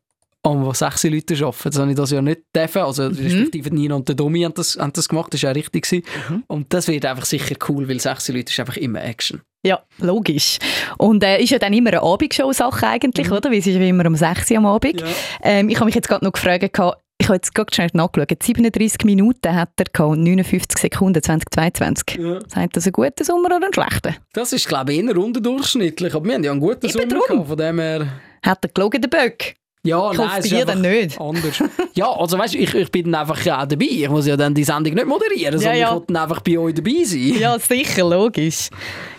an 0.42 0.72
sechs 0.74 1.04
Leute 1.04 1.34
arbeiten. 1.44 1.70
Das 1.70 1.78
habe 1.78 1.90
ich 1.90 1.96
das 1.96 2.10
ja 2.10 2.22
nicht 2.22 2.40
dürfen. 2.54 2.82
Also, 2.82 3.04
Mhm. 3.10 3.16
respektive 3.18 3.74
Nina 3.74 3.94
und 3.96 4.08
der 4.08 4.14
Domi 4.14 4.42
haben 4.42 4.54
das, 4.54 4.76
haben 4.78 4.92
das 4.92 5.08
gemacht, 5.08 5.32
das 5.34 5.42
war 5.42 5.50
auch 5.50 5.54
richtig. 5.56 5.84
Gewesen. 5.84 6.04
Mhm. 6.28 6.44
Und 6.46 6.72
das 6.72 6.88
wird 6.88 7.04
einfach 7.06 7.24
sicher 7.24 7.56
cool, 7.68 7.88
weil 7.88 8.00
sechs 8.00 8.28
Leute 8.28 8.50
ist 8.52 8.60
einfach 8.60 8.76
immer 8.76 9.02
Action. 9.02 9.40
Ja, 9.66 9.82
logisch. 9.98 10.58
Und 10.98 11.24
äh, 11.24 11.40
ist 11.42 11.50
ja 11.50 11.58
dann 11.58 11.72
immer 11.72 11.90
eine 11.90 12.02
Abendshow-Sache 12.02 12.86
eigentlich, 12.86 13.30
oder? 13.30 13.50
Weil 13.50 13.58
es 13.58 13.66
ist 13.66 13.74
ja 13.74 13.80
immer 13.82 14.06
um 14.06 14.14
6 14.14 14.50
Uhr 14.52 14.56
am 14.58 14.66
Abend. 14.66 15.02
Ähm, 15.42 15.68
ich 15.68 15.76
habe 15.76 15.86
mich 15.86 15.96
jetzt 15.96 16.08
gerade 16.08 16.24
noch 16.24 16.32
gefragt, 16.32 16.62
ich 16.62 16.78
habe 16.78 17.34
jetzt 17.34 17.52
gerade 17.56 17.74
schnell 17.74 17.90
nachgeschaut, 17.92 18.40
37 18.40 19.04
Minuten 19.04 19.52
hat 19.52 19.70
er 19.76 19.86
gehabt 19.86 20.12
und 20.12 20.22
59 20.22 20.78
Sekunden 20.78 21.20
2022. 21.20 22.18
Ja. 22.20 22.38
Sagt 22.46 22.76
das 22.76 22.86
ein 22.86 22.92
guter 22.92 23.24
Sommer 23.24 23.56
oder 23.56 23.66
ein 23.66 23.74
schlechter? 23.74 24.14
Das 24.32 24.52
ist, 24.52 24.68
glaube 24.68 24.92
ich, 24.92 25.00
eher 25.04 25.16
unterdurchschnittlich. 25.18 26.14
Aber 26.14 26.24
wir 26.24 26.34
haben 26.34 26.44
ja 26.44 26.52
einen 26.52 26.60
guten 26.60 26.86
Eben 26.86 26.92
Sommer 26.92 27.06
drum. 27.08 27.22
gehabt, 27.28 27.48
von 27.48 27.56
dem 27.58 27.78
her... 27.80 28.06
Hat 28.46 28.64
er 28.64 28.68
gelogen, 28.72 29.02
der 29.02 29.08
Böck? 29.08 29.56
Ja, 29.88 30.12
Ich 30.12 30.18
nein, 30.18 30.28
hoffe 30.28 30.48
dir 30.48 30.64
dann 30.64 30.80
nicht. 30.82 31.20
Anders. 31.20 31.62
ja, 31.94 32.10
also 32.10 32.38
weißt 32.38 32.54
du, 32.54 32.58
ich, 32.58 32.74
ich 32.74 32.90
bin 32.90 33.10
dann 33.10 33.22
einfach 33.22 33.38
auch 33.40 33.66
dabei. 33.66 33.86
Ich 33.90 34.08
muss 34.08 34.26
ja 34.26 34.36
dann 34.36 34.54
die 34.54 34.64
Sendung 34.64 34.94
nicht 34.94 35.06
moderieren, 35.06 35.58
sondern 35.58 35.78
ja. 35.78 35.88
ich 35.88 35.94
will 35.94 36.04
dann 36.08 36.16
einfach 36.16 36.40
bei 36.40 36.58
euch 36.58 36.74
dabei 36.74 37.04
sein. 37.04 37.34
Ja, 37.38 37.58
sicher, 37.58 38.08
logisch. 38.08 38.68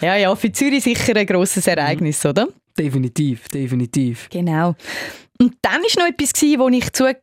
Ja, 0.01 0.15
ja, 0.15 0.35
für 0.35 0.51
Zürich 0.51 0.83
sicher 0.83 1.15
ein 1.15 1.25
grosses 1.25 1.65
Ereignis, 1.65 2.23
oder? 2.25 2.47
Definitiv, 2.77 3.47
definitiv. 3.49 4.29
Genau. 4.29 4.75
Und 5.39 5.55
dann 5.61 5.81
war 5.81 6.03
noch 6.03 6.13
etwas, 6.13 6.33
wo 6.59 6.69
ich 6.69 6.93
zugeben 6.93 7.17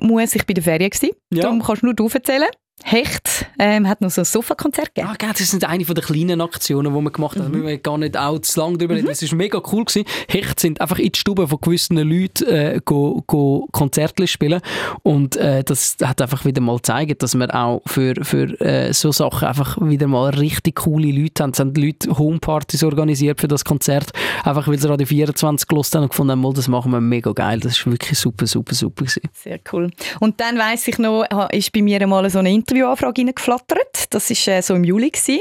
muss, 0.00 0.34
ich 0.34 0.40
war 0.40 0.46
bei 0.46 0.54
der 0.54 0.62
Ferien. 0.64 0.90
Ja. 1.32 1.42
Darum 1.42 1.62
kannst 1.62 1.82
du 1.82 1.86
nur 1.86 1.94
du 1.94 2.08
erzählen. 2.08 2.48
Hecht 2.84 3.46
ähm, 3.58 3.88
hat 3.88 4.00
noch 4.00 4.10
so 4.10 4.22
ein 4.22 4.24
Sofakonzert 4.24 4.94
gegeben. 4.94 5.10
Ah, 5.12 5.16
gell, 5.18 5.30
das 5.36 5.50
sind 5.50 5.64
eine 5.64 5.84
von 5.84 5.94
der 5.94 6.04
kleinen 6.04 6.40
Aktionen, 6.40 6.94
die 6.94 7.00
wir 7.00 7.10
gemacht 7.10 7.36
haben. 7.36 7.44
Da 7.44 7.48
müssen 7.50 7.66
wir 7.66 7.78
gar 7.78 7.98
nicht 7.98 8.16
auch 8.16 8.38
zu 8.38 8.60
lange 8.60 8.78
drüber 8.78 8.94
reden. 8.94 9.08
Es 9.08 9.28
war 9.30 9.36
mega 9.36 9.60
cool. 9.72 9.84
Gewesen. 9.84 10.04
Hecht 10.28 10.60
sind 10.60 10.80
einfach 10.80 10.98
in 10.98 11.12
die 11.12 11.18
Stube 11.18 11.46
von 11.48 11.60
gewissen 11.60 11.96
Leuten 11.96 12.48
äh, 12.48 12.80
go, 12.84 13.22
go 13.26 13.68
Konzerte 13.72 14.26
spielen. 14.26 14.60
Und 15.02 15.36
äh, 15.36 15.64
das 15.64 15.96
hat 16.02 16.20
einfach 16.20 16.44
wieder 16.44 16.60
mal 16.60 16.76
gezeigt, 16.76 17.22
dass 17.22 17.34
wir 17.34 17.54
auch 17.54 17.82
für, 17.86 18.14
für 18.22 18.60
äh, 18.60 18.92
so 18.92 19.12
Sachen 19.12 19.48
einfach 19.48 19.78
wieder 19.80 20.06
mal 20.06 20.30
richtig 20.30 20.76
coole 20.76 21.10
Leute 21.10 21.42
haben. 21.42 21.50
Es 21.50 21.60
haben 21.60 21.74
Leute 21.74 22.16
Homepartys 22.16 22.82
organisiert 22.82 23.40
für 23.40 23.48
das 23.48 23.64
Konzert, 23.64 24.10
einfach 24.44 24.68
weil 24.68 24.78
sie 24.78 24.88
Radio 24.88 25.06
24 25.06 25.68
gelost 25.68 25.94
haben 25.94 26.04
und 26.04 26.10
gefunden 26.10 26.32
haben, 26.32 26.40
mal, 26.40 26.52
das 26.52 26.68
machen 26.68 26.92
wir 26.92 27.00
mega 27.00 27.32
geil. 27.32 27.60
Das 27.60 27.84
war 27.84 27.92
wirklich 27.92 28.18
super, 28.18 28.46
super, 28.46 28.74
super. 28.74 29.04
Gewesen. 29.04 29.22
Sehr 29.32 29.60
cool. 29.72 29.90
Und 30.20 30.40
dann 30.40 30.58
weiss 30.58 30.88
ich 30.88 30.98
noch, 30.98 31.24
ist 31.50 31.72
bei 31.72 31.82
mir 31.82 32.04
mal 32.06 32.28
so 32.30 32.38
eine 32.38 32.50
Interviewanfrage 32.68 33.22
reingeflattert. 33.22 34.06
Das 34.10 34.30
war 34.30 34.54
äh, 34.54 34.62
so 34.62 34.74
im 34.74 34.84
Juli. 34.84 35.10
Gewesen. 35.10 35.40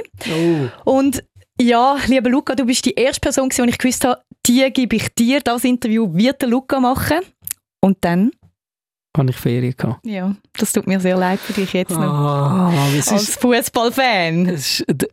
Oh. 0.85 0.91
Und 0.99 1.23
ja, 1.59 1.97
lieber 2.07 2.29
Luca, 2.29 2.55
du 2.55 2.65
bist 2.65 2.85
die 2.85 2.93
erste 2.93 3.19
Person, 3.19 3.49
die 3.49 3.61
ich 3.69 3.77
gewusst 3.77 4.05
habe, 4.05 4.21
die 4.45 4.69
gebe 4.71 4.95
ich 4.95 5.13
dir. 5.15 5.41
Das 5.41 5.63
Interview 5.63 6.07
wird 6.13 6.41
der 6.41 6.49
Luca 6.49 6.79
machen. 6.79 7.19
Und 7.81 7.97
dann, 8.01 8.31
Habe 9.17 9.31
ich 9.31 9.35
Ferien 9.35 9.73
gehabt. 9.75 10.05
ja, 10.05 10.35
das 10.57 10.71
tut 10.73 10.87
mir 10.87 10.99
sehr 10.99 11.17
leid 11.17 11.39
für 11.39 11.53
dich 11.53 11.73
jetzt 11.73 11.91
noch. 11.91 11.99
Ah, 12.01 12.71
Als 12.93 13.35
Fußballfan. 13.35 14.57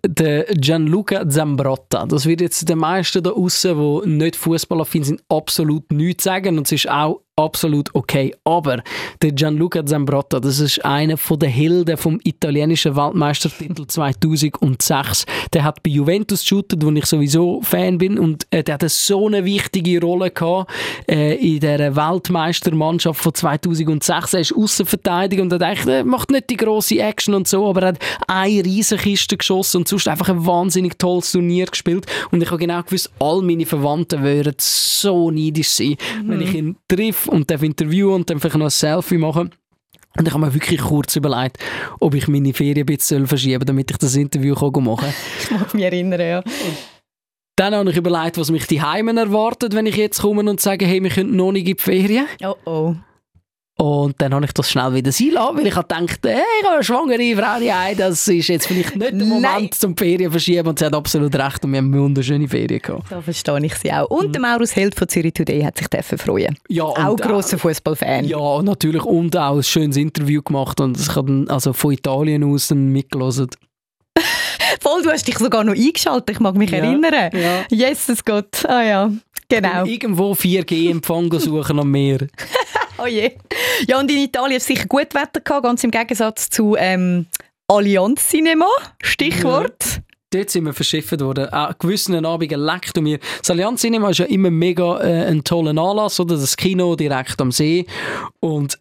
Der 0.07 0.45
Gianluca 0.55 1.29
Zambrotta. 1.29 2.07
Das 2.07 2.27
wird 2.27 2.41
jetzt 2.43 2.69
den 2.69 2.79
meisten 2.79 3.23
da 3.23 3.31
außen, 3.31 3.77
die 4.05 4.09
nicht 4.11 4.37
fußballaffin 4.37 5.05
sind, 5.05 5.23
absolut 5.29 5.91
nichts 5.91 6.25
sagen. 6.25 6.59
Und 6.59 6.67
es 6.67 6.73
ist 6.73 6.89
auch 6.91 7.23
absolut 7.37 7.95
okay. 7.95 8.35
Aber 8.45 8.83
der 9.23 9.33
Gianluca 9.33 9.85
Zambrotta, 9.85 10.41
das 10.41 10.61
ist 10.61 10.85
einer 10.85 11.17
von 11.17 11.39
der 11.39 11.49
Helden 11.49 11.97
vom 11.97 12.21
italienischen 12.25 12.97
Weltmeistertitel 12.97 13.87
2006. 13.89 15.27
Der 15.53 15.65
hat 15.65 15.83
bei 15.83 15.91
Juventus 15.91 16.43
geshootet, 16.43 16.85
wo 16.85 16.91
ich 16.91 17.07
sowieso 17.07 17.61
Fan 17.63 17.99
bin. 17.99 18.19
Und 18.19 18.47
äh, 18.51 18.63
der 18.63 18.75
hatte 18.75 18.89
so 18.89 19.27
eine 19.27 19.45
wichtige 19.45 20.01
Rolle 20.01 20.31
gehabt, 20.31 20.71
äh, 21.09 21.35
in 21.35 21.61
der 21.61 21.97
Weltmeistermannschaft 21.97 23.21
von 23.21 23.35
2006. 23.35 24.35
Er 24.35 24.41
ist 24.41 24.55
Außenverteidiger 24.55 25.43
und 25.43 25.53
hat 25.53 25.63
eigentlich, 25.63 25.87
er 25.87 26.05
macht 26.05 26.31
nicht 26.31 26.51
die 26.51 26.57
grosse 26.57 26.99
Action 26.99 27.35
und 27.35 27.49
so, 27.49 27.69
aber 27.69 27.83
er 27.83 27.89
hat 27.89 27.99
eine 28.29 28.65
Riesenkiste 28.65 29.37
geschossen 29.37 29.79
und 29.79 29.89
sonst 29.89 30.09
einfach 30.09 30.29
ein 30.29 30.47
wahnsinnig 30.47 30.99
tolles 30.99 31.33
Turnier 31.33 31.67
gespielt. 31.67 32.07
Und 32.31 32.43
ich 32.43 32.51
habe 32.51 32.59
genau 32.59 32.83
gewusst, 32.83 33.11
all 33.19 33.43
meine 33.43 33.67
Verwandten 33.67 34.23
würden 34.23 34.55
so 34.59 35.31
neidisch 35.31 35.71
sein, 35.71 35.97
wenn 36.25 36.41
ich 36.41 36.55
ihn 36.55 36.77
und 37.29 37.51
darf 37.51 37.63
interviewen 37.63 38.15
und 38.15 38.31
dann 38.31 38.41
vielleicht 38.41 38.57
noch 38.57 38.67
ein 38.67 38.71
Selfie 38.71 39.19
machen. 39.19 39.51
Und 40.17 40.29
ich 40.29 40.33
habe 40.33 40.47
mir 40.47 40.55
wirklich 40.55 40.81
kurz 40.81 41.17
überlegt, 41.17 41.59
ob 41.99 42.15
ich 42.15 42.29
meine 42.29 42.55
Ferien 42.55 42.79
ein 42.79 42.87
bisschen 42.87 43.27
verschieben 43.27 43.61
soll, 43.61 43.67
damit 43.67 43.91
ich 43.91 43.97
das 43.97 44.15
Interview 44.15 44.55
kann 44.55 44.85
machen 44.85 45.07
kann. 45.07 45.15
Ich 45.41 45.51
mag 45.51 45.75
mich 45.75 45.85
erinnern, 45.85 46.21
ja. 46.21 46.43
Dann 47.57 47.75
habe 47.75 47.91
ich 47.91 47.97
überlegt, 47.97 48.39
was 48.39 48.51
mich 48.51 48.67
die 48.67 48.83
Heimen 48.83 49.17
erwartet, 49.17 49.75
wenn 49.75 49.87
ich 49.87 49.97
jetzt 49.97 50.21
komme 50.21 50.49
und 50.49 50.61
sage, 50.61 50.87
hey, 50.87 51.03
wir 51.03 51.11
können 51.11 51.37
noch 51.37 51.53
nicht 51.53 51.69
in 51.69 51.77
die 51.77 51.83
Ferien. 51.83 52.27
Oh 52.43 52.55
oh. 52.65 52.95
Und 53.77 54.15
dann 54.23 54.33
habe 54.33 54.45
ich 54.45 54.53
das 54.53 54.71
schnell 54.71 54.95
wieder 54.95 55.11
sein 55.11 55.31
lassen, 55.33 55.57
weil 55.59 55.67
ich 55.67 55.75
habe 55.75 55.89
gedacht, 55.89 56.21
hey, 56.23 56.41
ich 56.61 56.65
habe 56.65 56.77
eine 56.77 56.85
schwangere 56.85 57.37
Frau, 57.37 57.59
hey, 57.61 57.97
das 57.97 58.29
ist 58.29 58.47
jetzt 58.47 58.69
vielleicht 58.69 58.95
nicht 58.95 59.11
der 59.13 59.27
Moment 59.27 59.43
Nein. 59.43 59.69
zum 59.73 59.97
Ferien 59.97 60.31
verschieben. 60.31 60.69
Und 60.69 60.79
sie 60.79 60.85
hat 60.85 60.95
absolut 60.95 61.35
recht 61.35 61.65
und 61.65 61.73
wir 61.73 61.79
haben 61.79 61.93
wunderschöne 61.93 62.47
Ferien 62.47 62.81
gehabt. 62.81 63.11
Da 63.11 63.21
verstehe 63.21 63.67
ich 63.67 63.75
sie 63.75 63.93
auch. 63.93 64.07
Und 64.11 64.33
der 64.33 64.41
Maurus 64.41 64.77
Held 64.77 64.95
von 64.95 65.09
Zürich 65.09 65.33
Today 65.35 65.63
hat 65.63 65.77
sich 65.77 65.89
dürfen 65.89 66.19
freuen. 66.19 66.57
Ja, 66.69 66.85
Auch 66.85 67.17
grosser 67.17 67.59
Fußballfan. 67.59 68.27
Ja, 68.27 68.63
natürlich. 68.63 69.05
Und 69.05 69.37
auch 69.37 69.57
ein 69.57 69.63
schönes 69.65 69.97
Interview 69.97 70.41
gemacht. 70.43 70.81
Und 70.81 70.97
ich 71.01 71.17
habe 71.17 71.45
also 71.49 71.73
von 71.73 71.93
Italien 71.93 72.45
aus 72.45 72.71
mitgelesen. 72.71 73.49
Voll, 74.81 75.03
du 75.03 75.11
hast 75.11 75.27
dich 75.27 75.39
sogar 75.39 75.65
noch 75.65 75.75
eingeschaltet, 75.75 76.31
ich 76.31 76.41
mag 76.41 76.55
mich 76.55 76.71
Ja. 76.71 76.79
erinnern. 76.79 77.31
Ja. 77.33 77.65
Jesus 77.71 78.25
Gott, 78.25 78.65
ah 78.67 78.83
ja, 78.85 79.11
genau. 79.49 79.85
Irgendwo 79.85 80.33
4G-Empfang 80.33 81.33
suchen 81.41 81.81
am 81.81 81.91
Meer. 81.91 82.19
Oh 82.99 83.07
je. 83.07 83.33
Ja, 83.89 83.99
und 83.99 84.11
in 84.11 84.19
Italien 84.19 84.55
hat 84.55 84.61
es 84.61 84.67
sicher 84.67 84.87
gut 84.87 85.15
Wetter 85.15 85.41
gehabt, 85.41 85.65
ganz 85.65 85.83
im 85.83 85.91
Gegensatz 85.91 86.49
zu 86.49 86.77
ähm, 86.79 87.27
Allianz 87.67 88.29
Cinema, 88.29 88.69
Stichwort. 89.03 90.01
Dort 90.31 90.51
sind 90.51 90.65
wir 90.65 90.73
verschifft 90.73 91.21
worden. 91.21 91.49
An 91.51 91.75
gewissen 91.79 92.25
Abenden 92.25 92.61
leckt 92.61 92.99
um 92.99 93.05
mir. 93.05 93.19
Das 93.39 93.51
Allianz 93.51 93.81
Cinema 93.81 94.11
ist 94.11 94.19
ja 94.19 94.27
immer 94.27 94.51
mega 94.51 95.01
äh, 95.01 95.27
ein 95.27 95.45
toller 95.45 95.71
Anlass, 95.71 96.19
oder? 96.19 96.37
Das 96.37 96.57
Kino 96.57 96.97
direkt 96.97 97.41
am 97.41 97.53
See. 97.53 97.87
Und 98.41 98.79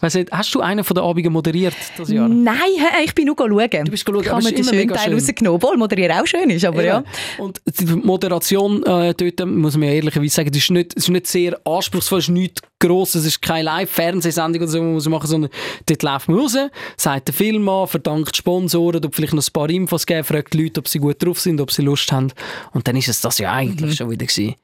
weiss 0.00 0.14
nicht, 0.14 0.30
hast 0.32 0.54
du 0.54 0.60
einen 0.60 0.84
von 0.84 0.94
den 0.94 1.04
Abenden 1.04 1.32
moderiert 1.32 1.74
das 1.96 2.08
Jahr? 2.08 2.28
Nein, 2.28 2.56
ich 3.04 3.14
bin 3.14 3.26
nur 3.26 3.36
schauen. 3.38 3.84
Du 3.84 3.90
bist 3.90 4.06
schauen, 4.06 4.20
ich 4.22 4.30
habe 4.30 4.42
mir 4.42 4.50
den 4.50 4.58
immer 4.58 4.72
schönen 4.72 4.88
Teil 4.88 5.14
rausgenommen, 5.14 5.56
obwohl 5.56 5.76
moderieren 5.76 6.18
auch 6.18 6.26
schön 6.26 6.50
ist, 6.50 6.64
aber 6.64 6.82
ja. 6.82 6.98
Eben. 6.98 7.06
Und 7.38 7.60
die 7.66 7.84
Moderation 7.86 8.82
äh, 8.84 9.14
dort, 9.14 9.46
muss 9.48 9.76
man 9.76 9.88
ja 9.88 9.94
ehrlicherweise 9.94 10.34
sagen, 10.34 10.50
das 10.50 10.58
ist 10.62 10.70
nicht, 10.70 10.96
das 10.96 11.04
ist 11.04 11.10
nicht 11.10 11.26
sehr 11.26 11.60
anspruchsvoll, 11.66 12.18
es 12.18 12.24
ist 12.26 12.30
nichts 12.30 12.62
Grosses, 12.80 13.22
es 13.22 13.26
ist 13.28 13.42
keine 13.42 13.62
Live-Fernsehsendung 13.62 14.62
oder 14.62 14.70
so, 14.70 14.82
man 14.82 14.94
muss 14.94 15.08
machen, 15.08 15.28
sondern 15.28 15.50
dort 15.86 16.02
läuft 16.02 16.28
man 16.28 16.38
raus, 16.40 16.56
sagt 16.96 17.28
den 17.28 17.34
Film 17.34 17.68
an, 17.68 17.86
verdankt 17.86 18.34
die 18.34 18.38
Sponsoren, 18.38 19.00
tut 19.00 19.14
vielleicht 19.14 19.34
noch 19.34 19.46
ein 19.46 19.52
paar 19.52 19.70
Infos 19.70 20.04
geben, 20.04 20.24
fragt 20.24 20.52
die 20.54 20.64
Leute, 20.64 20.80
ob 20.80 20.88
sie 20.88 20.98
gut 20.98 21.22
drauf 21.24 21.38
sind, 21.38 21.60
ob 21.60 21.70
sie 21.70 21.82
Lust 21.82 22.10
haben. 22.10 22.32
Und 22.72 22.88
dann 22.88 22.96
ist 22.96 23.06
es 23.08 23.20
das 23.20 23.38
ja 23.38 23.52
eigentlich 23.52 23.90
Mhm. 23.90 23.96
schon 23.96 24.10
wieder 24.10 24.26
gewesen. 24.26 24.54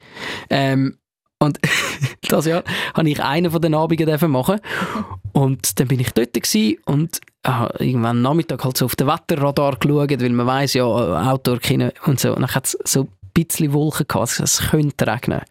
Ähm, 0.49 0.97
und 1.39 1.59
das 2.27 2.45
Jahr 2.45 2.63
habe 2.93 3.09
ich 3.09 3.23
einen 3.23 3.51
von 3.51 3.61
den 3.61 3.73
Abenden 3.73 4.31
machen 4.31 4.59
und 5.33 5.79
dann 5.79 5.87
bin 5.87 5.99
ich 5.99 6.11
dort 6.11 6.37
und 6.85 7.21
ah, 7.43 7.69
irgendwann 7.79 8.17
am 8.17 8.21
Nachmittag 8.21 8.63
halt 8.63 8.77
so 8.77 8.85
auf 8.85 8.95
den 8.95 9.07
Wetterradar 9.07 9.77
geschaut, 9.77 10.21
weil 10.21 10.29
man 10.29 10.47
weiß 10.47 10.73
ja, 10.73 10.83
Outdoor 10.83 11.59
Kino 11.59 11.89
und 12.05 12.19
so. 12.19 12.29
Und 12.33 12.41
dann 12.41 12.53
hat 12.53 12.65
es 12.65 12.77
so 12.83 13.03
ein 13.03 13.09
bisschen 13.33 13.73
Wolken 13.73 14.07
gehabt, 14.07 14.39
es 14.39 14.69
könnte 14.69 15.07
regnen. 15.07 15.41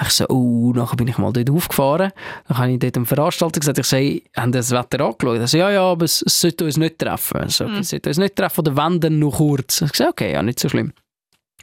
Ich 0.00 0.10
so, 0.10 0.26
oh, 0.28 0.72
nachher 0.74 0.96
bin 0.96 1.08
ich 1.08 1.18
mal 1.18 1.32
dort 1.32 1.50
aufgefahren. 1.50 2.12
Dann 2.48 2.58
habe 2.58 2.72
ich 2.72 2.78
dort 2.78 2.96
dem 2.96 3.06
Veranstalter 3.06 3.60
gesagt, 3.60 3.78
ich 3.78 3.92
hey, 3.92 4.24
haben 4.36 4.52
das 4.52 4.70
Wetter 4.70 5.04
angeschaut? 5.04 5.38
Er 5.38 5.46
so, 5.46 5.58
ja, 5.58 5.70
ja, 5.70 5.82
aber 5.82 6.04
es, 6.04 6.22
es 6.22 6.40
sollte 6.40 6.64
uns 6.64 6.76
nicht 6.76 6.98
treffen. 6.98 7.38
Okay, 7.42 7.78
Es 7.78 7.88
sollte 7.90 8.08
uns 8.08 8.18
nicht 8.18 8.36
treffen, 8.36 8.60
oder 8.60 8.76
wenn, 8.76 9.00
dann 9.00 9.18
nur 9.18 9.32
kurz. 9.32 9.82
Ich 9.82 9.94
so, 9.94 10.08
okay, 10.08 10.32
ja, 10.32 10.42
nicht 10.42 10.60
so 10.60 10.68
schlimm. 10.68 10.92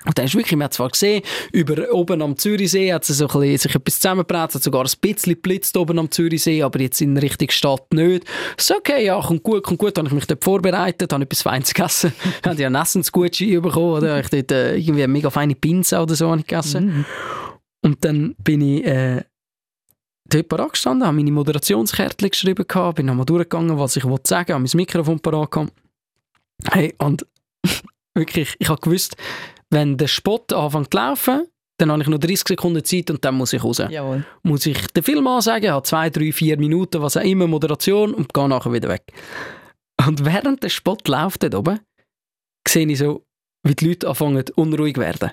Und 0.05 0.17
dann 0.17 0.25
ist 0.25 0.35
wirklich, 0.35 0.55
man 0.55 0.65
hat 0.65 0.73
zwar 0.73 0.89
gesehen, 0.89 1.21
über 1.51 1.91
oben 1.91 2.21
am 2.21 2.37
Zürichsee 2.37 2.93
hat 2.93 3.03
sie 3.05 3.13
so 3.13 3.27
ein 3.27 3.39
bisschen, 3.39 3.57
sich 3.57 3.75
etwas 3.75 3.95
zusammengebracht, 3.95 4.55
hat 4.55 4.63
sogar 4.63 4.85
ein 4.85 4.91
bisschen 5.01 5.33
geblitzt 5.33 5.75
oben 5.75 5.99
am 5.99 6.09
Zürichsee, 6.09 6.63
aber 6.63 6.79
jetzt 6.79 7.01
in 7.01 7.17
Richtung 7.17 7.49
Stadt 7.49 7.93
nicht. 7.93 8.25
So, 8.57 8.75
okay, 8.77 9.05
ja, 9.05 9.19
kommt 9.19 9.43
gut, 9.43 9.63
kommt 9.63 9.79
gut. 9.79 9.97
Dann 9.97 10.05
habe 10.05 10.15
ich 10.15 10.21
mich 10.21 10.27
dort 10.27 10.43
vorbereitet, 10.43 11.11
habe 11.11 11.23
etwas 11.23 11.41
Feines 11.41 11.73
gegessen. 11.73 12.13
Habe 12.45 12.61
ja 12.61 12.67
einen 12.67 12.75
Essensgutschein 12.75 13.61
bekommen, 13.61 13.97
oder? 13.97 14.19
Ich 14.19 14.29
dort 14.29 14.51
äh, 14.51 14.75
irgendwie 14.77 15.03
eine 15.03 15.11
mega 15.11 15.29
feine 15.29 15.55
Pizza 15.55 16.01
oder 16.01 16.15
so 16.15 16.29
habe 16.29 16.39
ich 16.39 16.47
gegessen. 16.47 17.05
Und 17.81 18.03
dann 18.05 18.35
bin 18.43 18.61
ich 18.61 18.85
äh, 18.85 19.23
dort 20.25 20.49
parat 20.49 20.71
gestanden, 20.73 21.07
habe 21.07 21.15
meine 21.15 21.31
Moderationskärtchen 21.31 22.29
geschrieben, 22.29 22.65
gehabt, 22.67 22.97
bin 22.97 23.05
nochmal 23.05 23.25
durchgegangen, 23.25 23.77
was 23.77 23.95
ich 23.95 24.05
wollte 24.05 24.27
sagen, 24.27 24.53
habe 24.53 24.63
mein 24.63 24.71
Mikrofon 24.75 25.19
parat 25.19 25.51
gehabt. 25.51 25.73
Hey, 26.71 26.93
und 26.99 27.25
wirklich, 28.13 28.55
ich 28.59 28.69
habe 28.69 28.81
gewusst, 28.81 29.15
wenn 29.69 29.97
der 29.97 30.07
Spot 30.07 30.43
anfängt 30.53 30.91
zu 30.91 30.97
laufen, 30.97 31.47
dann 31.79 31.91
habe 31.91 32.01
ich 32.01 32.07
noch 32.07 32.17
30 32.17 32.47
Sekunden 32.47 32.83
Zeit 32.83 33.09
und 33.11 33.23
dann 33.23 33.35
muss 33.35 33.53
ich 33.53 33.63
raus. 33.63 33.77
Jawohl. 33.89 34.25
Muss 34.43 34.65
ich 34.65 34.87
den 34.87 35.03
Film 35.03 35.27
ansagen, 35.27 35.71
habe 35.71 35.85
zwei, 35.85 36.09
drei, 36.09 36.31
vier 36.31 36.57
Minuten, 36.57 37.01
was 37.01 37.17
auch 37.17 37.21
immer, 37.21 37.47
Moderation 37.47 38.13
und 38.13 38.33
gehe 38.33 38.47
nachher 38.47 38.73
wieder 38.73 38.89
weg. 38.89 39.03
Und 40.05 40.25
während 40.25 40.63
der 40.63 40.69
Spot 40.69 40.97
läuft 41.07 41.43
dort 41.43 41.55
oben, 41.55 41.79
sehe 42.67 42.87
ich 42.87 42.97
so, 42.97 43.23
wie 43.63 43.75
die 43.75 43.87
Leute 43.89 44.07
anfangen 44.07 44.43
unruhig 44.55 44.97
werden. 44.97 45.31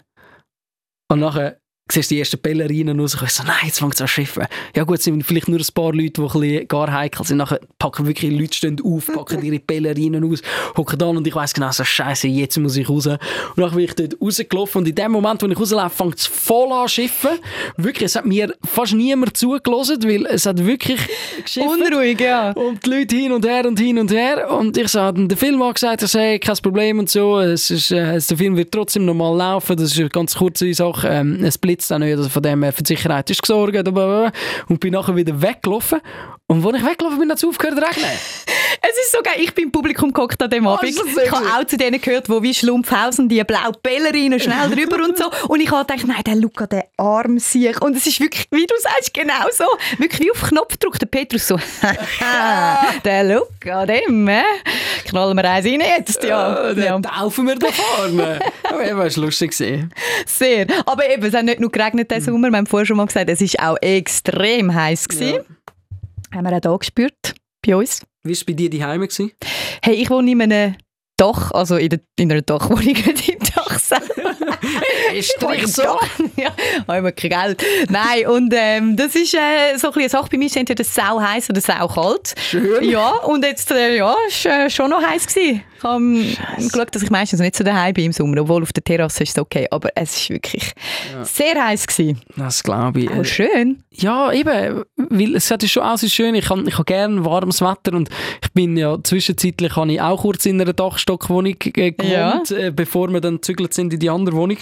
Und 1.11 1.21
nachher 1.21 1.59
siehst 1.91 2.11
die 2.11 2.19
ersten 2.19 2.41
Ballerinen 2.41 2.99
raus 2.99 3.15
und 3.15 3.25
ich 3.25 3.31
so, 3.31 3.43
nein, 3.43 3.57
jetzt 3.65 3.79
fängt 3.79 3.95
es 3.95 4.01
an 4.01 4.07
zu 4.07 4.15
schiffen. 4.15 4.47
Ja 4.75 4.85
gut, 4.85 4.99
es 4.99 5.05
sind 5.05 5.23
vielleicht 5.23 5.49
nur 5.49 5.59
ein 5.59 5.67
paar 5.75 5.93
Leute, 5.93 6.13
die 6.13 6.21
ein 6.23 6.41
bisschen 6.41 6.69
gar 6.69 6.91
heikel 6.91 7.27
sind. 7.27 7.37
Nachher 7.37 7.61
packen 7.79 8.07
wirklich 8.07 8.33
Leute 8.33 8.55
stehen 8.55 8.81
auf, 8.83 9.07
packen 9.07 9.43
ihre 9.43 9.59
Ballerinen 9.59 10.25
aus, 10.25 10.41
hocken 10.77 11.03
an 11.03 11.19
und 11.19 11.27
ich 11.27 11.35
weiss 11.35 11.53
genau, 11.53 11.71
so 11.73 11.85
scheiße, 11.85 12.27
jetzt 12.29 12.59
muss 12.59 12.77
ich 12.77 12.89
raus. 12.89 13.07
Und 13.07 13.19
dann 13.57 13.71
bin 13.71 13.81
ich 13.81 13.95
dort 13.95 14.17
rausgelaufen 14.21 14.81
und 14.81 14.89
in 14.89 14.95
dem 14.95 15.13
Moment, 15.13 15.43
wo 15.43 15.47
ich 15.47 15.59
rauslaufe, 15.59 15.95
fängt 15.95 16.19
es 16.19 16.27
voll 16.27 16.73
an 16.73 16.89
zu 16.89 16.95
schiffen. 16.95 17.39
Wirklich, 17.77 18.07
es 18.07 18.17
hat 18.17 18.25
mir 18.25 18.55
fast 18.65 18.95
niemand 18.95 19.37
zugelassen, 19.37 20.03
weil 20.05 20.25
es 20.27 20.47
hat 20.47 20.65
wirklich 20.65 21.01
geschiffen. 21.43 21.83
Unruhig, 21.83 22.19
ja. 22.19 22.53
Und 22.53 22.85
die 22.87 22.91
Leute 22.91 23.17
hin 23.17 23.33
und 23.33 23.45
her 23.45 23.67
und 23.67 23.79
hin 23.79 23.99
und 23.99 24.11
her. 24.11 24.51
Und 24.51 24.77
ich 24.77 24.95
habe 24.95 25.27
den 25.27 25.37
Film 25.37 25.61
angesagt, 25.61 26.01
er 26.01 26.09
sei 26.09 26.39
kein 26.39 26.57
Problem 26.57 26.99
und 26.99 27.11
so. 27.11 27.41
Es 27.41 27.71
ist, 27.71 27.91
äh, 27.91 28.19
der 28.19 28.39
Film 28.39 28.57
wird 28.57 28.73
trotzdem 28.73 29.05
normal 29.05 29.37
laufen. 29.37 29.77
Das 29.77 29.93
ist 29.93 29.99
eine 29.99 30.09
ganz 30.09 30.35
kurze 30.35 30.73
Sache. 30.73 31.09
Ähm, 31.09 31.45
es 31.45 31.59
blitzt 31.75 31.93
auch 31.93 31.99
nicht. 31.99 32.17
Also 32.17 32.29
von 32.29 32.43
dem 32.43 32.63
her 32.63 32.73
für 32.73 32.83
die 32.83 32.95
Sicherheit 32.95 33.29
ist 33.31 33.43
gesorgt. 33.43 33.77
Und 34.69 34.81
bin 34.81 34.93
nachher 34.93 35.17
wieder 35.17 35.41
weggelaufen. 35.41 36.01
Und 36.47 36.65
als 36.65 36.77
ich 36.77 36.85
weggelaufen 36.85 37.19
bin, 37.19 37.31
hat 37.31 37.39
es 37.39 37.45
aufgehört 37.45 37.79
zu 37.79 37.83
regnen. 37.85 38.11
Es 38.87 39.03
ist 39.03 39.13
so 39.13 39.23
geil, 39.23 39.37
ich 39.39 39.55
bin 39.55 39.65
im 39.65 39.73
Publikum 39.73 40.13
gehockt 40.13 40.43
an 40.43 40.51
dem 40.51 40.67
Abend. 40.67 40.93
sehr 40.95 41.25
ich 41.25 41.33
habe 41.33 41.47
auch 41.47 41.65
zu 41.65 41.79
denen 41.79 41.99
gehört, 41.99 42.29
die 42.29 42.43
wie 42.43 42.53
Schlumpfhausen 42.53 43.31
die 43.31 43.43
blaue 43.43 43.73
Ballerinen 43.83 44.39
schnell 44.39 44.69
drüber 44.75 45.03
und 45.03 45.17
so. 45.17 45.31
Und 45.49 45.61
ich 45.61 45.71
habe 45.71 45.87
gedacht, 45.87 46.07
nein, 46.07 46.23
der 46.27 46.37
Luca, 46.37 46.67
der 46.67 46.89
arm 46.99 47.39
sich. 47.39 47.81
Und 47.81 47.97
es 47.97 48.07
ist 48.07 48.21
wirklich, 48.21 48.47
wie 48.51 48.67
du 48.67 48.75
sagst, 48.79 49.15
genau 49.15 49.49
so. 49.53 49.65
Wirklich 49.97 50.21
wie 50.21 50.31
auf 50.33 50.43
Knopfdruck. 50.43 50.99
Der 50.99 51.07
Petrus 51.07 51.49
so, 51.49 51.59
der 53.05 53.25
Luca, 53.25 53.87
dem, 53.87 54.29
äh, 54.29 54.43
knallen 55.07 55.37
wir 55.37 55.51
eins 55.51 55.67
rein 55.67 55.81
jetzt, 55.81 56.23
ja. 56.23 56.73
Ja. 56.73 56.75
Dann 56.75 57.03
taufen 57.05 57.47
wir 57.47 57.55
da 57.55 57.69
vorne. 57.69 58.41
Aber 58.65 58.87
eben, 58.87 59.01
es 59.01 59.17
war 59.17 59.25
lustig. 59.25 59.55
Sehr. 59.55 60.67
Aber 60.85 61.09
eben, 61.11 61.25
es 61.25 61.33
hat 61.33 61.45
nicht 61.45 61.61
nur 61.61 61.71
geregnet 61.71 62.11
diesen 62.11 62.35
Sommer. 62.35 62.51
Wir 62.51 62.59
haben 62.59 62.67
vorher 62.67 62.85
schon 62.85 62.99
mal 62.99 63.07
gesagt, 63.07 63.31
es 63.31 63.41
war 63.41 63.71
auch 63.71 63.79
extrem 63.81 64.75
heiß. 64.75 65.09
gewesen. 65.09 65.41
Haben 66.35 66.51
wir 66.51 66.57
auch 66.57 66.61
hier 66.61 66.79
gespürt, 66.79 67.35
bei 67.65 67.77
uns. 67.77 68.03
Wie 68.25 68.31
war 68.31 68.33
es 68.33 68.45
bei 68.45 68.55
dir 68.55 68.69
daheim? 68.69 69.07
Hey, 69.83 69.95
ich 69.95 70.11
wohne 70.11 70.33
in 70.33 70.43
einem 70.43 70.75
Dach, 71.17 71.53
also 71.53 71.77
in, 71.77 71.91
der, 71.91 72.01
in 72.19 72.33
einer 72.33 72.43
Dachwohnung, 72.43 72.97
Ist 75.15 75.37
dich 75.41 75.67
so? 75.67 75.99
ja, 76.37 76.51
haben 76.87 77.05
wir 77.05 77.13
kein 77.13 77.31
Geld. 77.31 77.65
Nein, 77.89 78.27
und 78.27 78.55
ähm, 78.57 78.97
das 78.97 79.15
ist 79.15 79.35
äh, 79.35 79.77
so 79.77 79.93
ein 79.93 80.05
eine 80.05 80.11
Sache 80.11 80.29
bei 80.31 80.39
mir, 80.39 80.47
ist 80.47 80.57
entweder 80.57 80.85
sau 80.85 81.21
heiß 81.21 81.51
oder 81.51 81.61
sau 81.61 81.89
kalt. 81.89 82.35
Schön. 82.51 82.89
Ja, 82.89 83.11
und 83.25 83.45
jetzt, 83.45 83.71
äh, 83.71 83.97
ja, 83.97 84.15
ist 84.29 84.47
äh, 84.47 84.71
schon 84.71 84.91
noch 84.91 85.03
heiß 85.03 85.27
gewesen. 85.27 85.63
Ich 85.77 85.85
habe 85.85 86.03
ähm, 86.03 86.37
geschaut, 86.57 86.95
dass 86.95 87.03
ich 87.03 87.11
meistens 87.11 87.41
nicht 87.41 87.57
so 87.57 87.65
daheim 87.65 87.93
bin 87.93 88.07
im 88.07 88.13
Sommer, 88.13 88.41
obwohl 88.41 88.63
auf 88.63 88.73
der 88.73 88.83
Terrasse 88.83 89.23
ist 89.23 89.37
es 89.37 89.39
okay, 89.39 89.67
aber 89.71 89.91
es 89.95 90.17
ist 90.17 90.31
wirklich 90.31 90.73
sehr 91.23 91.63
heiß 91.63 91.87
gewesen. 91.87 92.21
Das 92.37 92.63
glaube 92.63 93.01
ich. 93.01 93.11
Oh, 93.11 93.23
schön. 93.23 93.83
Ja, 93.91 94.33
eben, 94.33 94.85
weil 94.97 95.37
es 95.37 95.47
sieht 95.47 95.69
schon 95.69 95.85
ist 95.95 96.13
schön, 96.13 96.35
ich 96.35 96.49
habe 96.49 96.65
ich 96.67 96.79
hab 96.79 96.87
gerne 96.87 97.25
warmes 97.25 97.61
Wetter 97.61 97.93
und 97.93 98.09
ich 98.43 98.53
bin 98.53 98.77
ja 98.77 98.99
zwischenzeitlich 99.03 99.77
habe 99.77 99.93
ich 99.93 100.01
auch 100.01 100.23
kurz 100.23 100.47
in 100.47 100.61
einer 100.61 100.73
Dachstockwohnung 100.73 101.55
äh, 101.77 101.93
gewohnt, 101.93 102.51
äh, 102.51 102.73
bevor 102.75 103.13
wir 103.13 103.21
dann 103.21 103.43
gezügelt 103.65 103.75
sind 103.75 103.93
in 103.93 104.01
die 104.01 104.11
andere 104.11 104.37
Wohnung. 104.37 104.59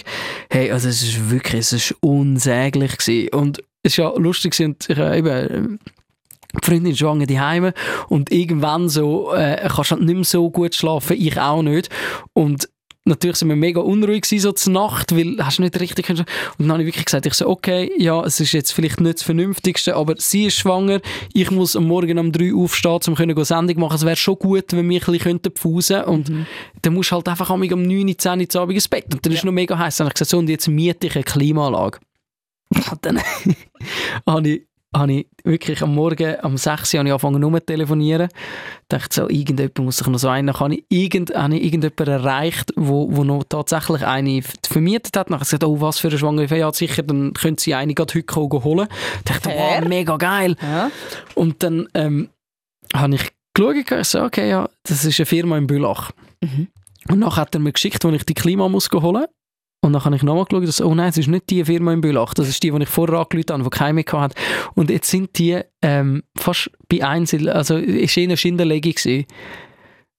Hey, 0.49 0.71
also 0.71 0.89
es 0.89 1.01
ist 1.01 1.29
wirklich, 1.29 1.61
es 1.61 1.73
ist 1.73 1.95
unsäglich 2.01 2.97
gewesen. 2.97 3.29
und 3.33 3.59
es 3.83 3.93
ist 3.93 3.97
ja 3.97 4.13
lustig 4.15 4.57
und 4.61 4.89
ich, 4.89 4.97
äh, 4.97 5.17
eben, 5.17 5.27
äh, 5.27 5.77
die 6.61 6.65
Freundin 6.65 6.95
schwanger 6.95 7.25
daheim 7.25 7.73
und 8.09 8.31
irgendwann 8.31 8.87
so, 8.87 9.33
äh, 9.33 9.67
kannst 9.67 9.91
du 9.91 9.95
halt 9.95 10.05
nicht 10.05 10.15
mehr 10.15 10.23
so 10.23 10.51
gut 10.51 10.75
schlafen, 10.75 11.17
ich 11.19 11.39
auch 11.39 11.63
nicht 11.63 11.89
und 12.33 12.69
Natürlich 13.05 13.35
sind 13.35 13.49
wir 13.49 13.57
mega 13.57 13.81
unruhig 13.81 14.21
gewesen, 14.21 14.41
so 14.41 14.51
zur 14.53 14.71
Nacht, 14.71 15.13
weil 15.13 15.35
hast 15.39 15.57
du 15.57 15.63
nicht 15.63 15.77
richtig 15.77 16.05
können. 16.05 16.21
Und 16.21 16.27
dann 16.59 16.71
habe 16.71 16.83
ich 16.83 16.87
wirklich 16.87 17.03
gesagt, 17.03 17.25
ich 17.25 17.33
so, 17.33 17.49
okay, 17.49 17.91
ja, 17.97 18.23
es 18.23 18.39
ist 18.39 18.53
jetzt 18.53 18.71
vielleicht 18.71 19.01
nicht 19.01 19.15
das 19.15 19.23
Vernünftigste, 19.23 19.97
aber 19.97 20.15
sie 20.17 20.45
ist 20.45 20.55
schwanger, 20.55 21.01
ich 21.33 21.51
muss 21.51 21.75
am 21.75 21.85
Morgen 21.85 22.17
um 22.17 22.31
drei 22.31 22.53
aufstehen, 22.53 22.99
um 23.07 23.35
go 23.35 23.43
Sendung 23.43 23.79
machen. 23.81 23.95
Es 23.95 24.05
wäre 24.05 24.15
schon 24.15 24.39
gut, 24.39 24.71
wenn 24.71 24.89
wir 24.89 25.01
ein 25.01 25.05
bisschen 25.05 25.19
könnten 25.19 25.51
pfusen 25.51 26.03
und 26.05 26.31
dann 26.81 26.93
musst 26.93 27.11
du 27.11 27.15
halt 27.15 27.27
einfach 27.27 27.49
am 27.49 27.61
um 27.61 27.83
9, 27.83 28.17
10 28.17 28.39
Uhr 28.39 28.61
Abend 28.61 28.75
ins 28.75 28.87
Bett 28.87 29.13
und 29.13 29.25
dann 29.25 29.33
ist 29.33 29.39
es 29.39 29.45
noch 29.45 29.51
mega 29.51 29.77
heiß. 29.77 29.97
Dann 29.97 30.05
habe 30.05 30.11
ich 30.11 30.15
gesagt, 30.15 30.31
so, 30.31 30.37
und 30.37 30.47
jetzt 30.47 30.69
miete 30.69 31.07
ich 31.07 31.15
eine 31.15 31.25
Klimaanlage. 31.25 31.99
Und 32.91 33.05
dann 33.05 33.21
habe 34.27 34.49
ich, 34.49 34.61
habe 34.95 35.13
ich 35.13 35.27
wirklich 35.43 35.81
am 35.81 35.95
Morgen, 35.95 36.35
am 36.41 36.57
6 36.57 36.93
Uhr, 36.93 36.99
habe 36.99 37.09
ich 37.09 37.13
angefangen 37.13 37.43
rum 37.43 37.55
zu 37.55 37.65
telefonieren. 37.65 38.29
dachte 38.89 39.15
so, 39.15 39.29
irgendjemand 39.29 39.79
muss 39.79 39.97
sich 39.97 40.07
noch 40.07 40.19
so 40.19 40.29
einen. 40.29 40.47
Dann 40.47 40.59
habe 40.59 40.75
ich, 40.75 40.85
irgend, 40.89 41.33
habe 41.35 41.55
ich 41.55 41.63
irgendjemanden 41.63 42.07
erreicht, 42.07 42.73
wo, 42.75 43.07
wo 43.11 43.23
noch 43.23 43.43
tatsächlich 43.43 44.05
eine 44.05 44.41
vermietet 44.67 45.17
hat. 45.17 45.29
Dann 45.29 45.35
habe 45.35 45.43
ich 45.43 45.49
gesagt, 45.49 45.63
oh, 45.63 45.81
was 45.81 45.99
für 45.99 46.09
eine 46.09 46.17
Schwangere. 46.17 46.57
Ja, 46.57 46.71
sicher, 46.71 47.03
dann 47.03 47.33
können 47.33 47.57
sie 47.57 47.73
eine 47.73 47.93
gerade 47.93 48.13
heute 48.13 48.23
kommen 48.23 48.63
holen. 48.63 48.87
Ich 49.17 49.23
dachte, 49.23 49.49
wow, 49.49 49.87
mega 49.87 50.17
geil. 50.17 50.55
Ja. 50.61 50.91
Und 51.35 51.63
dann 51.63 51.87
ähm, 51.93 52.29
habe 52.93 53.15
ich 53.15 53.31
geschaut, 53.53 53.75
ich 53.75 54.07
so, 54.07 54.21
okay, 54.23 54.49
ja, 54.49 54.69
das 54.83 55.05
ist 55.05 55.19
eine 55.19 55.25
Firma 55.25 55.57
in 55.57 55.67
Bülach. 55.67 56.11
Mhm. 56.41 56.67
Und 57.09 57.21
dann 57.21 57.35
hat 57.35 57.55
er 57.55 57.59
mir 57.59 57.73
geschickt, 57.73 58.03
wo 58.03 58.09
ich 58.09 58.23
die 58.23 58.33
Klima 58.33 58.69
muss 58.69 58.89
holen 58.91 59.25
und 59.83 59.91
dann 59.91 60.05
habe 60.05 60.15
ich 60.15 60.23
nochmal 60.23 60.45
geschaut, 60.45 60.65
dass, 60.65 60.81
oh 60.81 60.95
nein, 60.95 61.09
es 61.09 61.17
ist 61.17 61.27
nicht 61.27 61.49
die 61.49 61.63
Firma 61.65 61.91
in 61.91 61.99
Bülach, 61.99 62.33
das 62.33 62.47
ist 62.47 62.63
die, 62.63 62.71
die 62.71 62.83
ich 62.83 62.87
vorher 62.89 63.19
angerufen 63.19 63.49
habe, 63.49 63.63
die 63.63 63.69
keine 63.69 63.93
mehr 63.93 64.05
hatte. 64.13 64.35
Und 64.75 64.89
jetzt 64.89 65.09
sind 65.09 65.37
die 65.37 65.59
ähm, 65.81 66.23
fast 66.37 66.71
bei 66.87 67.05
Einzel, 67.05 67.49
also 67.49 67.75
war 67.75 67.83
eher 67.83 68.37
Schinderlegi. 68.37 68.93
gewesen. 68.93 69.25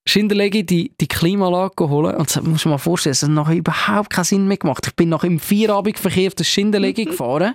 Schinderlegi 0.07 0.67
die, 0.67 0.93
die 1.01 1.09
Klimaanlage 1.09 1.89
holen 1.89 2.15
und 2.15 2.29
das 2.29 2.43
muss 2.43 2.67
man 2.67 2.73
mal 2.73 2.79
vorstellen, 2.79 3.13
das 3.13 3.23
hat 3.23 3.31
nachher 3.31 3.57
überhaupt 3.57 4.11
keinen 4.11 4.25
Sinn 4.25 4.47
mehr 4.49 4.59
gemacht. 4.59 4.87
Ich 4.87 4.95
bin 4.95 5.09
nach 5.09 5.25
im 5.25 5.41
Vierabendverkehr 5.41 6.27
auf 6.27 6.35
das 6.35 6.47
Schinderlegi 6.47 7.05
gefahren, 7.07 7.55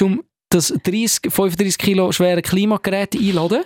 um 0.00 0.22
das 0.48 0.68
30, 0.84 1.30
35 1.30 1.76
Kilo 1.76 2.12
schwere 2.12 2.40
Klimagerät 2.40 3.14
einladen. 3.14 3.64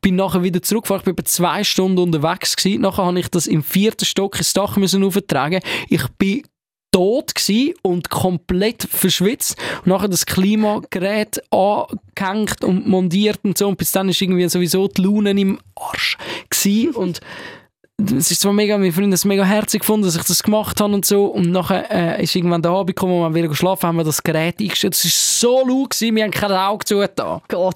Bin 0.00 0.16
nachher 0.16 0.42
wieder 0.42 0.62
zurückgefahren. 0.62 1.00
Ich 1.00 1.04
bin 1.04 1.12
etwa 1.12 1.24
zwei 1.24 1.62
Stunden 1.62 1.98
unterwegs 1.98 2.56
gewesen. 2.56 2.82
Nachher 2.82 3.04
habe 3.04 3.20
ich 3.20 3.28
das 3.28 3.46
im 3.46 3.62
vierten 3.62 4.04
Stock 4.04 4.36
ins 4.38 4.52
Dach 4.52 4.76
müssen 4.76 5.04
auftragen. 5.04 5.60
Ich 5.88 6.06
bin 6.18 6.42
tot 6.92 7.32
und 7.82 8.10
komplett 8.10 8.82
verschwitzt. 8.82 9.56
Und 9.84 9.88
nachher 9.88 10.08
das 10.08 10.26
Klimagerät 10.26 11.42
angehängt 11.50 12.64
und 12.64 12.86
montiert 12.86 13.40
und 13.42 13.56
so. 13.56 13.68
Und 13.68 13.78
bis 13.78 13.92
dann 13.92 14.08
ist 14.08 14.20
irgendwie 14.20 14.48
sowieso 14.48 14.88
die 14.88 15.02
Laune 15.02 15.30
im 15.30 15.58
Arsch 15.74 16.16
gsi. 16.48 16.90
und 16.92 17.20
es 18.16 18.30
ist 18.30 18.40
zwar 18.40 18.52
mega, 18.52 18.76
meine 18.78 18.92
Freunde 18.92 19.06
haben 19.08 19.12
es 19.12 19.24
mega 19.24 19.44
herzig 19.44 19.80
gefunden, 19.80 20.06
dass 20.06 20.16
ich 20.16 20.22
das 20.24 20.42
gemacht 20.42 20.80
habe 20.80 20.92
und 20.94 21.04
so. 21.04 21.26
Und 21.26 21.50
nachher 21.50 21.90
äh, 21.90 22.22
ist 22.22 22.34
irgendwann 22.34 22.62
der 22.62 22.70
Abend 22.72 22.88
gekommen, 22.96 23.12
wo 23.14 23.28
wir 23.28 23.34
wieder 23.42 23.54
schlafen 23.54 23.86
haben 23.88 23.96
wir 23.96 24.04
das 24.04 24.22
Gerät 24.22 24.60
eingestellt. 24.60 24.94
Es 24.94 25.04
war 25.04 25.10
so 25.60 25.66
laut, 25.68 25.90
gewesen, 25.90 26.16
wir 26.16 26.24
haben 26.24 26.30
kein 26.30 26.52
Auge 26.52 26.84
zugetan. 26.84 27.40
Gott. 27.48 27.74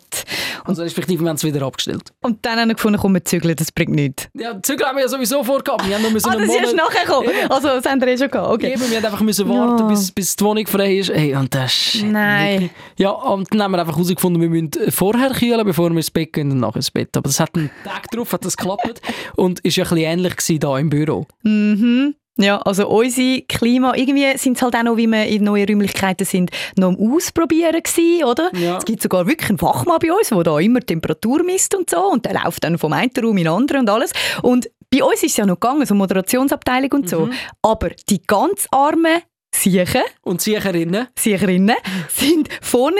Also 0.64 0.82
respektive, 0.82 1.22
wir 1.22 1.28
haben 1.28 1.36
es 1.36 1.44
wieder 1.44 1.62
abgestellt. 1.62 2.12
Und 2.22 2.38
dann 2.44 2.58
haben 2.58 2.68
wir 2.68 2.74
gefunden, 2.74 2.98
komm, 3.00 3.14
wir 3.14 3.24
zügeln, 3.24 3.54
das 3.56 3.70
bringt 3.72 3.92
nichts. 3.92 4.28
Ja, 4.34 4.54
die 4.54 4.62
Zügel 4.62 4.86
haben 4.86 4.96
wir 4.96 5.02
ja 5.02 5.08
sowieso 5.08 5.42
vorgehabt. 5.44 5.86
Wir 5.86 5.94
haben 5.96 6.02
nur 6.02 6.10
müssen 6.10 6.28
Ah, 6.30 6.34
das 6.36 6.44
ist 6.48 6.54
erst 6.54 6.72
Monat- 6.74 6.88
nachher 6.88 7.04
gekommen. 7.06 7.30
Also, 7.50 7.68
das 7.68 7.84
haben 7.84 8.00
wir 8.00 8.08
eh 8.08 8.18
schon 8.18 8.30
gehabt. 8.30 8.50
Okay. 8.54 8.72
Eben, 8.72 8.90
wir 8.90 8.96
haben 8.96 9.04
einfach 9.04 9.20
müssen 9.20 9.48
warten, 9.48 9.82
Ja. 9.82 9.88
bis, 9.88 10.10
bis 10.10 10.36
die 10.36 10.44
Wohnung 10.44 10.66
frei 10.66 10.98
ist. 10.98 11.10
Hey, 11.12 11.34
und 11.34 11.54
das 11.54 11.96
Nein. 12.02 12.70
Ja, 12.96 13.10
und 13.10 13.52
dann 13.52 13.62
haben 13.62 13.72
wir 13.72 13.78
einfach 13.80 13.94
herausgefunden, 13.96 14.40
wir 14.40 14.48
müssen 14.48 14.70
vorher 14.90 15.30
kühlen, 15.30 15.64
bevor 15.64 15.90
wir 15.90 15.96
ins 15.96 16.10
Bett 16.10 16.32
gehen 16.32 16.50
und 16.50 16.60
nachher 16.60 16.76
ins 16.76 16.90
Bett. 16.90 17.16
Aber 17.16 17.28
das 17.28 17.40
hat 17.40 17.54
einen 17.54 17.70
Tag 17.84 18.10
drauf, 18.10 18.32
hat 18.32 18.44
das 18.44 18.56
geklappt. 18.56 19.00
und 19.36 19.60
ist 19.60 19.76
ja 19.76 19.84
ein 19.84 19.90
bisschen 19.90 20.04
ähnlich 20.14 20.36
gewesen 20.36 20.60
da 20.60 20.78
im 20.78 20.90
Büro. 20.90 21.26
Mhm. 21.42 22.14
Ja, 22.36 22.58
also 22.62 22.88
unsere 22.88 23.42
Klima, 23.42 23.94
irgendwie 23.94 24.36
sind 24.38 24.56
es 24.56 24.62
halt 24.62 24.74
auch 24.74 24.82
noch, 24.82 24.96
wie 24.96 25.06
wir 25.06 25.24
in 25.26 25.44
neuen 25.44 25.68
Räumlichkeiten 25.68 26.26
sind, 26.26 26.50
noch 26.76 26.88
am 26.88 26.96
Ausprobieren 26.96 27.80
gewesen, 27.80 28.24
oder? 28.24 28.50
Ja. 28.56 28.78
Es 28.78 28.84
gibt 28.84 29.02
sogar 29.02 29.28
wirklich 29.28 29.50
einen 29.50 29.58
Fachmann 29.58 29.98
bei 30.00 30.12
uns, 30.12 30.30
der 30.30 30.42
da 30.42 30.58
immer 30.58 30.80
Temperatur 30.80 31.44
misst 31.44 31.76
und 31.76 31.88
so 31.88 32.10
und 32.10 32.24
der 32.24 32.34
läuft 32.34 32.64
dann 32.64 32.76
vom 32.76 32.92
einen 32.92 33.12
Raum 33.16 33.36
in 33.36 33.44
den 33.44 33.52
anderen 33.52 33.82
und 33.82 33.90
alles. 33.90 34.12
Und 34.42 34.68
bei 34.90 35.04
uns 35.04 35.22
ist 35.22 35.30
es 35.30 35.36
ja 35.36 35.46
noch 35.46 35.60
gegangen, 35.60 35.86
so 35.86 35.94
Moderationsabteilung 35.94 36.90
und 36.92 37.08
so. 37.08 37.28
Aber 37.62 37.90
die 38.08 38.20
ganz 38.22 38.66
armen 38.72 39.22
Siechen, 39.54 40.02
Und 40.22 40.40
Siecherinnen. 40.40 41.06
Siecherinnen, 41.18 41.76
sind 42.08 42.48
vorne 42.60 42.96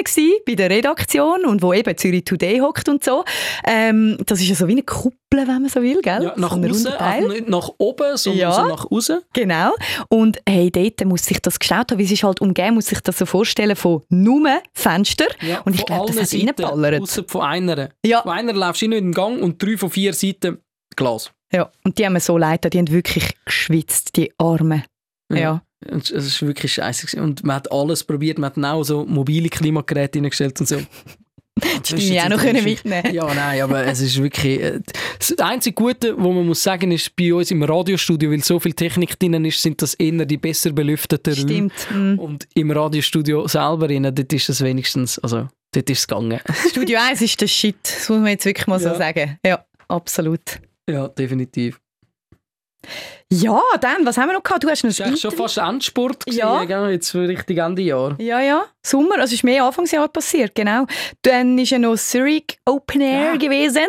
bei 0.46 0.54
der 0.54 0.70
Redaktion 0.70 1.44
und 1.44 1.62
wo 1.62 1.72
eben 1.72 1.96
Zürich 1.96 2.24
Today 2.24 2.60
hockt 2.60 2.88
und 2.88 3.02
so. 3.02 3.24
Ähm, 3.66 4.16
das 4.26 4.40
ist 4.40 4.48
ja 4.48 4.54
so 4.54 4.68
wie 4.68 4.72
eine 4.72 4.82
Kuppel, 4.84 5.16
wenn 5.32 5.46
man 5.46 5.68
so 5.68 5.82
will, 5.82 6.00
gell? 6.00 6.22
Ja, 6.22 6.34
nach 6.36 6.52
so 6.56 6.62
außen, 6.62 6.86
also 6.92 7.28
nicht 7.28 7.48
nach 7.48 7.70
oben, 7.78 8.16
sondern 8.16 8.40
Ja. 8.40 8.52
so 8.52 8.68
nach 8.68 8.90
außen. 8.90 9.20
Genau. 9.32 9.72
Und 10.08 10.38
hey, 10.48 10.70
dort 10.70 11.04
muss 11.04 11.24
sich 11.24 11.40
das 11.40 11.58
geschaut 11.58 11.90
haben, 11.90 11.98
wie 11.98 12.04
es 12.04 12.12
ist 12.12 12.22
halt 12.22 12.40
umgeben, 12.40 12.74
muss 12.76 12.86
sich 12.86 13.00
das 13.00 13.18
so 13.18 13.26
vorstellen 13.26 13.74
von 13.76 14.02
nur 14.08 14.60
Fenster. 14.72 15.26
und 15.64 15.74
ich 15.74 15.84
glaube, 15.84 16.06
das 16.12 16.20
hat 16.20 16.28
Seiten, 16.28 16.48
reingeballert. 16.62 17.02
Ausser 17.02 17.24
von 17.26 17.42
einer. 17.42 17.88
Ja. 18.06 18.22
Von 18.22 18.30
einer 18.32 18.52
laufst 18.52 18.82
du 18.82 18.86
in 18.86 18.92
den 18.92 19.12
Gang 19.12 19.42
und 19.42 19.60
drei 19.62 19.76
von 19.76 19.90
vier 19.90 20.12
Seiten 20.14 20.58
Glas. 20.96 21.32
Ja. 21.52 21.70
Und 21.84 21.98
die 21.98 22.06
haben 22.06 22.12
mir 22.14 22.20
so 22.20 22.38
leid, 22.38 22.72
die 22.72 22.78
haben 22.78 22.90
wirklich 22.90 23.34
geschwitzt, 23.44 24.16
die 24.16 24.32
Armen. 24.38 24.84
Ja. 25.32 25.62
Und 25.90 26.10
Es 26.10 26.40
war 26.42 26.48
wirklich 26.48 26.74
scheiße. 26.74 27.20
Und 27.22 27.44
man 27.44 27.56
hat 27.56 27.70
alles 27.72 28.04
probiert. 28.04 28.38
Man 28.38 28.50
hat 28.54 28.64
auch 28.64 28.82
so 28.84 29.04
mobile 29.04 29.48
Klimageräte 29.48 30.18
hineingestellt 30.18 30.60
und 30.60 30.66
so. 30.68 30.76
Das 31.56 31.90
hätte 31.92 32.02
ich 32.02 32.20
auch 32.20 32.28
noch 32.30 32.40
können 32.40 32.64
mitnehmen 32.64 33.14
Ja, 33.14 33.32
nein, 33.32 33.62
aber 33.62 33.86
es 33.86 34.00
ist 34.00 34.20
wirklich... 34.20 34.60
äh, 34.60 34.80
Das 35.20 35.38
einzige 35.38 35.72
Gute, 35.74 36.16
was 36.16 36.24
man 36.34 36.44
muss 36.44 36.60
sagen, 36.60 36.90
ist 36.90 37.14
bei 37.14 37.32
uns 37.32 37.52
im 37.52 37.62
Radiostudio, 37.62 38.32
weil 38.32 38.42
so 38.42 38.58
viel 38.58 38.72
Technik 38.72 39.16
drin 39.20 39.44
ist, 39.44 39.62
sind 39.62 39.80
das 39.80 39.94
eher 39.94 40.24
die 40.26 40.36
besser 40.36 40.72
belüfteten 40.72 41.32
Räume. 41.32 41.46
Stimmt. 41.48 41.72
Mm. 41.92 42.18
Und 42.18 42.48
im 42.54 42.72
Radiostudio 42.72 43.46
selber, 43.46 43.88
rein, 43.88 44.02
dort 44.02 44.32
ist 44.32 44.48
es 44.48 44.62
wenigstens... 44.64 45.20
Also, 45.20 45.48
dort 45.72 45.88
ist 45.90 45.98
es 46.00 46.08
gegangen. 46.08 46.40
Studio 46.70 46.98
1 47.00 47.22
ist 47.22 47.40
der 47.40 47.46
Shit, 47.46 47.76
das 47.84 48.08
muss 48.08 48.18
man 48.18 48.26
jetzt 48.30 48.46
wirklich 48.46 48.66
mal 48.66 48.80
so 48.80 48.88
Ja. 48.88 48.94
sagen. 48.96 49.38
Ja, 49.46 49.64
absolut. 49.86 50.58
ja, 50.90 51.06
definitiv. 51.06 51.78
Ja, 53.32 53.60
dann, 53.80 54.04
was 54.06 54.16
haben 54.18 54.28
wir 54.28 54.34
noch 54.34 54.42
gehabt? 54.42 54.62
Du 54.64 54.68
hast 54.68 54.84
noch 54.84 54.90
Das 54.90 55.00
war 55.00 55.16
schon 55.16 55.30
fast 55.32 55.58
Endspurt. 55.58 56.24
gewesen, 56.24 56.38
Ja. 56.38 56.64
gell? 56.64 56.90
Jetzt 56.90 57.14
richtig 57.14 57.58
Ende 57.58 57.82
Jahr. 57.82 58.14
Ja, 58.20 58.40
ja, 58.40 58.64
Sommer, 58.84 59.18
also 59.18 59.34
ist 59.34 59.42
mehr 59.44 59.64
Anfangsjahr 59.64 60.08
passiert, 60.08 60.54
genau. 60.54 60.86
Dann 61.22 61.58
ist 61.58 61.70
ja 61.70 61.78
noch 61.78 61.96
Zurich 61.96 62.58
Open 62.64 63.00
Air 63.00 63.32
Ja. 63.32 63.36
gewesen. 63.36 63.88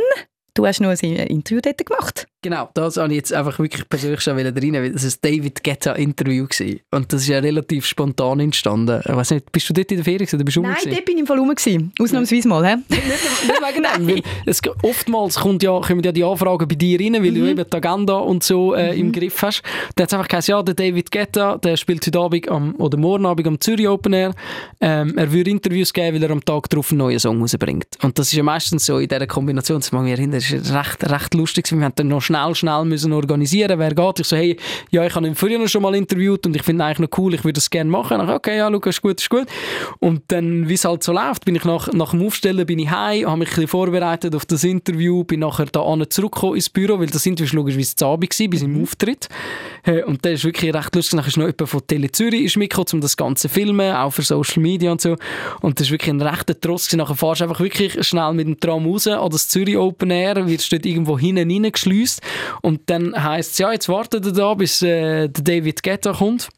Du 0.56 0.66
hast 0.66 0.80
noch 0.80 0.90
ein 0.90 0.98
Interview 0.98 1.60
dort 1.62 1.86
gemacht. 1.86 2.28
Genau, 2.42 2.70
das 2.76 2.96
wollte 2.98 3.12
ich 3.14 3.18
jetzt 3.18 3.34
einfach 3.34 3.58
wirklich 3.60 3.90
persönlich 3.90 4.22
schon 4.22 4.38
rein, 4.38 4.56
weil 4.56 4.92
das 4.92 5.04
ein 5.04 5.14
David 5.22 5.64
Guetta-Interview 5.64 6.46
war. 6.46 7.00
Und 7.00 7.12
das 7.12 7.24
ist 7.24 7.28
ja 7.28 7.40
relativ 7.40 7.86
spontan 7.88 8.40
entstanden. 8.40 9.02
Ich 9.04 9.14
weiß 9.16 9.32
nicht, 9.32 9.52
bist 9.52 9.68
du 9.68 9.74
dort 9.74 9.90
in 9.92 9.98
der 9.98 10.06
Ferien 10.06 10.30
oder 10.32 10.44
bist 10.44 10.56
du 10.56 10.62
Nein, 10.62 10.76
dort 10.86 11.06
bin 11.06 11.16
ich 11.16 11.22
im 11.22 11.28
Fall 11.28 11.40
rum. 11.40 11.50
gewesen. 11.54 11.92
Ausnahmsweise 12.00 12.48
mal, 12.48 12.62
nicht, 12.78 12.90
nicht 12.90 13.10
wegen 13.10 13.84
dem, 13.84 14.08
weil 14.08 14.22
es, 14.46 14.62
oftmals 14.84 15.36
kommt 15.40 15.64
ja, 15.64 15.78
kommen 15.82 16.04
ja 16.04 16.12
die 16.12 16.24
Anfragen 16.24 16.68
bei 16.68 16.76
dir 16.76 17.00
rein, 17.00 17.14
weil 17.16 17.32
Mhm. 17.32 17.36
du 17.36 17.50
eben 17.50 17.66
die 17.70 17.76
Agenda 17.78 18.14
und 18.18 18.44
so 18.44 18.76
äh, 18.76 18.98
im 18.98 19.12
Griff 19.12 19.42
hast. 19.42 19.62
Da 19.96 20.04
hat 20.04 20.10
es 20.10 20.14
einfach 20.14 20.28
gesagt, 20.30 20.48
ja, 20.48 20.62
der 20.64 20.76
David 20.76 21.12
Guetta, 21.12 21.58
der 21.58 21.76
spielt 21.78 22.06
heute 22.06 22.20
Abend 22.20 22.48
am, 22.48 22.76
oder 22.76 22.98
morgen 22.98 23.26
Abend 23.26 23.48
am 23.48 23.60
Zürich 23.60 23.88
Open 23.90 24.14
Air. 24.14 24.34
Ähm, 24.80 25.18
er 25.18 25.32
würde 25.34 25.50
Interviews 25.50 25.92
geben, 25.92 26.16
weil 26.16 26.24
er 26.24 26.30
am 26.32 26.46
Tag 26.46 26.70
darauf 26.70 26.92
einen 26.92 27.00
neuen 27.00 27.20
Song 27.20 27.42
rausbringt. 27.42 27.88
Und 28.04 28.18
das 28.20 28.28
ist 28.28 28.34
ja 28.34 28.44
meistens 28.44 28.86
so 28.86 29.00
in 29.00 29.08
dieser 29.10 29.26
Kombination, 29.28 29.80
das 29.80 29.92
mag 29.92 30.04
ich 30.06 30.12
mich 30.12 30.20
erinnern, 30.20 30.42
das 30.52 30.70
ist 30.70 30.74
recht, 30.74 31.12
recht 31.12 31.34
lustig. 31.34 31.72
Wir 31.72 31.84
haben 31.84 31.94
dann 31.96 32.08
noch 32.08 32.22
schnell, 32.22 32.54
schnell 32.56 32.86
müssen 32.86 33.14
organisieren, 33.14 33.80
wer 33.80 33.94
geht. 33.94 34.20
Ich 34.20 34.28
so, 34.28 34.36
hey, 34.36 34.58
ja, 34.92 35.06
ich 35.06 35.16
habe 35.16 35.28
ihn 35.28 35.36
früher 35.36 35.68
schon 35.68 35.82
mal 35.82 35.96
interviewt 35.96 36.46
und 36.46 36.56
ich 36.56 36.64
finde 36.64 36.86
eigentlich 36.86 37.10
noch 37.10 37.18
cool, 37.18 37.34
ich 37.34 37.44
würde 37.44 37.54
das 37.54 37.70
gerne 37.70 37.90
machen. 37.90 38.22
Ich, 38.22 38.30
okay, 38.30 38.58
ja, 38.58 38.68
Lukas, 38.68 38.96
ist 38.96 39.02
gut, 39.02 39.22
ist 39.22 39.30
gut. 39.30 39.48
Und 40.00 40.24
dann, 40.28 40.68
wie 40.68 40.74
es 40.74 40.86
halt 40.86 41.04
so 41.04 41.14
läuft, 41.14 41.46
bin 41.46 41.56
ich 41.56 41.64
nach, 41.64 41.92
nach 41.94 42.12
dem 42.12 42.26
Aufstellen 42.26 42.66
bin 42.66 42.80
ich 42.80 42.90
heim, 42.90 43.26
habe 43.28 43.38
mich 43.38 43.50
ein 43.50 43.56
bisschen 43.56 43.68
vorbereitet 43.68 44.36
auf 44.36 44.46
das 44.46 44.64
Interview, 44.64 45.24
bin 45.24 45.40
nachher 45.42 45.66
da 45.66 45.82
zurückgekommen 46.10 46.56
ins 46.56 46.70
Büro, 46.70 47.00
weil 47.00 47.08
das 47.08 47.26
Interview 47.26 47.52
war 47.52 47.56
logischerweise 47.58 47.96
zu 47.96 48.06
Abend 48.06 48.30
gewesen, 48.30 48.50
bis 48.50 48.62
im 48.62 48.82
Auftritt. 48.82 49.28
Äh, 49.84 50.04
Und 50.04 50.24
der 50.26 50.34
ist 50.34 50.44
wirklich 50.44 50.74
recht 50.74 50.96
lustig. 50.96 51.16
Nachher 51.16 51.28
ist 51.28 51.38
noch 51.38 51.46
jemand 51.46 51.70
von 51.70 51.88
Tele 51.88 52.12
Zürich 52.12 52.44
ist 52.44 52.58
mitgekommen, 52.58 52.88
um 52.94 53.02
das 53.02 53.18
Ganze 53.18 53.48
zu 53.48 53.54
filmen, 53.54 53.94
auch 53.96 54.12
für 54.12 54.22
Social 54.22 54.62
Media 54.62 54.92
und 54.92 55.02
so. 55.02 55.16
Und 55.62 55.80
das 55.80 55.88
ist 55.88 55.92
wirklich 55.92 56.12
ein 56.12 56.22
rechter 56.22 56.60
Trost. 56.60 56.96
Nachher 56.96 57.16
fahrst 57.16 57.42
du 57.42 57.46
einfach 57.46 57.60
wirklich 57.60 58.06
schnell 58.06 58.34
mit 58.34 58.48
dem 58.48 58.60
Tram 58.60 58.86
raus 58.86 59.08
an 59.08 59.30
das 59.30 59.48
Zürich 59.50 59.78
Open 59.78 60.12
Air, 60.12 60.35
wirst 60.36 60.72
dort 60.72 60.86
irgendwo 60.86 61.18
hinten 61.18 61.50
reingeschleust. 61.52 62.22
Und 62.62 62.82
dann 62.88 63.14
heisst 63.22 63.54
es, 63.54 63.58
ja, 63.60 63.72
jetzt 63.72 63.90
wartet 63.90 64.26
ihr 64.26 64.34
da, 64.34 64.54
bis 64.54 64.82
äh, 64.82 65.30
David 65.30 65.84
Guetta 65.84 66.14
kommt. 66.14 66.50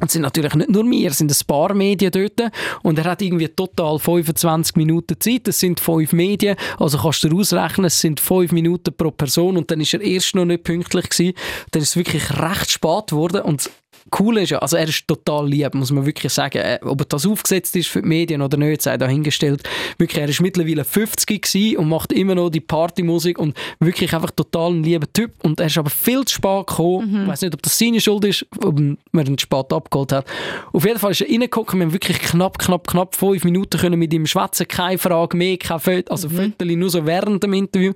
Und 0.00 0.10
sind 0.10 0.22
natürlich 0.22 0.54
nicht 0.54 0.68
nur 0.68 0.84
wir, 0.90 1.10
es 1.10 1.18
sind 1.18 1.30
ein 1.30 1.46
paar 1.46 1.74
Medien 1.74 2.10
dort. 2.10 2.52
Und 2.82 2.98
er 2.98 3.04
hat 3.04 3.22
irgendwie 3.22 3.46
total 3.46 4.00
25 4.00 4.74
Minuten 4.74 5.14
Zeit. 5.20 5.46
Es 5.46 5.60
sind 5.60 5.78
fünf 5.78 6.12
Medien. 6.12 6.56
Also 6.78 6.98
kannst 6.98 7.22
du 7.22 7.38
ausrechnen, 7.38 7.86
es 7.86 8.00
sind 8.00 8.18
fünf 8.18 8.50
Minuten 8.50 8.92
pro 8.96 9.12
Person. 9.12 9.56
Und 9.56 9.70
dann 9.70 9.80
ist 9.80 9.94
er 9.94 10.00
erst 10.00 10.34
noch 10.34 10.44
nicht 10.44 10.64
pünktlich 10.64 11.08
gewesen. 11.08 11.34
Dann 11.70 11.82
ist 11.82 11.90
es 11.90 11.96
wirklich 11.96 12.30
recht 12.30 12.70
spät 12.70 13.08
geworden. 13.10 13.42
Und 13.42 13.70
das 14.04 14.10
Coole 14.10 14.42
ist 14.42 14.50
ja, 14.50 14.58
also 14.58 14.76
er 14.76 14.88
ist 14.88 15.06
total 15.06 15.48
lieb, 15.48 15.74
muss 15.74 15.90
man 15.90 16.06
wirklich 16.06 16.32
sagen. 16.32 16.58
Äh, 16.58 16.78
Ob 16.82 17.00
er 17.00 17.06
das 17.06 17.26
aufgesetzt 17.26 17.74
ist 17.76 17.88
für 17.88 18.02
die 18.02 18.08
Medien 18.08 18.42
oder 18.42 18.56
nicht, 18.56 18.82
sei 18.82 18.96
dahingestellt. 18.96 19.62
Wirklich, 19.98 20.20
er 20.20 20.28
ist 20.28 20.40
mittlerweile 20.40 20.84
50 20.84 21.42
gewesen 21.42 21.76
und 21.78 21.88
macht 21.88 22.12
immer 22.12 22.34
noch 22.34 22.50
die 22.50 22.60
Partymusik 22.60 23.38
und 23.38 23.56
wirklich 23.80 24.14
einfach 24.14 24.30
total 24.30 24.72
ein 24.72 24.82
lieber 24.82 25.10
Typ. 25.12 25.32
Und 25.42 25.60
er 25.60 25.66
ist 25.66 25.78
aber 25.78 25.90
viel 25.90 26.24
zu 26.24 26.34
spät 26.34 26.66
gekommen. 26.66 27.22
Ich 27.22 27.28
weiß 27.28 27.42
nicht, 27.42 27.54
ob 27.54 27.62
das 27.62 27.78
seine 27.78 28.00
Schuld 28.00 28.24
ist, 28.24 28.46
ob 28.64 28.78
man 29.12 29.26
ihn 29.26 29.38
spät 29.38 29.72
abgeholt 29.72 30.12
hat. 30.12 30.26
Auf 30.72 30.84
jeden 30.84 30.98
Fall 30.98 31.12
ist 31.12 31.20
er 31.20 31.28
reingekommen. 31.28 31.78
Wir 31.78 31.86
haben 31.86 31.92
wirklich 31.92 32.18
knapp, 32.18 32.58
knapp, 32.58 32.86
knapp 32.86 33.14
fünf 33.14 33.44
Minuten 33.44 33.78
können 33.78 33.98
mit 33.98 34.12
ihm 34.12 34.26
schwätzen. 34.26 34.66
Keine 34.68 34.98
Frage 34.98 35.36
mehr, 35.36 35.56
kein 35.56 35.80
Foto, 35.80 36.10
also 36.10 36.28
mhm. 36.28 36.54
nur 36.60 36.90
so 36.90 37.06
während 37.06 37.42
dem 37.42 37.52
Interview. 37.52 37.92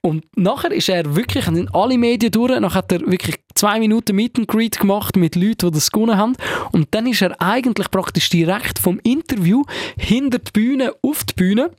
Und 0.00 0.24
nachher 0.36 0.72
ist 0.72 0.88
er 0.88 1.14
wirklich, 1.16 1.44
sind 1.44 1.74
alle 1.74 1.98
Medien 1.98 2.32
durch. 2.32 2.58
Nachher 2.60 2.78
hat 2.78 2.92
er 2.92 3.00
wirklich 3.00 3.36
zwei 3.54 3.78
Minuten 3.78 4.16
Meet 4.16 4.38
and 4.38 4.48
Greet 4.48 4.78
gemacht 4.78 5.16
mit 5.16 5.36
Leuten, 5.40 5.70
die 5.70 5.74
das 5.74 5.90
gewonnen 5.90 6.16
haben. 6.16 6.36
Und 6.72 6.88
dann 6.92 7.06
ist 7.06 7.22
er 7.22 7.40
eigentlich 7.40 7.90
praktisch 7.90 8.28
direkt 8.28 8.78
vom 8.78 9.00
Interview 9.02 9.64
hinter 9.98 10.38
die 10.38 10.52
Bühne 10.52 10.94
auf 11.02 11.24
die 11.24 11.34
Bühne 11.34 11.70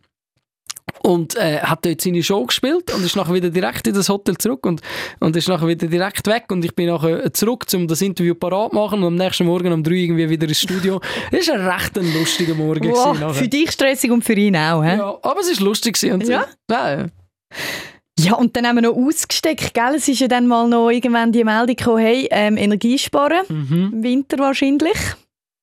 und 1.03 1.35
äh, 1.35 1.59
hat 1.59 1.85
dort 1.85 2.01
seine 2.01 2.21
Show 2.21 2.45
gespielt 2.45 2.93
und 2.93 3.03
ist 3.03 3.15
nachher 3.15 3.33
wieder 3.33 3.49
direkt 3.49 3.87
in 3.87 3.93
das 3.93 4.09
Hotel 4.09 4.37
zurück 4.37 4.65
und, 4.65 4.81
und 5.19 5.35
ist 5.35 5.47
nachher 5.47 5.67
wieder 5.67 5.87
direkt 5.87 6.27
weg 6.27 6.45
und 6.49 6.63
ich 6.63 6.75
bin 6.75 6.87
nachher 6.87 7.33
zurück, 7.33 7.65
um 7.73 7.87
das 7.87 8.01
Interview 8.01 8.35
parat 8.35 8.71
zu 8.71 8.75
machen 8.75 8.99
und 8.99 9.07
am 9.07 9.15
nächsten 9.15 9.45
Morgen 9.45 9.71
um 9.73 9.83
drei 9.83 9.95
irgendwie 9.95 10.29
wieder 10.29 10.47
ins 10.47 10.61
Studio. 10.61 11.01
Das 11.31 11.47
war 11.47 11.55
ein 11.55 11.67
recht 11.67 11.97
ein 11.97 12.13
lustiger 12.13 12.55
Morgen. 12.55 12.91
Wow, 12.91 13.35
für 13.35 13.47
dich 13.47 13.71
stressig 13.71 14.11
und 14.11 14.23
für 14.23 14.33
ihn 14.33 14.55
auch, 14.55 14.83
hä? 14.83 14.97
ja, 14.97 15.17
aber 15.21 15.39
es 15.39 15.59
war 15.59 15.65
lustig. 15.65 15.97
Und 16.11 16.25
so. 16.25 16.31
Ja? 16.31 16.45
Ja. 18.25 18.33
Und 18.35 18.55
dann 18.55 18.65
haben 18.67 18.75
wir 18.75 18.81
noch 18.83 18.95
ausgesteckt, 18.95 19.73
gell? 19.73 19.95
Es 19.95 20.07
ist 20.07 20.19
ja 20.19 20.27
dann 20.27 20.47
mal 20.47 20.67
noch 20.67 20.89
irgendwann 20.89 21.31
die 21.31 21.43
Meldung 21.43 21.75
gekommen, 21.75 21.99
hey, 21.99 22.27
ähm, 22.31 22.57
Energie 22.57 22.97
sparen, 22.97 23.45
Mhm. 23.49 23.89
im 23.93 24.03
Winter 24.03 24.37
wahrscheinlich. 24.39 24.97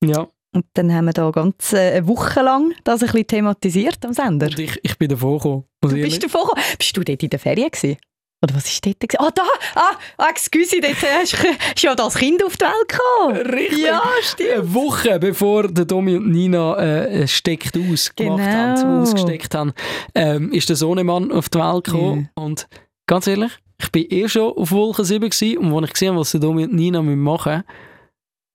ja. 0.05 0.27
Und 0.55 0.65
dann 0.75 0.91
haben 0.93 1.05
wir 1.05 1.13
da 1.13 1.31
ganz 1.31 1.75
äh, 1.75 1.97
eine 1.97 2.09
Woche 2.09 2.41
lang 2.41 2.73
das 2.83 3.03
ein 3.03 3.09
bisschen 3.09 3.27
thematisiert 3.27 4.03
am 4.07 4.15
Sender. 4.15 4.47
Und 4.47 4.59
ich, 4.59 4.81
ich 4.83 4.97
bin 4.97 5.11
davor 5.11 5.37
gekommen. 5.37 5.65
Du 5.83 5.91
bist 5.91 6.23
du 6.25 6.29
vorher, 6.31 6.55
bist 6.79 6.97
du 6.97 7.03
dort 7.05 7.23
in 7.23 7.29
der 7.29 7.39
Ferien 7.39 7.71
gewesen? 7.71 7.99
Oder 8.41 8.55
was 8.55 8.67
ist 8.67 8.87
dort? 8.87 8.97
Ah, 9.19 9.31
da! 9.35 9.43
Ah, 9.75 9.97
ah 10.17 10.29
excuse, 10.31 10.81
dort 10.81 10.95
hast 11.03 11.33
du 11.33 11.87
ja 11.87 11.95
das 11.97 12.15
Kind 12.15 12.45
auf 12.45 12.57
die 12.57 12.65
Welt 12.65 12.89
gekommen. 12.89 13.37
Richtig. 13.53 13.79
Ja, 13.81 14.03
stimmt. 14.23 14.51
Eine 14.51 14.75
Woche 14.75 15.19
bevor 15.19 15.67
der 15.67 15.85
Domi 15.85 16.17
und 16.17 16.31
Nina 16.31 16.77
äh, 16.77 17.27
steckt 17.27 17.77
aus 17.77 18.15
gemacht 18.15 18.39
Genau. 18.39 18.49
haben, 18.49 19.03
ausgesteckt 19.03 19.55
haben, 19.57 19.73
ähm, 20.15 20.53
ist 20.53 20.69
der 20.69 20.77
Sohnemann 20.77 21.33
auf 21.33 21.49
die 21.49 21.59
Welt 21.59 21.85
gekommen. 21.85 22.31
Und 22.35 22.69
ganz 23.07 23.27
ehrlich, 23.27 23.53
ich 23.81 23.91
bin 23.91 24.07
eh 24.09 24.29
schon 24.29 24.53
auf 24.53 24.71
Wolke 24.71 25.05
7 25.05 25.29
gewesen, 25.31 25.59
und 25.59 25.75
als 25.75 25.87
ich 25.87 25.93
gesehen 25.95 26.09
habe, 26.11 26.21
was 26.21 26.31
der 26.31 26.41
Domi 26.41 26.65
und 26.65 26.75
Nina 26.75 27.03
machen 27.03 27.53
müssen, 27.53 27.65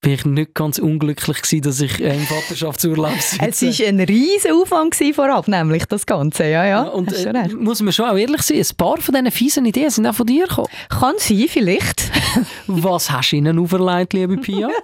bin 0.04 0.14
ich 0.14 0.26
nicht 0.26 0.54
ganz 0.54 0.78
unglücklich 0.78 1.42
gewesen, 1.42 1.62
dass 1.62 1.82
ich 1.82 2.00
äh, 2.00 2.16
im 2.16 2.28
Vaterschaftsurlaub 2.28 3.14
sitze. 3.20 3.68
Es 3.68 3.80
war 3.80 3.88
ein 3.88 4.00
riesen 4.02 4.52
Aufwand 4.52 4.96
vorab, 5.16 5.48
nämlich 5.48 5.86
das 5.86 6.06
Ganze. 6.06 6.44
Ja, 6.44 6.66
ja. 6.66 6.84
Ja, 6.84 6.90
und 6.90 7.14
äh, 7.14 7.48
muss 7.56 7.82
man 7.82 7.94
schon 7.94 8.06
auch 8.06 8.18
ehrlich 8.18 8.42
sein, 8.42 8.58
ein 8.58 8.76
paar 8.78 8.98
von 8.98 9.14
diesen 9.14 9.32
fiesen 9.32 9.66
Ideen 9.66 9.90
sind 9.90 10.06
auch 10.08 10.16
von 10.16 10.26
dir 10.26 10.48
gekommen. 10.48 10.68
Kann 10.90 11.16
sein, 11.18 11.46
vielleicht. 11.48 12.12
Was 12.68 13.12
hast 13.12 13.32
du 13.32 13.38
ihnen 13.38 13.60
auferlegt, 13.60 14.14
liebe 14.14 14.38
Pia? 14.38 14.70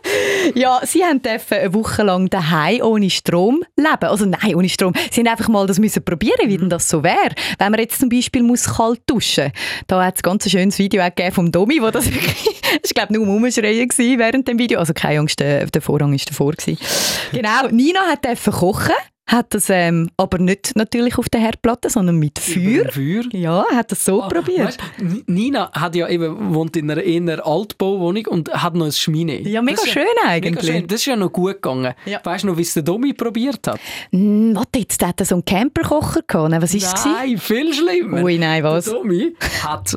Ja, 0.56 0.80
sie 0.84 1.04
haben 1.04 1.22
dürfen 1.22 1.58
eine 1.58 1.74
Woche 1.74 2.02
lang 2.04 2.30
daheim 2.30 2.82
ohne 2.82 3.10
Strom 3.10 3.62
leben. 3.76 4.10
Also 4.10 4.26
nein, 4.26 4.56
ohne 4.56 4.70
Strom. 4.70 4.94
Sie 5.12 5.20
haben 5.20 5.28
einfach 5.28 5.50
mal 5.50 5.68
das 5.68 5.80
müssen 5.80 6.04
probieren, 6.04 6.48
wie 6.48 6.58
denn 6.58 6.70
das 6.70 6.88
so 6.88 7.04
wäre. 7.04 7.36
Wenn 7.58 7.72
man 7.72 7.80
jetzt 7.80 8.00
zum 8.00 8.10
Beispiel 8.10 8.42
muss 8.42 8.64
kalt 8.64 9.02
duschen 9.06 9.52
Da 9.88 10.04
hat 10.04 10.16
es 10.16 10.24
ganz 10.24 10.46
ein 10.46 10.50
schönes 10.50 10.80
Video 10.80 11.04
auch 11.04 11.14
gegeben 11.14 11.36
vom 11.36 11.52
Domi, 11.52 11.82
wo 11.82 11.92
das 11.92 12.06
wirklich, 12.12 12.62
war 12.64 12.80
glaube 12.96 13.14
nur 13.14 13.24
um 13.24 13.36
Umschreien 13.36 13.88
gewesen 13.88 14.18
während 14.18 14.48
dem 14.48 14.58
Video. 14.58 14.80
Also 14.80 14.94
keine 14.94 15.09
Angst, 15.18 15.40
der, 15.40 15.66
der 15.66 15.82
Vorrang 15.82 16.14
ist 16.14 16.30
davor 16.30 16.52
gewesen. 16.54 16.78
Genau, 17.32 17.68
Nina 17.72 18.02
hat 18.02 18.26
kochen, 18.52 18.94
hat 19.28 19.54
das 19.54 19.70
ähm, 19.70 20.10
aber 20.18 20.40
nicht 20.40 20.72
natürlich 20.76 21.20
auf 21.20 21.30
der 21.30 21.40
Herdplatte, 21.42 21.90
sondern 21.92 22.18
mit 22.18 22.40
Feuer. 22.40 22.92
Feuer. 22.92 23.24
Ja, 23.32 23.64
hat 23.72 23.92
das 23.92 24.04
so 24.04 24.24
Ah, 24.24 24.28
probiert. 24.28 24.60
weißt, 24.70 24.80
Nina 25.28 25.72
hat 25.72 25.96
ja 25.96 26.08
eben, 26.10 26.52
wohnt 26.56 26.76
in 26.76 26.90
einer 26.90 27.04
eher 27.04 27.46
Altbauwohnung 27.46 28.26
und 28.26 28.50
hat 28.52 28.74
noch 28.74 28.88
ein 28.88 28.92
Schmine. 28.92 29.40
Ja, 29.42 29.62
mega 29.62 29.86
schön 29.86 30.04
Mega 30.24 30.28
eigentlich. 30.30 30.66
schön. 30.66 30.88
Das 30.88 31.02
ist 31.02 31.06
ja 31.06 31.16
noch 31.16 31.32
gut 31.32 31.54
gegangen. 31.62 31.94
Ja. 32.06 32.20
Weißt 32.24 32.44
du 32.44 32.48
noch, 32.48 32.58
wie 32.58 32.64
es 32.64 32.74
der 32.74 32.82
Domi 32.82 33.14
probiert 33.14 33.68
hat? 33.68 33.80
Hm, 34.12 34.56
warte, 34.56 34.80
jetzt 34.80 35.06
hat 35.06 35.20
er 35.20 35.26
so 35.28 35.36
einen 35.36 35.46
Camperkocher 35.46 36.22
gehabt. 36.26 36.62
Was 36.64 36.74
ist 36.74 36.86
es? 36.86 36.94
gewesen? 36.94 37.12
Nein, 37.14 37.38
viel 37.38 37.74
schlimmer. 37.74 38.24
Ui, 38.24 38.38
nein, 38.40 38.64
was? 38.64 38.86
Der 38.86 38.94
Domi 38.96 39.36
hat 39.64 39.94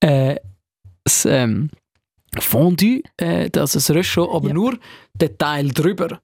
äh, 0.00 0.36
das 1.04 1.24
ähm, 1.24 1.70
Fondue, 2.40 3.02
äh, 3.16 3.50
das 3.50 3.74
ist 3.74 3.90
Röschel, 3.90 4.26
aber 4.30 4.48
Ja. 4.48 4.54
nur 4.54 4.78
den 5.14 5.36
Teil 5.38 5.68
drüber. 5.68 6.20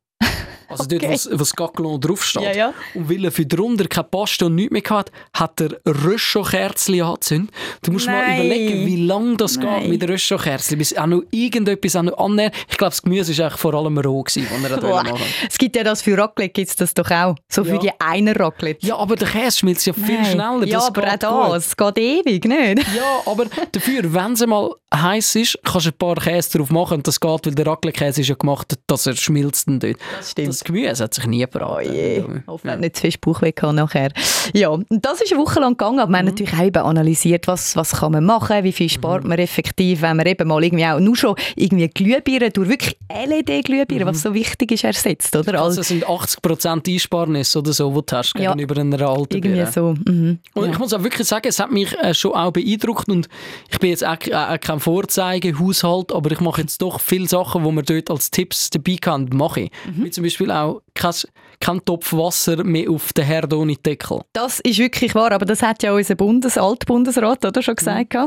Also 0.73 0.85
dort, 0.89 1.03
Okay. 1.03 1.13
was, 1.13 1.29
was 1.33 1.53
Gaclon 1.55 2.01
draufsteht. 2.01 2.43
Ja, 2.43 2.53
ja. 2.53 2.75
Und 2.95 3.09
weil 3.11 3.25
er 3.25 3.33
für 3.33 3.47
drunter 3.47 3.87
keine 3.87 4.05
Paste 4.09 4.47
und 4.47 4.55
nichts 4.55 4.73
mehr 4.73 4.83
hatte, 4.91 5.13
hat 5.35 5.61
er 5.61 5.71
Röschokerzchen 5.87 7.01
angezündet. 7.03 7.55
Du 7.83 7.93
musst 7.93 8.07
mal 8.07 8.27
Nein. 8.27 8.41
überlegen, 8.47 8.87
wie 8.87 9.05
lange 9.07 9.37
das 9.37 9.57
Nein. 9.57 9.81
geht 9.83 9.91
mit 10.01 10.09
Röschokerzchen, 10.09 10.79
bis 10.79 10.97
auch 10.97 11.07
noch 11.07 11.23
irgendetwas 11.31 11.97
auch 11.97 12.03
noch 12.03 12.19
annähert. 12.19 12.55
Ich 12.71 12.77
glaube, 12.77 12.91
das 12.91 13.03
Gemüse 13.03 13.37
war 13.39 13.51
vor 13.51 13.75
allem 13.75 13.99
roh, 13.99 14.23
gewesen, 14.23 14.47
was 14.63 14.71
er 14.71 14.77
Boah. 14.81 15.03
da 15.05 15.13
machen 15.13 15.23
Es 15.49 15.59
gibt 15.59 15.77
ja 15.77 15.85
das 15.85 16.03
für 16.03 16.17
Raclette, 16.17 16.51
gibt 16.53 16.69
es 16.71 16.77
das 16.77 16.95
doch 16.95 17.11
auch. 17.11 17.35
So 17.49 17.65
für 17.65 17.75
Ja. 17.75 17.79
die 17.79 17.91
einer 18.01 18.39
Raclette. 18.39 18.87
Ja, 18.87 18.97
aber 18.97 19.17
der 19.17 19.29
Käse 19.29 19.59
schmilzt 19.59 19.87
ja 19.87 19.93
viel 19.93 20.15
Nein. 20.15 20.25
schneller. 20.27 20.67
Ja, 20.67 20.79
das 20.79 20.89
aber 20.89 21.47
auch 21.49 21.53
das, 21.55 21.67
es 21.69 21.77
geht 21.77 21.99
ewig, 21.99 22.45
nicht? 22.45 22.79
Ja, 22.97 23.21
aber 23.27 23.47
dafür, 23.73 24.13
wenn 24.13 24.33
es 24.33 24.47
mal 24.47 24.71
heiß 24.95 25.37
ist, 25.37 25.59
kannst 25.65 25.87
du 25.87 25.91
ein 25.91 25.99
paar 25.99 26.17
Käse 26.17 26.59
drauf 26.59 26.71
machen 26.71 26.99
und 26.99 27.07
das 27.07 27.19
geht, 27.21 27.47
weil 27.47 27.55
der 27.55 27.67
Raclette-Käse 27.67 28.21
ist 28.21 28.29
ja 28.29 28.35
gemacht, 28.35 28.75
dass 28.87 29.07
er 29.07 29.17
schmilzt 29.17 29.67
dann 29.69 29.81
dort. 29.81 29.97
Das 30.17 30.31
stimmt. 30.33 30.49
Das 30.49 30.62
Gemüse 30.65 31.05
hat 31.05 31.15
sich 31.15 31.27
nie 31.27 31.45
Oh 31.45 31.49
gebraten. 31.51 31.93
je, 31.95 32.25
hoffentlich 32.47 32.81
nicht 32.81 32.97
zu 32.97 33.03
viel 33.03 33.15
Bauchweh 33.21 33.53
nachher. 33.73 34.11
Ja, 34.55 34.69
und 34.69 34.87
das 34.91 35.21
ist 35.21 35.33
eine 35.33 35.41
Woche 35.43 35.61
lang 35.61 35.73
gegangen, 35.77 36.01
aber 36.01 36.11
wir 36.11 36.19
haben 36.19 36.27
natürlich 36.27 36.53
auch 36.55 36.63
eben 36.65 36.83
analysiert, 36.83 37.47
was, 37.47 37.77
was 37.77 37.93
kann 37.93 38.13
man 38.13 38.25
machen, 38.25 38.65
wie 38.65 38.73
viel 38.73 38.89
spart 38.89 39.25
man 39.25 39.39
effektiv, 39.39 40.03
wenn 40.03 40.17
man 40.17 40.27
eben 40.27 40.47
mal 40.49 40.63
irgendwie 40.63 40.85
auch 40.87 41.01
nur 41.01 41.17
schon 41.17 41.35
irgendwie 41.57 41.89
Glühbirnen 41.89 42.53
durch 42.53 42.69
wirklich 42.69 42.97
LED-Glühbirnen, 43.27 44.07
was 44.07 44.23
so 44.23 44.35
wichtig 44.35 44.73
ist, 44.73 44.85
ersetzt, 44.85 45.35
oder? 45.37 45.61
Also 45.63 45.81
es 45.81 45.89
sind 45.89 46.07
80% 46.07 46.89
Einsparnis 46.93 47.57
oder 47.57 47.73
so, 47.73 47.91
die 48.01 48.07
du 48.07 48.17
hast 48.17 48.35
Ja. 48.39 48.53
gegenüber 48.53 48.81
einer 48.81 49.01
alten 49.03 49.37
irgendwie 49.37 49.57
Birne. 49.57 49.73
so. 49.73 49.95
Mhm. 50.07 50.39
Und 50.55 50.65
Ja. 50.67 50.73
ich 50.73 50.79
muss 50.79 50.93
auch 50.93 51.03
wirklich 51.03 51.27
sagen, 51.27 51.47
es 51.49 51.59
hat 51.59 51.71
mich 51.71 51.93
äh, 51.99 52.15
schon 52.15 52.33
auch 52.33 52.53
beeindruckt 52.53 53.09
und 53.09 53.29
ich 53.71 53.79
bin 53.79 53.91
jetzt 53.91 54.05
auch, 54.07 54.17
auch 54.33 54.61
kein 54.61 54.81
Vorzeigehaushalt, 54.81 56.13
aber 56.13 56.31
ich 56.33 56.41
mache 56.41 56.61
jetzt 56.63 56.81
doch 56.83 57.01
viele 57.01 57.27
Sachen, 57.29 57.65
die 57.65 57.73
man 57.73 57.85
dort 57.85 58.11
als 58.11 58.31
Tipps 58.31 58.71
dabei 58.71 58.97
kann, 59.01 59.29
mache 59.33 59.63
ich. 59.63 59.71
Mhm. 59.87 60.05
Wie 60.05 60.11
zum 60.11 60.25
Beispiel 60.25 60.51
auch 60.53 60.83
kein, 60.95 61.13
kein 61.61 61.85
Topf 61.85 62.13
Wasser 62.13 62.63
mehr 62.65 62.91
auf 62.91 63.13
den 63.13 63.25
Herd 63.25 63.53
ohne 63.53 63.77
Deckel. 63.77 64.21
Das 64.33 64.61
ist 64.61 64.79
wirklich 64.79 65.15
wahr, 65.15 65.33
aber 65.33 65.45
das 65.47 65.63
hat 65.63 65.83
ja 65.83 65.93
unser 65.93 66.15
Bundes 66.15 66.59
Altbundesrat 66.59 67.45
oder, 67.45 67.63
schon 67.63 67.77
gesagt. 67.77 68.15
Mhm. 68.15 68.27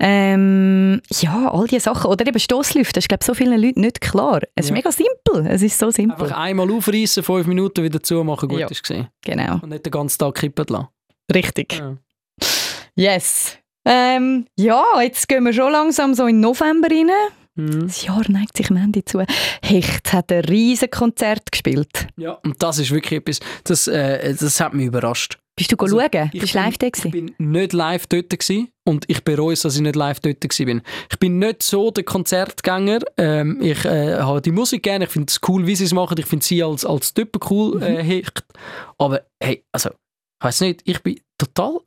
Ähm, 0.00 1.02
ja, 1.20 1.50
all 1.52 1.66
diese 1.66 1.80
Sachen. 1.84 2.10
Oder 2.10 2.26
eben 2.26 2.38
Stoßlüfte, 2.38 2.94
das 2.94 3.04
ist, 3.04 3.08
glaube 3.08 3.20
ich, 3.22 3.26
so 3.26 3.34
vielen 3.34 3.60
Leuten 3.60 3.80
nicht 3.82 4.00
klar. 4.00 4.40
Es 4.54 4.64
ist 4.66 4.70
Ja. 4.70 4.74
mega 4.76 4.90
simpel. 4.90 5.46
Es 5.48 5.62
ist 5.62 5.78
so 5.78 5.90
simpel. 5.90 6.24
Einfach 6.24 6.38
einmal 6.38 6.70
aufreißen, 6.70 7.22
fünf 7.22 7.46
Minuten 7.46 7.84
wieder 7.84 8.02
zumachen, 8.02 8.48
gut 8.48 8.60
Ja. 8.60 8.66
ist 8.68 8.82
gesehen. 8.82 9.08
Genau, 9.22 9.60
Und 9.62 9.68
nicht 9.70 9.84
den 9.86 9.90
ganzen 9.90 10.18
Tag 10.18 10.34
kippen 10.34 10.64
lassen. 10.68 10.88
richtig. 11.32 11.74
Ja. 11.78 11.96
Yes. 12.94 13.56
Ähm, 13.84 14.46
ja, 14.56 14.84
jetzt 15.02 15.28
gehen 15.28 15.44
wir 15.44 15.52
schon 15.52 15.72
langsam 15.72 16.14
so 16.14 16.26
in 16.26 16.40
November 16.40 16.88
rein. 16.90 17.10
Mhm. 17.54 17.82
Das 17.86 18.04
Jahr 18.04 18.22
neigt 18.30 18.56
sich 18.56 18.70
am 18.70 18.76
Ende 18.76 19.04
zu. 19.04 19.22
Hecht 19.62 20.12
hat 20.12 20.32
ein 20.32 20.40
riesen 20.44 20.90
Konzert 20.90 21.52
gespielt. 21.52 22.06
ja. 22.16 22.32
Und 22.44 22.62
das 22.62 22.78
ist 22.78 22.90
wirklich 22.90 23.20
etwas, 23.20 23.40
das, 23.64 23.86
äh, 23.88 24.34
das 24.34 24.60
hat 24.60 24.72
mich 24.74 24.86
überrascht. 24.86 25.38
Bist 25.54 25.70
du 25.70 25.76
Also, 25.76 26.00
schauen? 26.00 26.30
Bist 26.32 26.54
du 26.54 26.58
live 26.58 26.78
da 26.78 26.86
Ich 26.86 27.10
bin 27.10 27.34
nicht 27.36 27.74
live 27.74 28.06
dort 28.06 28.30
gewesen 28.30 28.68
und 28.88 29.04
ich 29.08 29.22
bereue 29.22 29.52
es, 29.52 29.60
dass 29.60 29.74
ich 29.76 29.82
nicht 29.82 29.96
live 29.96 30.18
dort 30.20 30.40
bin. 30.40 30.80
Ich 31.10 31.18
bin 31.18 31.38
nicht 31.38 31.62
so 31.62 31.90
der 31.90 32.04
Konzertgänger. 32.04 33.00
Ähm, 33.18 33.58
ich 33.60 33.84
äh, 33.84 34.16
habe 34.16 34.40
die 34.40 34.50
Musik 34.50 34.82
gerne, 34.82 35.04
ich 35.04 35.10
finde 35.10 35.30
es 35.30 35.38
cool, 35.46 35.66
wie 35.66 35.76
sie 35.76 35.84
es 35.84 35.92
machen. 35.92 36.16
Ich 36.18 36.24
finde 36.24 36.42
sie 36.44 36.62
als, 36.62 36.86
als 36.86 37.12
Typen 37.12 37.38
cool, 37.50 37.76
Mhm. 37.76 37.82
äh, 37.82 38.02
Hecht. 38.02 38.44
Aber 38.96 39.26
hey, 39.42 39.62
also, 39.72 39.90
ich 39.90 40.44
weiß 40.46 40.62
nicht, 40.62 40.80
ich 40.84 41.02
bin 41.02 41.20
total 41.36 41.80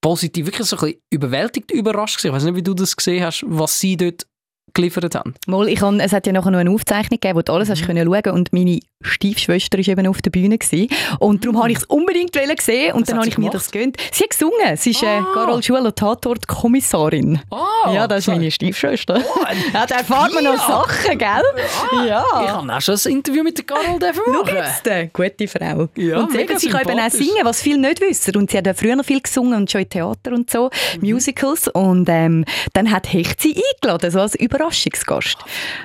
positiv, 0.00 0.46
wirklich 0.46 0.66
so 0.66 0.76
ein 0.76 0.80
bisschen 0.80 1.02
überwältigt, 1.10 1.70
überrascht. 1.70 2.24
Ich 2.24 2.32
weiß 2.32 2.44
nicht, 2.44 2.56
wie 2.56 2.62
du 2.62 2.74
das 2.74 2.96
gesehen 2.96 3.24
hast, 3.24 3.44
was 3.46 3.78
sie 3.78 3.96
dort 3.96 4.26
geliefert 4.74 5.14
haben. 5.14 5.34
Mal, 5.46 5.68
ich 5.68 5.80
han, 5.82 6.00
es 6.00 6.12
hat 6.12 6.26
ja 6.26 6.32
nachher 6.32 6.50
noch 6.50 6.58
eine 6.58 6.70
Aufzeichnung 6.70 7.18
gegeben, 7.20 7.36
wo 7.38 7.42
du 7.42 7.52
alles 7.52 7.68
hast 7.70 7.84
können 7.84 8.06
schauen 8.06 8.34
und 8.34 8.52
meine 8.52 8.80
Stiefschwester 9.02 9.78
war 9.78 9.88
eben 9.88 10.06
auf 10.06 10.20
der 10.22 10.30
Bühne. 10.30 10.58
Gewesen. 10.58 10.88
Und 11.20 11.44
darum 11.44 11.58
habe 11.58 11.72
ich 11.72 11.78
es 11.78 11.84
unbedingt 11.84 12.34
sehen 12.34 12.92
und 12.92 13.02
Was 13.02 13.08
dann 13.08 13.18
habe 13.18 13.28
ich 13.28 13.38
mir 13.38 13.50
das 13.50 13.70
gegönnt. 13.70 13.96
Sie 14.12 14.24
hat 14.24 14.30
gesungen. 14.30 14.76
Sie 14.76 14.90
ist 14.90 15.02
äh, 15.02 15.06
Ah. 15.06 15.26
Carol 15.34 15.62
Schuler, 15.62 15.94
Tatort-Kommissarin. 15.94 17.40
Ah, 17.50 17.92
ja, 17.92 18.06
das 18.06 18.20
ist 18.20 18.26
meine 18.28 18.50
Stiefschwester. 18.50 19.18
ja, 19.74 19.86
da 19.86 19.96
erfahrt 19.96 20.32
man 20.34 20.44
noch 20.44 20.52
Ja. 20.54 20.58
Sachen, 20.58 21.18
gell? 21.18 22.06
ja. 22.06 22.24
Ich 22.44 22.48
habe 22.50 22.72
auch 22.74 22.80
schon 22.80 22.94
ein 23.04 23.12
Interview 23.12 23.42
mit 23.42 23.56
der 23.58 23.64
Carol 23.64 23.98
dürfen 24.00 24.20
Schau 24.24 24.32
machen. 24.32 24.56
jetzt, 24.56 24.86
äh, 24.86 25.08
gute 25.12 25.48
Frau. 25.48 25.88
Ja, 25.96 26.18
und 26.20 26.32
sie, 26.32 26.46
sie 26.56 26.68
kann 26.68 26.82
eben 26.82 26.98
auch 27.00 27.10
singen, 27.10 27.44
was 27.44 27.62
viele 27.62 27.78
nicht 27.78 28.00
wissen. 28.00 28.36
Und 28.36 28.50
sie 28.50 28.58
hat 28.58 28.66
ja 28.66 28.74
früher 28.74 28.96
noch 28.96 29.04
viel 29.04 29.20
gesungen 29.20 29.54
und 29.54 29.70
schon 29.70 29.82
in 29.82 29.88
Theater 29.88 30.32
und 30.32 30.50
so, 30.50 30.70
Mhm. 31.00 31.08
Musicals. 31.10 31.68
Und 31.68 32.08
ähm, 32.08 32.44
dann 32.72 32.90
hat 32.90 33.12
Hecht 33.12 33.40
sie 33.40 33.54
eingeladen, 33.56 34.10
so 34.10 34.20
als 34.20 34.34
Überraschungsgast. 34.60 35.38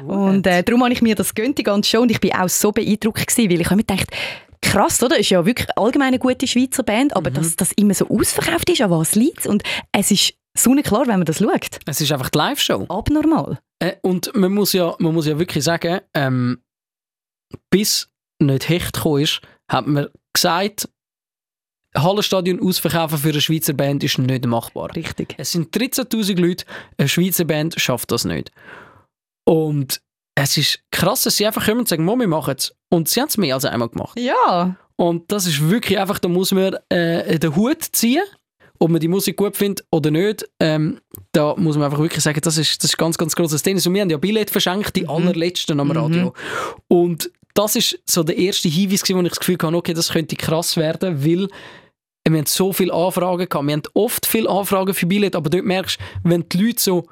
Und 0.05 0.45
äh, 0.47 0.63
darum 0.63 0.83
habe 0.83 0.93
ich 0.93 1.01
mir 1.01 1.15
das 1.15 1.33
gönnt, 1.33 1.57
die 1.57 1.63
ganze 1.63 1.89
Show. 1.89 2.01
Und 2.01 2.11
ich 2.11 2.19
bin 2.19 2.33
auch 2.33 2.49
so 2.49 2.71
beeindruckt 2.71 3.25
gewesen, 3.27 3.49
weil 3.49 3.61
ich 3.61 3.67
habe 3.67 3.77
mir 3.77 3.83
gedacht, 3.83 4.07
krass, 4.61 5.01
oder? 5.01 5.17
Ist 5.17 5.29
ja 5.29 5.45
wirklich 5.45 5.67
allgemein 5.77 6.09
eine 6.09 6.19
gute 6.19 6.47
Schweizer 6.47 6.83
Band, 6.83 7.15
aber 7.15 7.29
Mhm. 7.29 7.35
dass 7.35 7.55
das 7.55 7.71
immer 7.73 7.93
so 7.93 8.07
ausverkauft 8.09 8.69
ist, 8.69 8.81
an 8.81 8.89
was 8.91 9.15
liegt 9.15 9.45
Und 9.47 9.63
es 9.91 10.11
ist 10.11 10.33
sonnenklar, 10.57 11.01
wenn 11.07 11.17
man 11.17 11.25
das 11.25 11.37
schaut. 11.39 11.79
Es 11.85 12.01
ist 12.01 12.11
einfach 12.11 12.29
die 12.29 12.37
Live-Show. 12.37 12.85
Abnormal. 12.89 13.59
Äh, 13.79 13.93
und 14.01 14.33
man 14.35 14.53
muss, 14.53 14.73
ja, 14.73 14.95
man 14.99 15.13
muss 15.13 15.27
ja 15.27 15.37
wirklich 15.37 15.63
sagen, 15.63 15.99
ähm, 16.13 16.61
bis 17.69 18.09
nicht 18.39 18.69
Hecht 18.69 18.93
gekommen 18.93 19.23
ist, 19.23 19.41
hat 19.71 19.87
man 19.87 20.07
gesagt, 20.33 20.89
Hallenstadion 21.95 22.61
ausverkaufen 22.61 23.17
für 23.17 23.29
eine 23.29 23.41
Schweizer 23.41 23.73
Band 23.73 24.03
ist 24.03 24.17
nicht 24.17 24.45
machbar. 24.45 24.95
Richtig. 24.95 25.35
Es 25.37 25.51
sind 25.51 25.75
13'000 25.75 26.39
Leute, 26.39 26.65
eine 26.97 27.07
Schweizer 27.07 27.45
Band 27.45 27.79
schafft 27.79 28.11
das 28.11 28.25
nicht. 28.25 28.51
Und 29.45 30.01
es 30.35 30.57
ist 30.57 30.79
krass, 30.91 31.23
dass 31.23 31.37
sie 31.37 31.45
einfach 31.45 31.65
kommen 31.65 31.79
und 31.79 31.87
sagen, 31.87 32.03
«Mo, 32.03 32.17
wir 32.17 32.27
machen 32.27 32.55
es. 32.57 32.75
Und 32.89 33.07
sie 33.07 33.21
haben 33.21 33.29
es 33.29 33.37
mehr 33.37 33.55
als 33.55 33.65
einmal 33.65 33.89
gemacht. 33.89 34.19
Ja. 34.19 34.75
Und 34.97 35.31
das 35.31 35.47
ist 35.47 35.69
wirklich 35.69 35.99
einfach, 35.99 36.19
da 36.19 36.27
muss 36.27 36.51
man 36.51 36.75
äh, 36.89 37.39
den 37.39 37.55
Hut 37.55 37.83
ziehen, 37.91 38.23
ob 38.79 38.89
man 38.89 38.99
die 38.99 39.07
Musik 39.07 39.37
gut 39.37 39.55
findet 39.55 39.85
oder 39.91 40.11
nicht. 40.11 40.47
Ähm, 40.59 40.99
da 41.31 41.55
muss 41.57 41.75
man 41.75 41.85
einfach 41.85 41.99
wirklich 41.99 42.23
sagen, 42.23 42.39
das 42.41 42.57
ist, 42.57 42.83
das 42.83 42.91
ist 42.91 42.97
ganz, 42.97 43.17
ganz 43.17 43.35
grosses 43.35 43.63
Tennis. 43.63 43.87
Und 43.87 43.93
wir 43.93 44.01
haben 44.01 44.09
ja 44.09 44.17
Billett 44.17 44.49
verschenkt, 44.49 44.95
die 44.95 45.07
allerletzten 45.07 45.79
am 45.79 45.91
Radio. 45.91 46.33
Und 46.87 47.31
das 47.53 47.75
ist 47.75 47.99
so 48.05 48.23
der 48.23 48.37
erste 48.37 48.67
Hinweis, 48.67 49.01
wo 49.09 49.21
ich 49.21 49.29
das 49.29 49.39
Gefühl 49.39 49.57
hatte, 49.61 49.75
okay, 49.75 49.93
das 49.93 50.11
könnte 50.11 50.35
krass 50.35 50.75
werden, 50.75 51.25
weil 51.25 51.47
wir 52.27 52.37
haben 52.39 52.45
so 52.47 52.73
viele 52.73 52.93
Anfragen 52.93 53.47
gehabt. 53.47 53.67
Wir 53.67 53.73
haben 53.73 53.83
oft 53.93 54.25
viele 54.25 54.49
Anfragen 54.49 54.93
für 54.93 55.05
Billett, 55.05 55.35
aber 55.35 55.49
dort 55.49 55.65
merkst 55.65 55.99
du, 55.99 56.29
wenn 56.29 56.47
die 56.49 56.57
Leute 56.57 56.81
so 56.81 57.07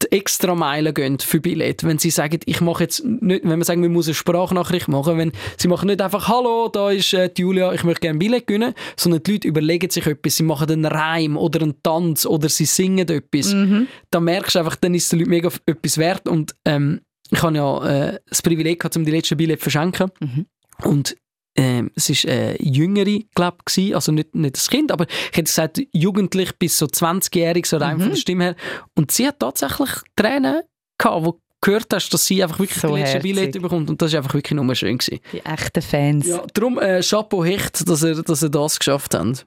die 0.00 0.12
extra 0.12 0.54
Meilen 0.54 0.94
gehen 0.94 1.18
für 1.18 1.40
Billett, 1.40 1.82
wenn 1.82 1.98
sie 1.98 2.10
sagen, 2.10 2.38
ich 2.44 2.60
mache 2.60 2.84
jetzt 2.84 3.04
nicht, 3.04 3.42
wenn 3.44 3.58
wir 3.58 3.64
sagen, 3.64 3.82
wir 3.82 3.88
müssen 3.88 4.10
eine 4.10 4.14
Sprachnachricht 4.14 4.86
machen, 4.86 5.18
wenn 5.18 5.32
sie 5.56 5.66
machen 5.66 5.88
nicht 5.88 6.00
einfach, 6.00 6.28
hallo, 6.28 6.68
da 6.68 6.92
ist 6.92 7.12
äh, 7.14 7.28
Julia, 7.36 7.72
ich 7.72 7.82
möchte 7.82 8.02
gerne 8.02 8.18
Billett 8.20 8.46
gewinnen, 8.46 8.74
sondern 8.96 9.24
die 9.24 9.32
Leute 9.32 9.48
überlegen 9.48 9.90
sich 9.90 10.06
etwas, 10.06 10.36
sie 10.36 10.44
machen 10.44 10.70
einen 10.70 10.84
Reim 10.86 11.36
oder 11.36 11.62
einen 11.62 11.82
Tanz 11.82 12.26
oder 12.26 12.48
sie 12.48 12.66
singen 12.66 13.08
etwas, 13.08 13.52
Mhm. 13.52 13.88
dann 14.12 14.22
merkst 14.22 14.54
du 14.54 14.60
einfach, 14.60 14.76
dann 14.76 14.94
ist 14.94 15.02
es 15.04 15.08
den 15.08 15.18
Leuten 15.18 15.30
mega 15.30 15.50
etwas 15.66 15.98
wert 15.98 16.28
und 16.28 16.54
ähm, 16.64 17.00
ich 17.30 17.42
habe 17.42 17.56
ja 17.56 17.86
äh, 18.12 18.18
das 18.28 18.40
Privileg 18.40 18.78
gehabt, 18.78 18.96
um 18.96 19.04
die 19.04 19.10
letzten 19.10 19.36
Billett 19.36 19.58
zu 19.58 19.64
verschenken 19.64 20.12
Mhm. 20.20 20.46
und 20.84 21.16
ähm, 21.56 21.90
es 21.94 22.08
war 22.10 22.30
eine 22.32 22.56
jüngere, 22.62 23.20
glaube 23.34 23.58
ich, 23.74 23.94
also 23.94 24.12
nicht, 24.12 24.34
nicht 24.34 24.56
das 24.56 24.68
Kind, 24.70 24.92
aber 24.92 25.06
ich 25.08 25.28
hätte 25.36 25.42
gesagt, 25.44 25.80
jugendlich 25.92 26.56
bis 26.58 26.78
so 26.78 26.86
20-jährig, 26.86 27.66
so 27.66 27.78
rein 27.78 27.96
Mhm. 27.96 28.00
von 28.02 28.10
der 28.10 28.16
Stimme 28.16 28.44
her. 28.44 28.56
Und 28.94 29.10
sie 29.10 29.26
hat 29.26 29.40
tatsächlich 29.40 29.90
Tränen 30.16 30.62
gehabt, 30.98 31.24
wo 31.24 31.32
du 31.32 31.40
gehört 31.60 31.92
hast, 31.92 32.10
dass 32.10 32.24
sie 32.26 32.42
einfach 32.42 32.58
wirklich 32.60 32.78
So 32.80 32.94
die 32.94 33.00
herzig. 33.02 33.22
Billette 33.22 33.60
bekommt. 33.60 33.90
Und 33.90 34.00
das 34.00 34.12
war 34.12 34.18
einfach 34.18 34.34
wirklich 34.34 34.56
nur 34.60 34.74
schön. 34.76 34.98
Gewesen. 34.98 35.20
Die 35.32 35.44
echten 35.44 35.82
Fans. 35.82 36.26
Ja, 36.28 36.44
darum 36.54 36.78
äh, 36.78 37.00
Chapeau 37.02 37.44
Hecht, 37.44 37.88
dass 37.88 38.04
ihr, 38.04 38.22
dass 38.22 38.42
ihr 38.42 38.48
das 38.50 38.78
geschafft 38.78 39.14
habt. 39.14 39.44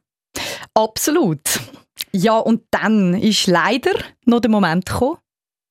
Absolut. 0.73 1.39
Ja, 2.13 2.37
und 2.39 2.63
dann 2.71 3.13
ist 3.13 3.47
leider 3.47 3.91
noch 4.25 4.39
der 4.41 4.51
Moment 4.51 4.85
gekommen, 4.85 5.17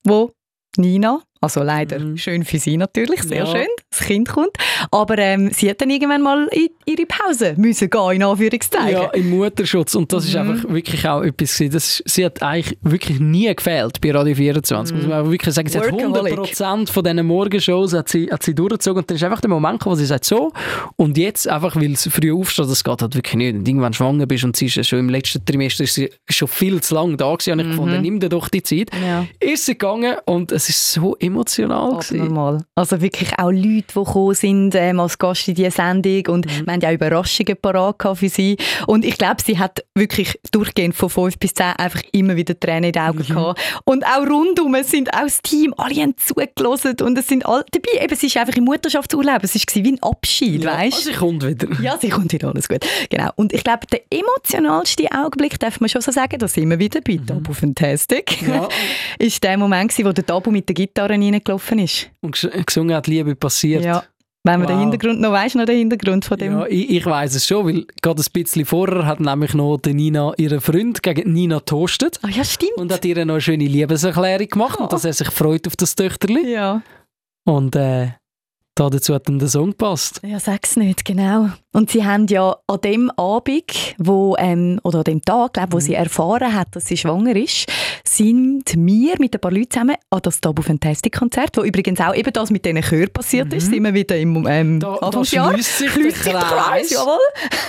wo 0.04 0.32
Nina, 0.76 1.22
also 1.40 1.62
leider 1.62 1.98
Mhm. 1.98 2.16
schön 2.16 2.44
für 2.44 2.58
sie 2.58 2.76
natürlich, 2.76 3.22
sehr 3.22 3.38
Ja. 3.44 3.46
schön, 3.46 3.66
das 3.90 4.00
Kind 4.00 4.28
kommt, 4.28 4.50
aber 4.90 5.18
ähm, 5.18 5.50
sie 5.52 5.68
hat 5.70 5.80
dann 5.80 5.90
irgendwann 5.90 6.22
mal 6.22 6.48
in 6.52 6.68
ihre 6.86 7.06
Pause 7.06 7.54
müssen 7.56 7.88
gehen, 7.90 8.10
in 8.12 8.22
Anführungszeichen. 8.22 8.90
Ja, 8.92 9.04
im 9.10 9.30
Mutterschutz. 9.30 9.94
Und 9.94 10.12
das 10.12 10.24
ist 10.26 10.34
Mhm. 10.34 10.40
einfach 10.50 10.68
wirklich 10.68 11.08
auch 11.08 11.22
etwas. 11.22 11.62
Das, 11.70 12.02
sie 12.06 12.24
hat 12.24 12.42
eigentlich 12.42 12.78
wirklich 12.82 13.20
nie 13.20 13.52
gefehlt 13.54 14.00
bei 14.00 14.12
Radio 14.12 14.34
24. 14.34 14.96
Muss 14.96 15.06
man 15.06 15.30
wirklich 15.30 15.54
sagen. 15.54 15.68
Sie 15.68 15.78
hat 15.78 15.90
Workaholic. 15.92 16.34
100% 16.38 16.90
von 16.90 17.04
diesen 17.04 17.26
Morgenshows 17.26 17.92
hat 17.94 18.08
sie, 18.08 18.28
hat 18.30 18.42
sie 18.42 18.54
durchgezogen. 18.54 18.98
Und 19.02 19.10
dann 19.10 19.16
ist 19.16 19.24
einfach 19.24 19.40
der 19.40 19.50
Moment 19.50 19.78
gekommen, 19.80 19.92
wo 19.96 19.98
sie 19.98 20.06
sagt, 20.06 20.24
so. 20.24 20.52
Und 20.96 21.16
jetzt 21.18 21.48
einfach, 21.48 21.76
weil 21.76 21.96
sie 21.96 22.10
früh 22.10 22.32
aufsteht, 22.32 22.68
das 22.68 22.84
geht 22.84 23.02
halt 23.02 23.14
wirklich 23.14 23.34
nicht. 23.36 23.54
Und 23.54 23.66
irgendwann 23.68 23.92
schwanger 23.92 24.26
bist 24.26 24.44
und 24.44 24.56
sie 24.56 24.66
ist 24.66 24.86
schon 24.86 24.98
im 24.98 25.08
letzten 25.08 25.44
Trimester 25.44 25.84
ist 25.84 25.94
sie 25.94 26.10
schon 26.28 26.48
viel 26.48 26.80
zu 26.82 26.94
lange 26.94 27.16
da 27.16 27.32
gewesen. 27.34 27.52
Und 27.52 27.60
ich 27.60 27.68
gefunden, 27.68 28.02
nimm 28.02 28.20
dir 28.20 28.28
doch 28.28 28.48
die 28.48 28.62
Zeit. 28.62 28.90
Ja. 29.04 29.26
Ist 29.40 29.66
sie 29.66 29.72
gegangen 29.72 30.16
und 30.26 30.52
es 30.52 30.68
ist 30.68 30.92
so 30.92 31.16
emotional 31.16 31.29
gewesen. 31.34 32.20
Abnormal. 32.20 32.64
Also 32.74 33.00
wirklich 33.00 33.38
auch 33.38 33.50
Leute, 33.50 33.84
die 33.88 33.94
gekommen 33.94 34.34
sind 34.34 34.74
ähm, 34.74 35.00
als 35.00 35.18
Gast 35.18 35.48
in 35.48 35.54
diese 35.54 35.70
Sendung 35.70 36.26
und 36.28 36.46
mhm. 36.46 36.66
wir 36.66 36.72
haben 36.72 36.80
ja 36.80 36.88
auch 36.88 36.94
Überraschungen 36.94 37.56
parat 37.60 38.18
für 38.18 38.28
sie. 38.28 38.56
Und 38.86 39.04
ich 39.04 39.18
glaube, 39.18 39.42
sie 39.44 39.58
hat 39.58 39.84
wirklich 39.94 40.38
durchgehend 40.52 40.94
von 40.94 41.10
5 41.10 41.38
bis 41.38 41.54
10 41.54 41.66
einfach 41.76 42.02
immer 42.12 42.36
wieder 42.36 42.58
Tränen 42.58 42.84
in 42.84 42.92
den 42.92 43.02
Augen 43.02 43.18
mhm. 43.18 43.34
gehabt. 43.34 43.60
Und 43.84 44.04
auch 44.04 44.26
rundum, 44.26 44.74
es 44.74 44.90
sind 44.90 45.12
auch 45.14 45.22
das 45.22 45.42
Team, 45.42 45.74
alle 45.76 45.94
haben 45.96 46.14
zugelassen 46.16 46.96
und 47.02 47.18
es 47.18 47.28
sind 47.28 47.46
alle 47.46 47.64
dabei. 47.70 48.04
Eben, 48.04 48.16
sie 48.16 48.26
ist 48.26 48.36
einfach 48.36 48.56
im 48.56 48.64
Mutterschaftsurlaub, 48.64 49.42
es 49.44 49.54
war 49.54 49.84
wie 49.84 49.92
ein 49.92 50.02
Abschied, 50.02 50.64
ja, 50.64 50.78
weißt? 50.78 51.04
sie 51.04 51.12
kommt 51.12 51.46
wieder. 51.46 51.68
Ja, 51.80 51.96
sie 51.98 52.10
kommt 52.10 52.32
wieder, 52.32 52.48
alles 52.48 52.68
gut. 52.68 52.80
Genau. 53.08 53.30
Und 53.36 53.52
ich 53.52 53.64
glaube, 53.64 53.86
der 53.90 54.02
emotionalste 54.10 55.06
Augenblick, 55.12 55.58
darf 55.58 55.80
man 55.80 55.88
schon 55.88 56.02
so 56.02 56.12
sagen, 56.12 56.38
da 56.38 56.46
sind 56.46 56.68
wir 56.68 56.78
wieder 56.78 57.00
bei 57.00 57.14
mhm. 57.14 57.26
Tabu 57.26 57.52
Fantastic, 57.52 58.42
ja. 58.46 58.68
ist 59.18 59.42
der 59.42 59.56
Moment 59.56 59.90
wo 60.04 60.12
der 60.12 60.24
Tabu 60.24 60.50
mit 60.50 60.68
der 60.68 60.74
Gitarre 60.74 61.18
reingelaufen 61.22 61.78
ist. 61.78 62.10
Und 62.20 62.50
gesungen 62.66 62.94
hat, 62.94 63.06
Liebe 63.06 63.34
passiert. 63.34 63.84
Ja. 63.84 64.04
Wenn 64.42 64.60
man 64.60 64.68
wow. 64.68 64.76
den 64.76 64.80
Hintergrund 64.80 65.20
noch 65.20 65.32
weiss, 65.32 65.54
noch 65.54 65.66
den 65.66 65.76
Hintergrund 65.76 66.24
von 66.24 66.38
dem. 66.38 66.52
Ja, 66.52 66.66
ich, 66.66 66.90
ich 66.90 67.04
weiß 67.04 67.34
es 67.34 67.46
schon, 67.46 67.66
weil 67.66 67.86
gerade 68.00 68.22
ein 68.22 68.32
bisschen 68.32 68.64
vorher 68.64 69.04
hat 69.04 69.20
nämlich 69.20 69.52
noch 69.52 69.76
die 69.76 69.92
Nina 69.92 70.32
ihren 70.38 70.62
Freund 70.62 71.02
gegen 71.02 71.32
Nina 71.32 71.60
toastet. 71.60 72.18
Ah 72.22 72.28
ja, 72.28 72.42
stimmt. 72.42 72.78
Und 72.78 72.90
hat 72.90 73.04
ihr 73.04 73.22
noch 73.26 73.34
eine 73.34 73.40
schöne 73.42 73.66
Liebeserklärung 73.66 74.48
gemacht 74.48 74.78
oh. 74.80 74.84
und 74.84 74.92
dass 74.94 75.04
er 75.04 75.12
sich 75.12 75.28
freut 75.28 75.66
auf 75.66 75.76
das 75.76 75.94
Töchterli. 75.94 76.52
Ja. 76.52 76.80
Und 77.44 77.76
äh, 77.76 78.12
dazu 78.74 79.14
hat 79.14 79.28
dann 79.28 79.38
der 79.38 79.48
Song 79.48 79.70
gepasst. 79.70 80.20
Ja, 80.22 80.40
sag's 80.40 80.76
nicht, 80.76 81.04
genau. 81.04 81.50
Und 81.72 81.90
sie 81.90 82.04
haben 82.04 82.26
ja 82.28 82.56
an 82.66 82.80
dem 82.80 83.10
Abend, 83.10 83.94
wo, 83.98 84.36
ähm, 84.38 84.80
oder 84.82 84.98
an 84.98 85.04
dem 85.04 85.22
Tag, 85.22 85.54
glaub, 85.54 85.72
wo 85.72 85.76
mhm. 85.76 85.80
sie 85.80 85.94
erfahren 85.94 86.54
hat, 86.54 86.74
dass 86.74 86.86
sie 86.86 86.96
schwanger 86.96 87.36
ist, 87.36 87.66
sind 88.04 88.64
wir 88.74 89.14
mit 89.18 89.34
ein 89.34 89.40
paar 89.40 89.52
Leuten 89.52 89.70
zusammen 89.70 89.96
an 90.08 90.20
das 90.22 90.40
Tabu 90.40 90.62
Fantastic 90.62 91.16
Konzert, 91.16 91.56
wo 91.56 91.62
übrigens 91.62 92.00
auch 92.00 92.14
eben 92.14 92.32
das 92.32 92.50
mit 92.50 92.64
diesen 92.64 92.82
Chören 92.82 93.12
passiert 93.12 93.48
mhm. 93.48 93.54
ist, 93.54 93.70
wir 93.70 93.94
wieder 93.94 94.16
im 94.16 94.46
ähm, 94.48 94.80
da, 94.80 94.94
Anfangsjahr. 94.94 95.52
Da 95.52 95.62
sich 95.62 95.92
der 96.24 96.32
Kreis. 96.32 96.90
jawohl. 96.90 97.18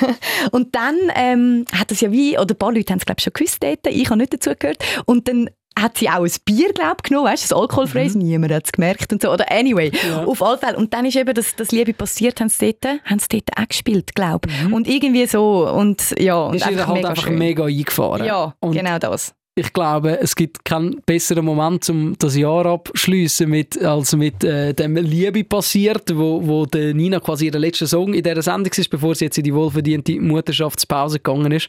Und 0.51 0.73
dann 0.75 0.95
ähm, 1.15 1.65
hat 1.73 1.91
das 1.91 2.01
ja 2.01 2.11
wie, 2.11 2.37
oder 2.37 2.55
ein 2.55 2.57
paar 2.57 2.71
Leute 2.71 2.91
haben 2.93 2.99
es 2.99 3.05
glaube 3.05 3.19
ich 3.19 3.23
schon 3.23 3.33
gewusst 3.33 3.61
dort, 3.61 3.85
ich 3.87 4.09
habe 4.09 4.17
nicht 4.17 4.33
dazu 4.33 4.51
gehört. 4.57 4.83
Und 5.05 5.27
dann 5.27 5.49
hat 5.81 5.97
sie 5.97 6.09
auch 6.09 6.23
ein 6.23 6.31
Bier, 6.45 6.73
glaub, 6.73 7.03
genommen, 7.03 7.27
weißt 7.27 7.43
du, 7.43 7.49
das 7.49 7.57
alkoholfreies, 7.57 8.15
mhm. 8.15 8.21
niemand 8.21 8.53
hat 8.53 8.65
es 8.65 8.71
gemerkt 8.71 9.11
und 9.11 9.21
so. 9.21 9.31
Oder 9.31 9.51
anyway, 9.51 9.91
ja. 10.07 10.23
auf 10.25 10.41
alle 10.41 10.57
Fälle. 10.57 10.77
Und 10.77 10.93
dann 10.93 11.05
ist 11.05 11.15
eben 11.15 11.33
das, 11.33 11.55
das 11.55 11.71
Liebe 11.71 11.93
passiert, 11.93 12.39
haben 12.39 12.49
sie 12.49 12.75
dort, 12.79 12.99
haben 13.05 13.19
sie 13.19 13.27
dort 13.29 13.57
auch 13.57 13.67
gespielt, 13.67 14.15
glaube 14.15 14.49
mhm. 14.49 14.73
Und 14.73 14.87
irgendwie 14.87 15.25
so, 15.25 15.67
und 15.69 16.15
ja. 16.19 16.37
Und 16.45 16.55
ist 16.55 16.67
einfach, 16.67 16.87
halt 16.87 16.97
mega 16.97 17.09
einfach 17.09 17.29
mega 17.29 17.65
eingefahren. 17.65 18.25
Ja, 18.25 18.55
und 18.59 18.73
genau 18.73 18.99
das 18.99 19.33
ich 19.53 19.73
glaube, 19.73 20.17
es 20.21 20.33
gibt 20.33 20.63
keinen 20.63 21.01
besseren 21.05 21.43
Moment, 21.43 21.89
um 21.89 22.15
das 22.17 22.37
Jahr 22.37 22.65
abschließen 22.65 23.49
mit, 23.49 23.83
als 23.83 24.15
mit 24.15 24.45
äh, 24.45 24.73
dem 24.73 24.95
Liebe 24.95 25.43
passiert, 25.43 26.15
wo, 26.15 26.47
wo 26.47 26.65
der 26.65 26.93
Nina 26.93 27.19
quasi 27.19 27.47
ihr 27.47 27.59
letzter 27.59 27.85
Song 27.85 28.13
in 28.13 28.23
dieser 28.23 28.41
Sendung 28.41 28.71
ist, 28.71 28.89
bevor 28.89 29.13
sie 29.13 29.25
jetzt 29.25 29.37
in 29.37 29.43
die 29.43 29.53
wohlverdiente 29.53 30.21
Mutterschaftspause 30.21 31.19
gegangen 31.19 31.51
ist. 31.51 31.67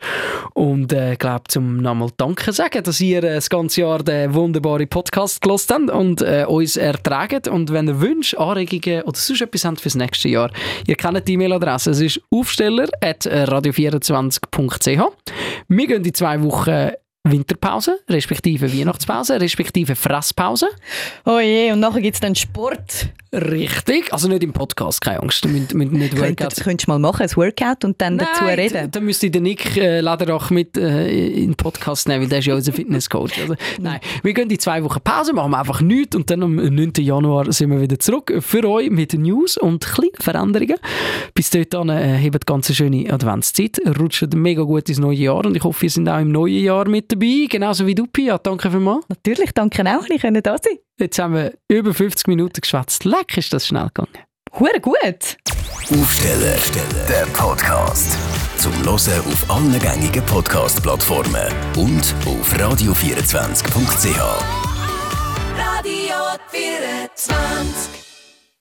Und 0.55 0.93
ich 0.93 0.99
äh, 0.99 1.17
glaube, 1.17 1.43
zum 1.49 1.79
nochmal 1.79 2.11
Danke 2.17 2.53
sagen, 2.53 2.85
dass 2.85 3.01
ihr 3.01 3.25
äh, 3.25 3.35
das 3.35 3.51
ganze 3.51 3.81
Jahr 3.81 4.05
den 4.05 4.33
wunderbaren 4.33 4.87
Podcast 4.87 5.43
gelost 5.43 5.75
habt 5.75 5.91
und 5.91 6.23
äh, 6.23 6.45
uns 6.47 6.77
ertragt. 6.77 7.49
Und 7.49 7.73
wenn 7.73 7.89
ihr 7.89 8.01
Wünsche, 8.01 8.39
Anregungen 8.39 9.03
oder 9.03 9.19
sonst 9.19 9.41
etwas 9.41 9.65
habt 9.65 9.81
fürs 9.81 9.97
nächste 9.97 10.29
Jahr, 10.29 10.53
ihr 10.87 10.95
kennt 10.95 11.27
die 11.27 11.33
E-Mail-Adresse. 11.33 11.91
Es 11.91 12.01
ist 12.01 12.21
aufsteller.radio24.ch. 12.31 15.03
Wir 15.67 15.87
gehen 15.89 16.05
in 16.05 16.15
zwei 16.15 16.41
Wochen 16.43 16.93
Winterpause, 17.25 18.01
respektive 18.09 18.73
Weihnachtspause, 18.73 19.41
respektive 19.41 19.95
Fresspause. 19.95 20.69
Oh 21.25 21.39
je, 21.39 21.73
und 21.73 21.81
nachher 21.81 22.01
gibt 22.01 22.15
es 22.15 22.21
dann 22.21 22.35
Sport. 22.35 23.11
Richtig, 23.35 24.13
also 24.13 24.29
nicht 24.29 24.43
im 24.43 24.53
Podcast, 24.53 25.01
keine 25.01 25.23
Angst. 25.23 25.49
Müsst, 25.49 25.73
müsst 25.73 25.93
nicht 25.93 26.17
Workout. 26.21 26.55
Könntest 26.63 26.87
du 26.87 26.91
mal 26.91 26.99
machen, 26.99 27.23
ein 27.23 27.35
Workout 27.35 27.83
und 27.83 27.99
dann 27.99 28.17
Nein, 28.17 28.29
dazu 28.31 28.45
reden? 28.45 28.91
dann 28.91 29.05
müsste 29.07 29.25
ich 29.25 29.33
den 29.33 29.45
Nick 29.45 29.75
äh, 29.79 30.03
Lederach 30.03 30.51
mit 30.51 30.77
äh, 30.77 31.09
in 31.09 31.53
den 31.53 31.55
Podcast 31.55 32.09
nehmen, 32.09 32.25
weil 32.25 32.29
der 32.29 32.41
ist 32.41 32.47
ja 32.47 32.55
unser 32.55 32.75
Fitnesscoach. 32.75 33.41
Also, 33.41 33.55
nein, 33.81 34.01
wir 34.23 34.35
gehen 34.35 34.51
die 34.51 34.59
zwei 34.59 34.85
Wochen 34.85 35.01
Pause, 35.01 35.33
machen 35.33 35.55
einfach 35.55 35.81
nichts 35.81 36.15
und 36.15 36.31
dann 36.31 36.43
am 36.43 36.57
9. 36.57 36.93
Januar 36.99 37.51
sind 37.51 37.71
wir 37.71 37.81
wieder 37.81 37.99
zurück 37.99 38.35
für 38.41 38.69
euch 38.69 38.91
mit 38.91 39.15
News 39.15 39.57
und 39.57 39.83
kleinen 39.83 40.11
Veränderungen. 40.21 40.77
Bis 41.33 41.49
dahin 41.49 41.89
äh, 41.89 42.21
habt 42.23 42.47
ganz 42.47 42.69
eine 42.69 42.77
schöne 42.77 43.11
Adventszeit, 43.11 43.81
rutscht 43.99 44.35
mega 44.35 44.63
gut 44.63 44.91
ins 44.91 44.99
neue 44.99 45.17
Jahr 45.17 45.47
und 45.47 45.57
ich 45.57 45.65
hoffe, 45.65 45.87
ihr 45.87 45.91
seid 45.91 46.07
auch 46.07 46.21
im 46.21 46.33
neuen 46.33 46.63
Jahr 46.63 46.87
mit 46.87 47.11
dabei, 47.11 47.47
genauso 47.49 47.87
wie 47.87 47.95
du, 47.95 48.07
Pia. 48.07 48.37
Danke 48.37 48.71
vielmals. 48.71 49.07
Natürlich, 49.09 49.53
danke 49.53 49.83
auch, 49.87 50.05
ich 50.07 50.21
konnte 50.21 50.43
da 50.43 50.57
sein. 50.63 50.77
Jetzt 50.99 51.19
haben 51.19 51.35
wir 51.35 51.55
über 51.69 51.95
50 51.95 52.27
Minuten 52.29 52.61
geschwätzt. 52.61 53.05
Leck, 53.05 53.37
ist 53.37 53.53
das 53.53 53.67
schnell 53.67 53.89
gegangen. 53.95 54.19
Hure 54.59 54.81
gut. 54.81 55.37
Aufsteller, 55.91 56.57
der 57.09 57.27
Podcast. 57.33 58.17
Zum 58.59 58.73
Hören 58.85 59.21
auf 59.27 59.51
allen 59.51 59.79
gängigen 59.79 60.25
Podcast-Plattformen 60.27 61.53
und 61.77 62.15
auf 62.27 62.55
radio24.ch. 62.55 64.21
Radio 65.57 66.15
24 66.51 68.02